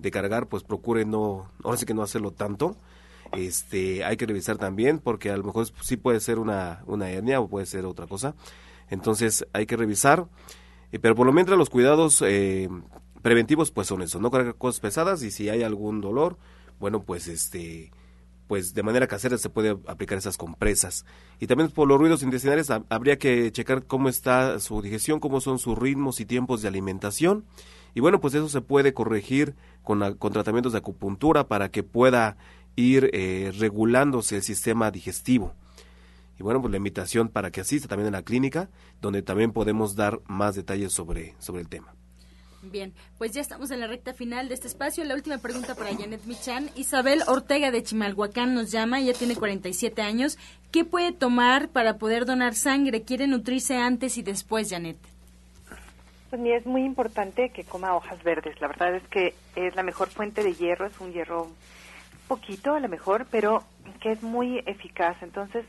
de 0.02 0.10
cargar, 0.10 0.48
pues 0.48 0.64
procure 0.64 1.04
no, 1.04 1.50
ahora 1.62 1.78
sí 1.78 1.86
que 1.86 1.94
no 1.94 2.02
hacerlo 2.02 2.32
tanto. 2.32 2.76
Este, 3.32 4.04
hay 4.04 4.18
que 4.18 4.26
revisar 4.26 4.58
también 4.58 4.98
porque 4.98 5.30
a 5.30 5.36
lo 5.36 5.44
mejor 5.44 5.66
sí 5.80 5.96
puede 5.96 6.20
ser 6.20 6.38
una, 6.38 6.82
una 6.86 7.08
hernia 7.10 7.40
o 7.40 7.48
puede 7.48 7.64
ser 7.64 7.86
otra 7.86 8.06
cosa. 8.06 8.34
Entonces 8.90 9.46
hay 9.52 9.64
que 9.64 9.76
revisar. 9.76 10.26
Eh, 10.90 10.98
pero 10.98 11.14
por 11.14 11.26
lo 11.26 11.32
menos 11.32 11.56
los 11.56 11.70
cuidados 11.70 12.22
eh, 12.26 12.68
preventivos 13.22 13.70
pues 13.70 13.86
son 13.88 14.02
eso, 14.02 14.20
no 14.20 14.30
cargar 14.30 14.56
cosas 14.56 14.80
pesadas 14.80 15.22
y 15.22 15.30
si 15.30 15.48
hay 15.48 15.62
algún 15.62 16.02
dolor, 16.02 16.36
bueno 16.78 17.02
pues 17.02 17.28
este 17.28 17.90
pues 18.48 18.74
de 18.74 18.82
manera 18.82 19.06
casera 19.06 19.38
se 19.38 19.48
puede 19.48 19.78
aplicar 19.86 20.18
esas 20.18 20.36
compresas. 20.36 21.06
Y 21.40 21.46
también 21.46 21.70
por 21.70 21.88
los 21.88 21.98
ruidos 21.98 22.22
intestinales 22.22 22.68
habría 22.90 23.16
que 23.16 23.50
checar 23.50 23.86
cómo 23.86 24.10
está 24.10 24.60
su 24.60 24.82
digestión, 24.82 25.20
cómo 25.20 25.40
son 25.40 25.58
sus 25.58 25.78
ritmos 25.78 26.20
y 26.20 26.26
tiempos 26.26 26.60
de 26.60 26.68
alimentación 26.68 27.46
y 27.94 28.00
bueno, 28.00 28.20
pues 28.20 28.34
eso 28.34 28.48
se 28.48 28.60
puede 28.60 28.94
corregir 28.94 29.54
con, 29.82 30.16
con 30.16 30.32
tratamientos 30.32 30.72
de 30.72 30.78
acupuntura 30.78 31.48
para 31.48 31.70
que 31.70 31.82
pueda 31.82 32.36
ir 32.76 33.10
eh, 33.12 33.52
regulándose 33.58 34.36
el 34.36 34.42
sistema 34.42 34.90
digestivo. 34.90 35.54
Y 36.38 36.42
bueno, 36.42 36.60
pues 36.60 36.70
la 36.70 36.78
invitación 36.78 37.28
para 37.28 37.50
que 37.50 37.60
asista 37.60 37.88
también 37.88 38.08
a 38.08 38.18
la 38.18 38.22
clínica, 38.22 38.70
donde 39.00 39.22
también 39.22 39.52
podemos 39.52 39.94
dar 39.94 40.20
más 40.26 40.54
detalles 40.54 40.92
sobre, 40.92 41.34
sobre 41.38 41.60
el 41.60 41.68
tema. 41.68 41.94
Bien, 42.62 42.94
pues 43.18 43.32
ya 43.32 43.40
estamos 43.40 43.72
en 43.72 43.80
la 43.80 43.88
recta 43.88 44.14
final 44.14 44.48
de 44.48 44.54
este 44.54 44.68
espacio. 44.68 45.04
La 45.04 45.16
última 45.16 45.38
pregunta 45.38 45.74
para 45.74 45.94
Janet 45.96 46.24
Michan. 46.26 46.70
Isabel 46.76 47.22
Ortega 47.26 47.72
de 47.72 47.82
Chimalhuacán 47.82 48.54
nos 48.54 48.70
llama, 48.70 49.00
ella 49.00 49.14
tiene 49.14 49.34
47 49.34 50.00
años. 50.00 50.38
¿Qué 50.70 50.84
puede 50.84 51.10
tomar 51.10 51.70
para 51.70 51.98
poder 51.98 52.24
donar 52.24 52.54
sangre? 52.54 53.02
Quiere 53.02 53.26
nutrirse 53.26 53.76
antes 53.76 54.16
y 54.16 54.22
después, 54.22 54.70
Janet. 54.70 54.96
Pues 56.32 56.40
mira, 56.40 56.56
es 56.56 56.64
muy 56.64 56.82
importante 56.82 57.50
que 57.50 57.62
coma 57.62 57.94
hojas 57.94 58.22
verdes. 58.22 58.58
La 58.58 58.66
verdad 58.66 58.94
es 58.94 59.06
que 59.08 59.34
es 59.54 59.76
la 59.76 59.82
mejor 59.82 60.08
fuente 60.08 60.42
de 60.42 60.54
hierro, 60.54 60.86
es 60.86 60.98
un 60.98 61.12
hierro 61.12 61.48
poquito 62.26 62.72
a 62.72 62.80
lo 62.80 62.88
mejor, 62.88 63.26
pero 63.30 63.64
que 64.00 64.12
es 64.12 64.22
muy 64.22 64.62
eficaz. 64.64 65.22
Entonces, 65.22 65.66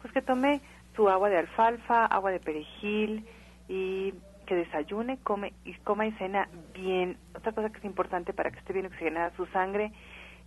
pues 0.00 0.14
que 0.14 0.22
tome 0.22 0.62
su 0.94 1.10
agua 1.10 1.28
de 1.28 1.36
alfalfa, 1.36 2.06
agua 2.06 2.30
de 2.30 2.40
perejil 2.40 3.26
y 3.68 4.14
que 4.46 4.54
desayune, 4.54 5.18
come 5.18 5.52
y 5.66 5.74
coma 5.74 6.06
y 6.06 6.12
cena 6.12 6.48
bien. 6.72 7.18
Otra 7.34 7.52
cosa 7.52 7.68
que 7.68 7.76
es 7.76 7.84
importante 7.84 8.32
para 8.32 8.50
que 8.50 8.58
esté 8.58 8.72
bien 8.72 8.86
oxigenada 8.86 9.36
su 9.36 9.44
sangre 9.48 9.92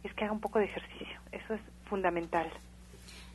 es 0.04 0.12
que 0.16 0.24
haga 0.24 0.34
un 0.34 0.42
poco 0.42 0.58
de 0.58 0.66
ejercicio. 0.66 1.20
Eso 1.32 1.54
es 1.54 1.62
fundamental. 1.88 2.50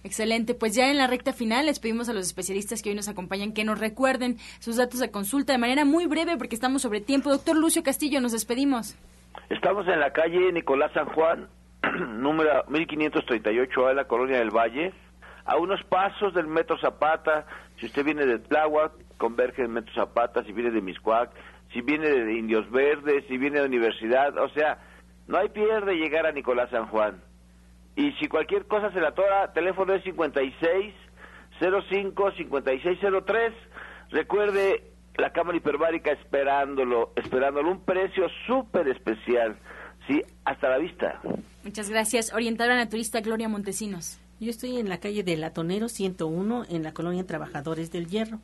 Excelente, 0.05 0.55
pues 0.55 0.75
ya 0.75 0.91
en 0.91 0.99
la 0.99 1.07
recta 1.07 1.33
final 1.33 1.65
les 1.65 1.81
pedimos 1.81 2.11
a 2.11 2.13
los 2.13 2.27
especialistas 2.27 2.83
que 2.83 2.91
hoy 2.91 2.95
nos 2.95 3.09
acompañan 3.09 3.55
que 3.55 3.65
nos 3.65 3.81
recuerden 3.81 4.37
sus 4.61 4.77
datos 4.77 5.01
de 5.01 5.11
consulta 5.11 5.55
de 5.55 5.59
manera 5.59 5.87
muy 5.87 6.07
breve 6.07 6.37
porque 6.37 6.55
estamos 6.55 6.83
sobre 6.83 7.01
tiempo. 7.01 7.31
Doctor 7.31 7.57
Lucio 7.57 7.83
Castillo, 7.83 8.21
nos 8.21 8.33
despedimos. 8.33 8.99
Estamos 9.49 9.89
en 9.89 10.01
la 10.01 10.13
calle 10.13 10.53
Nicolás 10.53 10.93
San 10.93 11.07
Juan, 11.07 11.49
número 12.21 12.65
1538 12.69 13.87
a 13.87 13.95
la 13.95 14.05
colonia 14.05 14.37
del 14.37 14.51
Valle, 14.51 14.93
a 15.47 15.57
unos 15.57 15.83
pasos 15.85 16.35
del 16.35 16.49
Metro 16.49 16.79
Zapata. 16.79 17.47
Si 17.81 17.87
usted 17.87 18.05
viene 18.05 18.27
de 18.27 18.39
Tláhuac, 18.41 18.93
converge 19.17 19.63
en 19.63 19.73
Metro 19.73 19.95
Zapata, 19.95 20.45
si 20.45 20.53
viene 20.53 20.71
de 20.71 20.83
Miscuac, 20.83 21.31
si 21.73 21.81
viene 21.81 22.11
de 22.11 22.35
Indios 22.35 22.71
Verdes, 22.71 23.25
si 23.27 23.39
viene 23.39 23.61
de 23.61 23.67
Universidad, 23.67 24.37
o 24.37 24.51
sea, 24.51 24.79
no 25.29 25.39
hay 25.39 25.49
pierde 25.49 25.95
llegar 25.95 26.27
a 26.27 26.33
Nicolás 26.33 26.69
San 26.69 26.89
Juan. 26.89 27.23
Y 27.97 28.13
si 28.13 28.29
cualquier 28.29 28.67
cosa 28.67 28.93
se 28.93 29.01
la 29.01 29.09
atora, 29.09 29.53
teléfono 29.53 29.95
es 29.95 30.03
56 30.05 30.95
05 31.61 32.33
5603. 32.33 33.53
Recuerde 34.11 34.91
la 35.17 35.31
cámara 35.31 35.57
hiperbárica 35.57 36.11
esperándolo, 36.13 37.13
esperándolo 37.17 37.71
un 37.71 37.81
precio 37.81 38.27
súper 38.47 38.89
especial. 38.89 39.57
Sí, 40.07 40.23
hasta 40.45 40.69
la 40.69 40.79
vista. 40.79 41.21
Muchas 41.63 41.89
gracias. 41.89 42.33
Orientadora 42.35 42.77
naturista 42.77 43.21
Gloria 43.21 43.49
Montesinos. 43.49 44.21
Yo 44.41 44.51
estoy 44.51 44.79
en 44.79 44.89
la 44.89 44.99
calle 44.99 45.23
del 45.23 45.41
Latonero 45.41 45.89
101 45.89 46.65
en 46.69 46.83
la 46.83 46.93
colonia 46.93 47.25
Trabajadores 47.25 47.91
del 47.91 48.09
Hierro. 48.09 48.41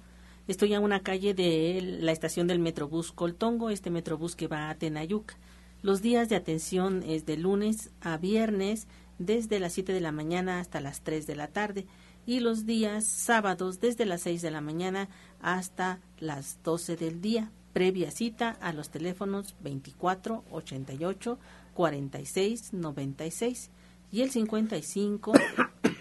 Estoy 0.49 0.73
a 0.75 0.81
una 0.81 1.01
calle 1.01 1.35
de 1.35 1.99
la 2.01 2.13
estación 2.13 2.47
del 2.47 2.61
Metrobús 2.61 3.13
Coltongo, 3.13 3.71
este 3.71 3.91
Metrobús 3.91 4.37
que 4.37 4.49
va 4.49 4.71
a 4.71 4.75
Tenayuca. 4.75 5.35
Los 5.83 6.03
días 6.03 6.29
de 6.29 6.37
atención 6.37 7.03
es 7.07 7.27
de 7.27 7.37
lunes 7.37 7.91
a 8.01 8.17
viernes 8.17 8.87
desde 9.21 9.61
las 9.61 9.75
7 9.75 9.93
de 9.93 10.01
la 10.01 10.13
mañana 10.13 10.59
hasta 10.59 10.81
las 10.81 11.03
3 11.03 11.27
de 11.27 11.37
la 11.37 11.47
tarde 11.47 11.87
y 12.27 12.41
los 12.41 12.67
días 12.67 13.05
sábados 13.05 13.79
desde 13.79 14.07
las 14.07 14.23
6 14.23 14.43
de 14.43 14.51
la 14.51 14.61
mañana 14.61 15.09
hasta 15.41 16.01
las 16.19 16.59
12 16.65 16.97
del 16.97 17.21
día, 17.21 17.53
previa 17.73 18.11
cita 18.11 18.57
a 18.61 18.73
los 18.73 18.91
teléfonos 18.91 19.55
24 19.61 20.43
88 20.51 21.39
46 21.75 22.73
96 22.73 23.71
y 24.11 24.23
el 24.23 24.31
55 24.31 25.33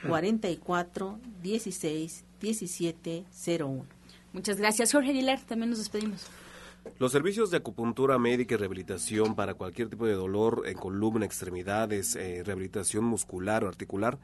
44 0.07 1.19
16 1.43 2.23
17 2.39 3.25
01. 3.59 3.85
Muchas 4.31 4.57
gracias, 4.57 4.91
Jorge 4.93 5.09
Aguilar. 5.09 5.41
También 5.41 5.71
nos 5.71 5.79
despedimos. 5.79 6.25
Los 6.99 7.13
servicios 7.13 7.49
de 7.49 7.57
acupuntura 7.57 8.17
médica 8.17 8.55
y 8.55 8.57
rehabilitación 8.57 9.35
para 9.35 9.53
cualquier 9.53 9.89
tipo 9.89 10.05
de 10.05 10.13
dolor 10.13 10.63
en 10.65 10.77
columna, 10.77 11.25
extremidades, 11.25 12.15
eh, 12.15 12.43
rehabilitación 12.45 13.05
muscular 13.05 13.63
o 13.63 13.69
articular, 13.69 14.19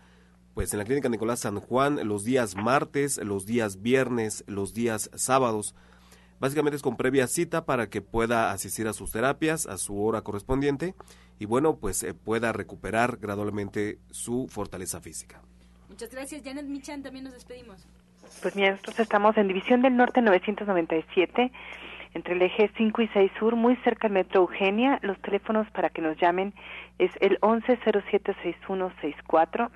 pues 0.53 0.73
en 0.73 0.79
la 0.79 0.85
Clínica 0.85 1.09
Nicolás 1.09 1.41
San 1.41 1.59
Juan 1.59 2.05
los 2.07 2.23
días 2.23 2.55
martes, 2.55 3.17
los 3.17 3.45
días 3.45 3.81
viernes, 3.81 4.43
los 4.47 4.73
días 4.73 5.09
sábados. 5.15 5.75
Básicamente 6.39 6.75
es 6.75 6.81
con 6.81 6.97
previa 6.97 7.27
cita 7.27 7.65
para 7.65 7.89
que 7.89 8.01
pueda 8.01 8.51
asistir 8.51 8.87
a 8.87 8.93
sus 8.93 9.11
terapias 9.11 9.67
a 9.67 9.77
su 9.77 10.01
hora 10.03 10.21
correspondiente 10.21 10.95
y 11.39 11.45
bueno, 11.45 11.77
pues 11.77 12.03
eh, 12.03 12.13
pueda 12.13 12.51
recuperar 12.51 13.17
gradualmente 13.17 13.99
su 14.11 14.47
fortaleza 14.49 14.99
física. 15.01 15.41
Muchas 15.89 16.09
gracias, 16.11 16.41
Janet 16.43 16.65
Michan, 16.65 17.03
también 17.03 17.23
nos 17.23 17.33
despedimos. 17.33 17.85
Pues 18.41 18.55
bien, 18.55 18.71
nosotros 18.71 18.99
estamos 18.99 19.37
en 19.37 19.47
División 19.47 19.81
del 19.81 19.95
Norte 19.95 20.21
997 20.21 21.51
entre 22.15 22.33
el 22.33 22.41
eje 22.41 22.71
5 22.77 23.03
y 23.03 23.07
6 23.09 23.31
sur, 23.37 23.55
muy 23.57 23.75
cerca 23.83 24.07
del 24.07 24.13
metro 24.13 24.39
Eugenia. 24.41 24.97
Los 25.03 25.21
teléfonos 25.21 25.69
para 25.71 25.89
que 25.89 26.01
nos 26.01 26.17
llamen 26.17 26.53
es 26.97 27.11
el 27.19 27.37
11076164 27.41 29.69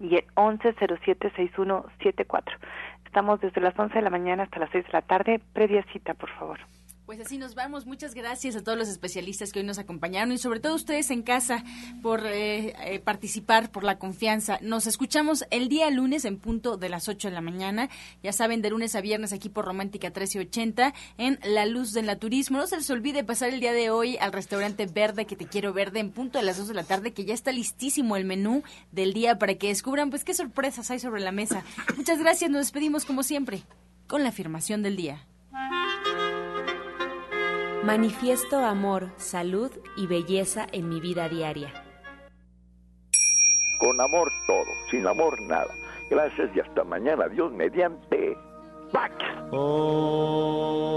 y 0.00 0.16
el 0.16 0.24
11076174. 0.34 2.56
Estamos 3.04 3.40
desde 3.40 3.60
las 3.60 3.78
11 3.78 3.94
de 3.94 4.02
la 4.02 4.10
mañana 4.10 4.42
hasta 4.44 4.58
las 4.58 4.70
6 4.70 4.86
de 4.86 4.92
la 4.92 5.02
tarde. 5.02 5.38
Previa 5.52 5.84
cita, 5.92 6.14
por 6.14 6.30
favor. 6.30 6.58
Pues 7.06 7.20
así 7.20 7.36
nos 7.36 7.54
vamos. 7.54 7.84
Muchas 7.84 8.14
gracias 8.14 8.56
a 8.56 8.62
todos 8.62 8.78
los 8.78 8.88
especialistas 8.88 9.52
que 9.52 9.58
hoy 9.58 9.66
nos 9.66 9.78
acompañaron 9.78 10.32
y 10.32 10.38
sobre 10.38 10.58
todo 10.58 10.74
ustedes 10.74 11.10
en 11.10 11.22
casa 11.22 11.62
por 12.02 12.24
eh, 12.26 12.74
eh, 12.82 12.98
participar, 12.98 13.70
por 13.70 13.84
la 13.84 13.98
confianza. 13.98 14.58
Nos 14.62 14.86
escuchamos 14.86 15.44
el 15.50 15.68
día 15.68 15.90
lunes 15.90 16.24
en 16.24 16.38
punto 16.38 16.78
de 16.78 16.88
las 16.88 17.06
8 17.06 17.28
de 17.28 17.34
la 17.34 17.42
mañana. 17.42 17.90
Ya 18.22 18.32
saben, 18.32 18.62
de 18.62 18.70
lunes 18.70 18.94
a 18.94 19.02
viernes 19.02 19.34
aquí 19.34 19.50
por 19.50 19.66
Romántica 19.66 20.08
1380 20.08 20.94
en 21.18 21.38
La 21.44 21.66
Luz 21.66 21.92
del 21.92 22.06
Naturismo. 22.06 22.56
No 22.56 22.66
se 22.66 22.78
les 22.78 22.88
olvide 22.88 23.22
pasar 23.22 23.50
el 23.50 23.60
día 23.60 23.74
de 23.74 23.90
hoy 23.90 24.16
al 24.16 24.32
restaurante 24.32 24.86
Verde 24.86 25.26
que 25.26 25.36
te 25.36 25.46
quiero 25.46 25.74
verde 25.74 26.00
en 26.00 26.10
punto 26.10 26.38
de 26.38 26.44
las 26.46 26.56
2 26.56 26.68
de 26.68 26.74
la 26.74 26.84
tarde 26.84 27.12
que 27.12 27.26
ya 27.26 27.34
está 27.34 27.52
listísimo 27.52 28.16
el 28.16 28.24
menú 28.24 28.62
del 28.92 29.12
día 29.12 29.38
para 29.38 29.56
que 29.56 29.68
descubran 29.68 30.08
pues 30.08 30.24
qué 30.24 30.32
sorpresas 30.32 30.90
hay 30.90 31.00
sobre 31.00 31.20
la 31.20 31.32
mesa. 31.32 31.64
Muchas 31.98 32.18
gracias. 32.18 32.50
Nos 32.50 32.62
despedimos 32.62 33.04
como 33.04 33.22
siempre 33.22 33.62
con 34.06 34.22
la 34.22 34.30
afirmación 34.30 34.82
del 34.82 34.96
día. 34.96 35.26
Manifiesto 37.84 38.64
amor, 38.64 39.10
salud 39.16 39.70
y 39.94 40.06
belleza 40.06 40.66
en 40.72 40.88
mi 40.88 41.00
vida 41.00 41.28
diaria. 41.28 41.70
Con 43.78 44.00
amor 44.00 44.32
todo, 44.46 44.64
sin 44.90 45.06
amor 45.06 45.38
nada. 45.42 45.68
Gracias 46.08 46.48
y 46.56 46.60
hasta 46.60 46.82
mañana. 46.82 47.28
Dios 47.28 47.52
mediante. 47.52 48.38
¡Pax! 48.90 49.12
Oh. 49.50 50.94